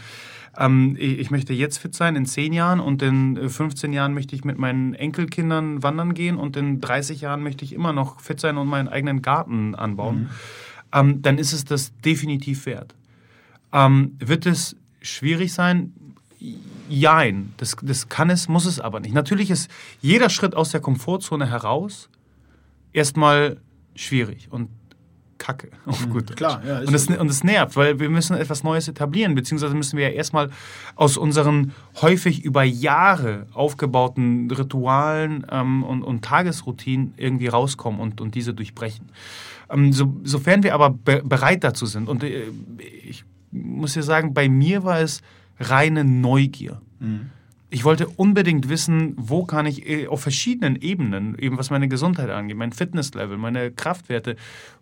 ähm, 0.58 0.96
ich, 0.98 1.30
möchte 1.30 1.52
jetzt 1.52 1.78
fit 1.78 1.94
sein 1.94 2.16
in 2.16 2.26
10 2.26 2.52
Jahren 2.52 2.80
und 2.80 3.02
in 3.02 3.36
äh, 3.36 3.48
15 3.48 3.92
Jahren 3.92 4.14
möchte 4.14 4.34
ich 4.34 4.44
mit 4.44 4.58
meinen 4.58 4.94
Enkelkindern 4.94 5.82
wandern 5.82 6.14
gehen 6.14 6.36
und 6.36 6.56
in 6.56 6.80
30 6.80 7.20
Jahren 7.22 7.42
möchte 7.42 7.64
ich 7.64 7.72
immer 7.72 7.92
noch 7.92 8.20
fit 8.20 8.40
sein 8.40 8.56
und 8.56 8.68
meinen 8.68 8.88
eigenen 8.88 9.22
Garten 9.22 9.74
anbauen. 9.74 10.30
Ähm, 10.92 11.22
dann 11.22 11.38
ist 11.38 11.52
es 11.52 11.64
das 11.64 11.92
definitiv 12.04 12.66
wert. 12.66 12.94
Ähm, 13.72 14.16
wird 14.18 14.46
es 14.46 14.76
schwierig 15.02 15.52
sein? 15.52 15.92
Jein. 16.88 17.52
Das, 17.56 17.76
das 17.82 18.08
kann 18.08 18.30
es, 18.30 18.48
muss 18.48 18.66
es 18.66 18.80
aber 18.80 19.00
nicht. 19.00 19.14
Natürlich 19.14 19.50
ist 19.50 19.70
jeder 20.00 20.30
Schritt 20.30 20.54
aus 20.54 20.70
der 20.70 20.80
Komfortzone 20.80 21.48
heraus 21.50 22.08
erstmal 22.92 23.58
schwierig 23.94 24.48
und 24.50 24.68
kacke. 25.38 25.70
Auf 25.86 26.08
gut 26.08 26.30
Deutsch. 26.30 26.36
klar, 26.36 26.62
ja, 26.66 26.80
und, 26.80 26.94
es, 26.94 27.08
und 27.08 27.30
es 27.30 27.44
nervt, 27.44 27.76
weil 27.76 28.00
wir 28.00 28.08
müssen 28.08 28.36
etwas 28.36 28.62
Neues 28.62 28.88
etablieren, 28.88 29.34
beziehungsweise 29.34 29.74
müssen 29.74 29.96
wir 29.96 30.08
ja 30.08 30.14
erstmal 30.14 30.50
aus 30.94 31.16
unseren 31.16 31.72
häufig 32.00 32.44
über 32.44 32.62
Jahre 32.62 33.46
aufgebauten 33.52 34.50
Ritualen 34.50 35.46
ähm, 35.50 35.82
und, 35.82 36.02
und 36.02 36.24
Tagesroutinen 36.24 37.14
irgendwie 37.16 37.48
rauskommen 37.48 38.00
und, 38.00 38.20
und 38.20 38.34
diese 38.34 38.54
durchbrechen. 38.54 39.10
Ähm, 39.70 39.92
so, 39.92 40.16
sofern 40.24 40.62
wir 40.62 40.74
aber 40.74 40.90
be 40.90 41.22
bereit 41.24 41.64
dazu 41.64 41.86
sind, 41.86 42.08
und 42.08 42.24
äh, 42.24 42.44
ich 43.04 43.24
muss 43.50 43.94
dir 43.94 44.02
sagen, 44.02 44.34
bei 44.34 44.48
mir 44.48 44.84
war 44.84 45.00
es 45.00 45.22
reine 45.58 46.04
Neugier. 46.04 46.80
Mhm. 46.98 47.30
Ich 47.68 47.82
wollte 47.84 48.06
unbedingt 48.06 48.68
wissen, 48.68 49.14
wo 49.16 49.44
kann 49.44 49.66
ich 49.66 49.88
äh, 49.88 50.06
auf 50.06 50.20
verschiedenen 50.22 50.76
Ebenen, 50.76 51.36
eben 51.36 51.58
was 51.58 51.70
meine 51.70 51.88
Gesundheit 51.88 52.30
angeht, 52.30 52.56
mein 52.56 52.72
Fitnesslevel, 52.72 53.38
meine 53.38 53.72
Kraftwerte, 53.72 54.36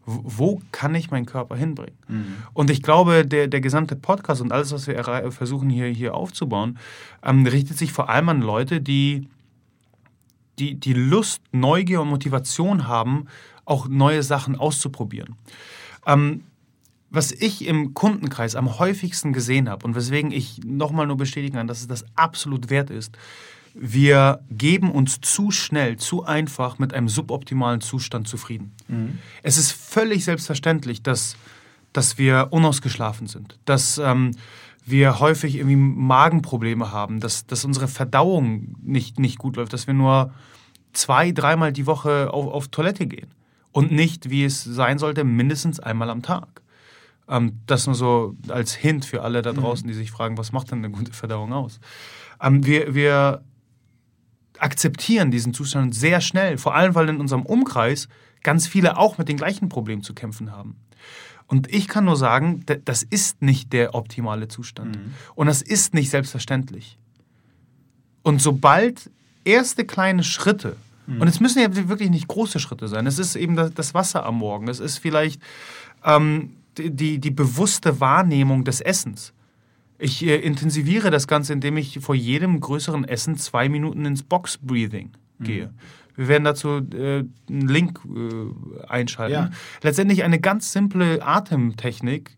wo 0.05 0.61
kann 0.71 0.95
ich 0.95 1.11
meinen 1.11 1.25
Körper 1.25 1.57
hinbringen? 1.57 1.97
Mhm. 2.09 2.35
Und 2.53 2.71
ich 2.71 2.83
glaube, 2.83 3.27
der, 3.27 3.49
der 3.49 3.61
gesamte 3.63 3.97
Podcast 3.97 4.43
und 4.43 4.53
alles, 4.53 4.71
was 4.71 4.87
wir 4.87 5.03
versuchen 5.33 5.71
hier, 5.71 5.87
hier 5.87 6.15
aufzubauen, 6.15 6.79
ähm, 7.23 7.47
richtet 7.47 7.79
sich 7.79 7.91
vor 7.91 8.11
allem 8.11 8.29
an 8.29 8.43
Leute, 8.43 8.83
die, 8.83 9.29
die 10.59 10.79
die 10.79 10.93
Lust, 10.93 11.41
Neugier 11.53 12.03
und 12.03 12.09
Motivation 12.09 12.87
haben, 12.87 13.27
auch 13.65 13.89
neue 13.89 14.23
Sachen 14.23 14.57
auszuprobieren. 14.57 15.37
Ähm, 16.07 16.43
was 17.15 17.33
ich 17.33 17.67
im 17.67 17.95
Kundenkreis 17.95 18.57
am 18.57 18.79
häufigsten 18.79 19.33
gesehen 19.33 19.69
habe 19.69 19.87
und 19.87 19.95
weswegen 19.95 20.33
ich 20.33 20.61
nochmal 20.65 21.07
nur 21.07 21.17
bestätigen 21.17 21.57
kann, 21.57 21.69
dass 21.69 21.81
es 21.81 21.87
das 21.87 22.05
absolut 22.17 22.71
wert 22.71 22.91
ist, 22.91 23.17
wir 23.75 24.41
geben 24.51 24.91
uns 24.91 25.21
zu 25.21 25.51
schnell, 25.51 25.97
zu 25.97 26.25
einfach 26.25 26.79
mit 26.79 26.95
einem 26.95 27.09
suboptimalen 27.09 27.81
Zustand 27.81 28.29
zufrieden. 28.29 28.73
Mhm. 28.89 29.19
Es 29.43 29.59
ist 29.59 29.73
völlig 29.73 30.25
selbstverständlich, 30.25 31.03
dass, 31.03 31.37
dass 31.93 32.17
wir 32.19 32.49
unausgeschlafen 32.51 33.27
sind, 33.27 33.59
dass 33.65 33.99
ähm, 33.99 34.33
wir 34.87 35.19
häufig 35.19 35.57
irgendwie 35.57 35.77
Magenprobleme 35.77 36.93
haben, 36.93 37.21
dass, 37.21 37.47
dass 37.47 37.65
unsere 37.65 37.89
Verdauung 37.89 38.77
nicht, 38.83 39.19
nicht 39.19 39.39
gut 39.39 39.57
läuft, 39.57 39.73
dass 39.73 39.87
wir 39.87 39.95
nur 39.95 40.33
zwei, 40.93 41.33
dreimal 41.33 41.73
die 41.73 41.87
Woche 41.87 42.33
auf, 42.33 42.47
auf 42.53 42.69
Toilette 42.69 43.07
gehen 43.07 43.31
und 43.73 43.91
nicht, 43.91 44.31
wie 44.31 44.45
es 44.45 44.63
sein 44.63 44.99
sollte, 44.99 45.25
mindestens 45.25 45.81
einmal 45.81 46.11
am 46.11 46.23
Tag. 46.23 46.63
Ähm, 47.29 47.61
das 47.67 47.87
nur 47.87 47.95
so 47.95 48.35
als 48.49 48.75
Hint 48.75 49.05
für 49.05 49.23
alle 49.23 49.43
da 49.43 49.53
mhm. 49.53 49.59
draußen, 49.59 49.87
die 49.87 49.95
sich 49.95 50.11
fragen, 50.11 50.37
was 50.37 50.53
macht 50.53 50.71
denn 50.71 50.79
eine 50.79 50.91
gute 50.91 51.13
Verdauung 51.13 51.53
aus? 51.53 51.81
Ähm, 52.43 52.65
wir, 52.67 52.95
wir 52.95 53.43
akzeptieren 54.59 55.31
diesen 55.31 55.55
Zustand 55.55 55.95
sehr 55.95 56.21
schnell, 56.21 56.59
vor 56.59 56.75
allem 56.75 56.95
weil 56.95 57.09
in 57.09 57.21
unserem 57.21 57.43
Umkreis 57.43 58.09
ganz 58.43 58.67
viele 58.67 58.99
auch 58.99 59.19
mit 59.19 59.29
den 59.29 59.37
gleichen 59.37 59.69
Problemen 59.69 60.03
zu 60.03 60.15
kämpfen 60.15 60.53
haben. 60.53 60.77
Und 61.47 61.73
ich 61.73 61.89
kann 61.89 62.05
nur 62.05 62.17
sagen, 62.17 62.65
das 62.85 63.03
ist 63.03 63.43
nicht 63.43 63.73
der 63.73 63.95
optimale 63.95 64.49
Zustand. 64.49 64.97
Mhm. 64.97 65.15
Und 65.35 65.47
das 65.47 65.63
ist 65.63 65.93
nicht 65.93 66.11
selbstverständlich. 66.11 66.99
Und 68.23 68.41
sobald 68.41 69.11
erste 69.45 69.85
kleine 69.85 70.25
Schritte, 70.25 70.77
mhm. 71.07 71.21
und 71.21 71.29
es 71.29 71.41
müssen 71.41 71.61
ja 71.61 71.75
wirklich 71.89 72.11
nicht 72.11 72.29
große 72.29 72.59
Schritte 72.61 72.89
sein, 72.89 73.07
es 73.07 73.19
ist 73.19 73.37
eben 73.37 73.57
das 73.57 73.93
Wasser 73.93 74.25
am 74.25 74.37
Morgen, 74.37 74.69
es 74.69 74.81
ist 74.81 74.99
vielleicht 74.99 75.41
ähm, 76.05 76.57
die, 76.79 77.19
die 77.19 77.31
bewusste 77.31 78.01
Wahrnehmung 78.01 78.65
des 78.65 78.81
Essens. 78.81 79.33
Ich 79.99 80.25
äh, 80.25 80.37
intensiviere 80.37 81.11
das 81.11 81.27
Ganze, 81.27 81.53
indem 81.53 81.77
ich 81.77 81.99
vor 82.01 82.15
jedem 82.15 82.61
größeren 82.61 83.05
Essen 83.05 83.37
zwei 83.37 83.69
Minuten 83.69 84.05
ins 84.05 84.23
Box 84.23 84.59
Breathing 84.59 85.11
gehe. 85.41 85.67
Mhm. 85.67 85.71
Wir 86.17 86.29
werden 86.29 86.45
dazu 86.45 86.69
äh, 86.69 87.25
einen 87.49 87.69
Link 87.69 88.01
äh, 88.05 88.87
einschalten. 88.89 89.33
Ja. 89.33 89.51
Letztendlich 89.83 90.23
eine 90.25 90.39
ganz 90.39 90.73
simple 90.73 91.25
Atemtechnik, 91.25 92.37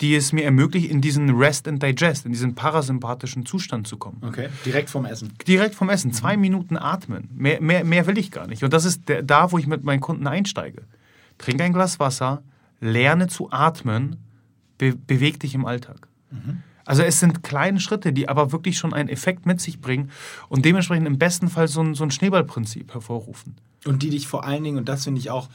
die 0.00 0.14
es 0.14 0.32
mir 0.32 0.44
ermöglicht, 0.44 0.90
in 0.90 1.00
diesen 1.00 1.30
Rest 1.30 1.66
and 1.66 1.82
Digest, 1.82 2.24
in 2.24 2.32
diesen 2.32 2.54
parasympathischen 2.54 3.44
Zustand 3.44 3.86
zu 3.86 3.96
kommen. 3.96 4.22
Okay, 4.24 4.48
direkt 4.64 4.90
vom 4.90 5.04
Essen. 5.04 5.32
Direkt 5.46 5.74
vom 5.74 5.90
Essen. 5.90 6.08
Mhm. 6.08 6.14
Zwei 6.14 6.36
Minuten 6.36 6.76
atmen. 6.76 7.28
Mehr, 7.34 7.60
mehr, 7.60 7.84
mehr 7.84 8.06
will 8.06 8.16
ich 8.16 8.30
gar 8.30 8.46
nicht. 8.46 8.62
Und 8.62 8.72
das 8.72 8.84
ist 8.84 9.08
der, 9.08 9.22
da, 9.22 9.50
wo 9.52 9.58
ich 9.58 9.66
mit 9.66 9.84
meinen 9.84 10.00
Kunden 10.00 10.26
einsteige. 10.26 10.82
Trink 11.36 11.60
ein 11.60 11.72
Glas 11.72 12.00
Wasser, 12.00 12.42
lerne 12.80 13.26
zu 13.26 13.50
atmen, 13.50 14.16
be 14.78 14.94
beweg 14.94 15.40
dich 15.40 15.54
im 15.54 15.66
Alltag. 15.66 16.08
Mhm. 16.30 16.62
Also 16.84 17.02
es 17.02 17.20
sind 17.20 17.42
kleine 17.42 17.80
Schritte, 17.80 18.14
die 18.14 18.30
aber 18.30 18.50
wirklich 18.50 18.78
schon 18.78 18.94
einen 18.94 19.10
Effekt 19.10 19.44
mit 19.44 19.60
sich 19.60 19.78
bringen 19.80 20.10
und 20.48 20.64
dementsprechend 20.64 21.06
im 21.06 21.18
besten 21.18 21.48
Fall 21.48 21.68
so 21.68 21.82
ein, 21.82 21.94
so 21.94 22.02
ein 22.02 22.10
Schneeballprinzip 22.10 22.94
hervorrufen. 22.94 23.56
Und 23.84 24.02
die 24.02 24.08
dich 24.08 24.26
vor 24.26 24.44
allen 24.44 24.64
Dingen, 24.64 24.78
und 24.78 24.88
das 24.88 25.04
finde 25.04 25.20
ich 25.20 25.30
auch, 25.30 25.50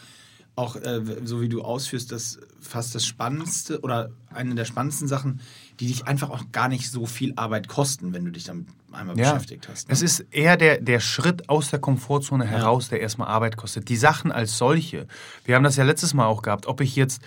auch 0.55 0.75
äh, 0.75 1.01
so 1.23 1.41
wie 1.41 1.49
du 1.49 1.63
ausführst, 1.63 2.11
das 2.11 2.39
fast 2.61 2.93
das 2.93 3.05
Spannendste 3.05 3.81
oder 3.81 4.11
eine 4.29 4.53
der 4.53 4.65
spannendsten 4.65 5.07
Sachen, 5.07 5.41
die 5.79 5.87
dich 5.87 6.07
einfach 6.07 6.29
auch 6.29 6.43
gar 6.51 6.67
nicht 6.67 6.89
so 6.89 7.05
viel 7.05 7.33
Arbeit 7.35 7.67
kosten, 7.67 8.13
wenn 8.13 8.25
du 8.25 8.31
dich 8.31 8.43
damit 8.43 8.67
einmal 8.91 9.17
ja, 9.17 9.33
beschäftigt 9.33 9.67
hast. 9.69 9.87
Ne? 9.87 9.93
Es 9.93 10.01
ist 10.01 10.19
eher 10.31 10.57
der, 10.57 10.79
der 10.79 10.99
Schritt 10.99 11.49
aus 11.49 11.69
der 11.69 11.79
Komfortzone 11.79 12.45
heraus, 12.45 12.85
ja. 12.85 12.89
der 12.91 13.01
erstmal 13.01 13.27
Arbeit 13.27 13.57
kostet. 13.57 13.89
Die 13.89 13.95
Sachen 13.95 14.31
als 14.31 14.57
solche, 14.57 15.07
wir 15.45 15.55
haben 15.55 15.63
das 15.63 15.75
ja 15.75 15.83
letztes 15.83 16.13
Mal 16.13 16.25
auch 16.25 16.41
gehabt, 16.41 16.67
ob 16.67 16.81
ich 16.81 16.95
jetzt 16.95 17.21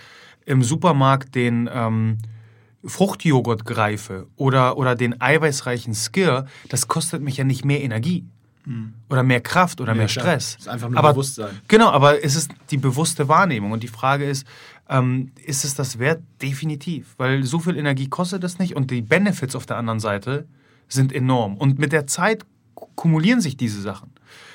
im 0.45 0.63
Supermarkt 0.63 1.35
den 1.35 1.69
ähm, 1.71 2.17
Fruchtjoghurt 2.85 3.65
greife 3.65 4.27
oder, 4.35 4.77
oder 4.77 4.95
den 4.95 5.19
eiweißreichen 5.19 5.93
Skir, 5.93 6.45
das 6.69 6.87
kostet 6.87 7.21
mich 7.21 7.37
ja 7.37 7.43
nicht 7.43 7.65
mehr 7.65 7.81
Energie. 7.83 8.25
Mhm. 8.65 8.93
Oder 9.09 9.23
mehr 9.23 9.39
Kraft 9.39 9.79
oder 9.79 9.93
ja, 9.93 9.97
mehr 9.97 10.07
Stress. 10.09 10.55
Das 10.55 10.61
ist 10.63 10.67
einfach 10.67 10.89
nur 10.89 10.99
aber, 10.99 11.13
Bewusstsein. 11.13 11.61
Genau, 11.69 11.89
aber 11.89 12.23
es 12.23 12.35
ist 12.35 12.51
die 12.69 12.77
bewusste 12.77 13.29
Wahrnehmung. 13.29 13.71
Und 13.71 13.81
die 13.81 13.87
Frage 13.87 14.25
ist, 14.25 14.45
ähm, 14.89 15.31
ist 15.43 15.65
es 15.65 15.75
das 15.75 15.99
wert? 15.99 16.21
Definitiv. 16.41 17.15
Weil 17.17 17.43
so 17.43 17.59
viel 17.59 17.77
Energie 17.77 18.07
kostet 18.07 18.43
es 18.43 18.59
nicht 18.59 18.75
und 18.75 18.91
die 18.91 19.01
Benefits 19.01 19.55
auf 19.55 19.65
der 19.65 19.77
anderen 19.77 19.99
Seite 19.99 20.47
sind 20.87 21.13
enorm. 21.13 21.57
Und 21.57 21.79
mit 21.79 21.91
der 21.91 22.07
Zeit 22.07 22.45
kumulieren 22.95 23.41
sich 23.41 23.57
diese 23.57 23.81
Sachen. 23.81 24.11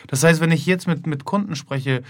Das 0.09 0.22
heißt, 0.22 0.41
wenn 0.41 0.53
ich 0.53 0.66
jetzt 0.66 0.87
mit, 0.87 1.07
mit 1.07 1.24
Kunden 1.24 1.57
spreche 1.57 2.03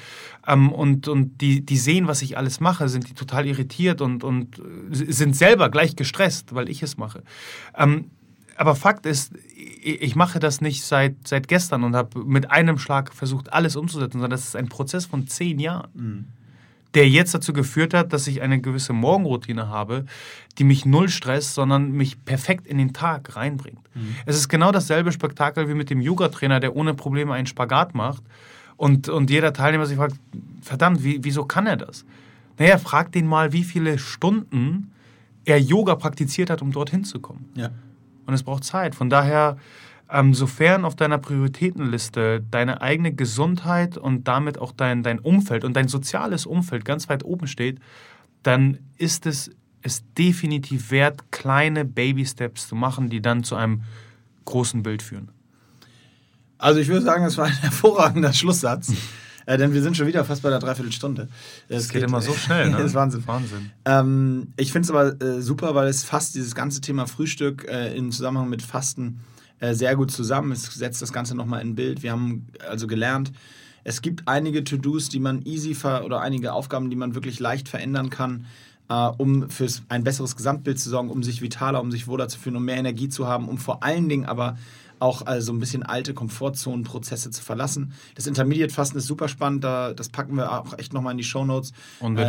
ähm, 0.47 0.73
und, 0.73 1.09
und 1.09 1.41
die, 1.41 1.65
die 1.65 1.77
sehen, 1.77 2.07
was 2.07 2.23
ich 2.23 2.37
alles 2.37 2.61
mache, 2.61 2.89
sind 2.89 3.09
die 3.09 3.15
total 3.15 3.47
irritiert 3.47 4.01
und, 4.01 4.25
und 4.25 4.61
sind 4.91 5.37
selber 5.37 5.69
gleich 5.69 5.97
gestresst, 5.97 6.55
weil 6.55 6.69
ich 6.69 6.83
es 6.83 6.97
mache. 6.97 7.23
Ähm, 7.77 8.11
aber 8.57 8.77
Fakt 8.77 9.07
ist, 9.07 9.33
ich 9.83 10.15
mache 10.15 10.39
das 10.39 10.61
nicht 10.61 10.85
seit, 10.85 11.17
seit 11.27 11.49
gestern 11.49 11.85
und 11.85 11.97
habe 11.97 12.25
mit 12.25 12.51
einem 12.51 12.79
Schlag 12.79 13.13
versucht, 13.13 13.53
alles 13.53 13.77
umzusetzen, 13.77 14.13
sondern 14.13 14.31
das 14.31 14.45
ist 14.45 14.57
ein 14.57 14.69
Prozess 14.69 15.07
von 15.07 15.27
zehn 15.27 15.59
Jahren. 15.59 15.91
Mhm 15.95 16.25
der 16.95 17.09
jetzt 17.09 17.35
dazu 17.35 17.53
geführt 17.53 17.95
hat, 17.95 18.13
dass 18.13 18.27
ich 18.27 18.43
eine 18.43 18.61
gewisse 18.61 18.93
Morgenroutine 18.93 19.69
habe, 19.69 20.05
die 20.59 20.65
mich 20.65 20.85
null 20.85 21.09
stresst, 21.09 21.55
sondern 21.55 21.93
mich 21.93 22.25
perfekt 22.25 22.67
in 22.67 22.79
den 22.79 22.93
Tag 22.93 23.35
reinbringt. 23.37 23.81
Mhm. 23.95 24.17
Es 24.27 24.37
ist 24.37 24.49
genau 24.49 24.73
dasselbe 24.73 25.13
Spektakel 25.13 25.69
wie 25.69 25.75
mit 25.75 25.91
dem 25.91 26.01
Yoga-Trainer, 26.01 26.61
der 26.61 26.77
ohne 26.77 26.95
Probleme 26.95 27.33
einen 27.33 27.47
Spagat 27.47 27.95
macht 27.95 28.23
und, 28.77 29.09
und 29.09 29.31
jeder 29.31 29.53
Teilnehmer 29.53 29.87
sich 29.87 29.97
fragt, 29.97 30.17
verdammt, 30.61 31.03
wie, 31.03 31.21
wieso 31.23 31.45
kann 31.45 31.67
er 31.67 31.77
das? 31.77 32.05
Naja, 32.59 32.79
frag 32.79 33.13
den 33.13 33.27
mal, 33.27 33.53
wie 33.53 33.65
viele 33.65 33.99
Stunden 33.99 34.93
er 35.45 35.59
Yoga 35.59 35.95
praktiziert 35.95 36.51
hat, 36.51 36.63
um 36.63 36.73
dorthin 36.73 37.05
zu 37.05 37.21
kommen. 37.21 37.51
Ja. 37.55 37.71
Und 38.27 38.35
es 38.35 38.43
braucht 38.43 38.65
Zeit. 38.65 38.95
Von 38.95 39.11
daher 39.11 39.57
ähm, 40.13 40.35
sofern 40.35 40.85
auf 40.85 40.95
deiner 40.95 41.19
Prioritätenliste 41.19 42.45
deine 42.51 42.83
eigene 42.83 43.13
Gesundheit 43.15 43.97
und 43.97 44.29
damit 44.29 44.59
auch 44.59 44.73
dein, 44.73 45.03
dein 45.03 45.19
Umfeld 45.19 45.65
und 45.65 45.75
dein 45.75 45.89
soziales 45.89 46.47
Umfeld 46.47 46.85
ganz 46.85 47.09
weit 47.09 47.25
oben 47.25 47.47
steht, 47.47 47.79
dann 48.43 48.79
ist 48.99 49.27
es 49.27 49.51
es 49.83 50.05
definitiv 50.17 50.91
wert, 50.91 51.31
kleine 51.31 51.85
Baby-Steps 51.85 52.69
zu 52.69 52.75
machen, 52.75 53.11
die 53.11 53.21
dann 53.21 53.45
zu 53.45 53.57
einem 53.57 53.83
großen 54.45 54.83
Bild 54.83 55.03
führen. 55.03 55.31
Also 56.59 56.79
ich 56.79 56.89
würde 56.89 57.03
sagen, 57.05 57.25
es 57.25 57.37
war 57.37 57.47
ein 57.47 57.53
hervorragender 57.61 58.33
Schlusssatz. 58.33 58.93
Äh, 59.45 59.59
denn 59.59 59.75
wir 59.75 59.83
sind 59.83 59.97
schon 59.97 60.07
wieder 60.07 60.25
fast 60.25 60.43
bei 60.43 60.51
der 60.51 60.61
Dreiviertelstunde. 60.61 61.29
Es 61.69 61.89
geht, 61.89 62.03
geht, 62.03 62.09
immer 62.09 62.23
so 62.23 62.33
schnell, 62.37 62.71
ne? 62.71 62.79
ist 62.79 62.95
Wahnsinn. 62.95 63.27
Wahnsinn. 63.27 63.73
Ähm, 63.85 64.53
ich 64.57 64.71
finde 64.71 64.87
es 64.87 64.91
aber 64.91 65.21
äh, 65.21 65.43
super, 65.43 65.75
weil 65.75 65.89
es 65.89 66.05
fast 66.05 66.37
dieses 66.37 66.55
ganze 66.55 66.81
Thema 66.81 67.09
Frühstück 67.09 67.67
äh, 67.69 67.97
im 67.97 68.13
Zusammenhang 68.13 68.49
mit 68.49 68.63
Fasten 68.63 69.19
äh, 69.63 69.75
sehr 69.75 69.95
gut 69.95 70.11
zusammen. 70.11 70.51
Es 70.51 70.65
setzt 70.65 71.01
das 71.01 71.13
Ganze 71.13 71.37
nochmal 71.37 71.63
in 71.63 71.77
Bild. 71.77 72.03
Wir 72.03 72.11
haben 72.11 72.49
also 72.69 72.89
gelernt, 72.89 73.33
es 73.85 74.03
gibt 74.03 74.27
einige 74.27 74.65
To-Dos, 74.65 75.09
die 75.09 75.21
man 75.21 75.43
easy 75.43 75.75
ver 75.75 76.05
oder 76.05 76.21
einige 76.21 76.53
Aufgaben, 76.53 76.91
die 76.91 76.97
man 76.97 77.15
wirklich 77.15 77.39
leicht 77.39 77.69
verändern 77.69 78.11
kann, 78.11 78.47
äh, 78.89 78.95
um 78.95 79.51
für 79.51 79.69
ein 79.89 80.03
besseres 80.03 80.35
Gesamtbild 80.35 80.81
zu 80.81 80.91
sorgen, 80.91 81.11
um 81.11 81.23
sich 81.23 81.43
vitaler, 81.43 81.81
um 81.81 81.93
sich 81.93 82.09
wohler 82.09 82.29
zu 82.29 82.41
fühlen, 82.41 82.57
um 82.57 82.65
mehr 82.65 82.77
Energie 82.77 83.09
zu 83.09 83.29
haben, 83.29 83.49
um 83.49 83.57
vor 83.57 83.85
allen 83.85 84.09
Dingen 84.09 84.27
aber 84.27 84.57
auch 84.99 85.27
also 85.27 85.53
ein 85.53 85.59
bisschen 85.59 85.83
alte 85.83 86.15
Komfortzonenprozesse 86.15 87.31
zu 87.31 87.43
verlassen. 87.43 87.93
Das 88.15 88.27
Intermediate-Fasten 88.27 88.99
ist 88.99 89.07
super 89.07 89.29
spannend, 89.29 89.65
da, 89.65 89.95
das 89.95 90.09
packen 90.09 90.37
wir 90.37 90.53
auch 90.53 90.79
echt 90.79 90.93
nochmal 90.93 91.13
in 91.13 91.19
die 91.19 91.25
Shownotes. 91.25 91.73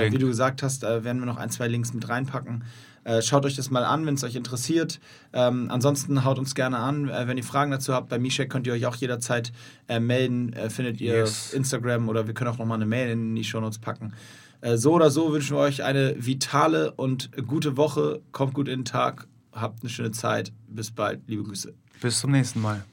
Äh, 0.08 0.12
wie 0.12 0.18
du 0.18 0.28
gesagt 0.28 0.64
hast, 0.64 0.84
äh, 0.84 1.04
werden 1.04 1.20
wir 1.20 1.26
noch 1.28 1.38
ein, 1.38 1.52
zwei 1.52 1.68
Links 1.68 1.94
mit 1.94 2.10
reinpacken. 2.10 2.64
Äh, 3.04 3.22
schaut 3.22 3.46
euch 3.46 3.56
das 3.56 3.70
mal 3.70 3.84
an, 3.84 4.06
wenn 4.06 4.16
es 4.16 4.24
euch 4.24 4.36
interessiert. 4.36 5.00
Ähm, 5.34 5.68
ansonsten 5.70 6.24
haut 6.24 6.40
uns 6.40 6.56
gerne 6.56 6.78
an. 6.78 7.10
Äh, 7.10 7.28
wenn 7.28 7.38
ihr 7.38 7.44
Fragen 7.44 7.72
dazu 7.72 7.94
habt, 7.94 8.10
bei 8.10 8.20
Mishek 8.20 8.50
könnt 8.50 8.68
ihr 8.68 8.74
euch 8.74 8.86
auch 8.86 8.96
jederzeit 8.96 9.52
äh, 9.88 10.00
melden. 10.00 10.54
Äh, 10.54 10.70
findet 10.70 11.02
ihr 11.02 11.16
yes. 11.16 11.54
Instagram 11.54 12.10
oder 12.10 12.28
wir 12.28 12.34
können 12.34 12.50
auch 12.50 12.58
nochmal 12.58 12.78
eine 12.78 12.86
Mail 12.86 13.12
in 13.12 13.36
die 13.36 13.44
Shownotes 13.44 13.80
packen. 13.80 14.14
Äh, 14.62 14.78
so 14.78 14.94
oder 14.94 15.12
so 15.12 15.32
wünschen 15.32 15.58
wir 15.58 15.62
euch 15.62 15.84
eine 15.84 16.16
vitale 16.18 16.92
und 16.92 17.32
gute 17.48 17.78
Woche. 17.78 18.22
Kommt 18.32 18.54
gut 18.54 18.68
in 18.68 18.80
den 18.80 18.86
Tag. 18.86 19.28
Habt 19.52 19.82
eine 19.82 19.90
schöne 19.90 20.12
Zeit. 20.12 20.54
Bis 20.68 20.92
bald. 20.92 21.22
Liebe 21.28 21.44
Grüße. 21.44 21.74
Bis 22.02 22.20
zum 22.20 22.32
nächsten 22.32 22.62
Mal. 22.62 22.84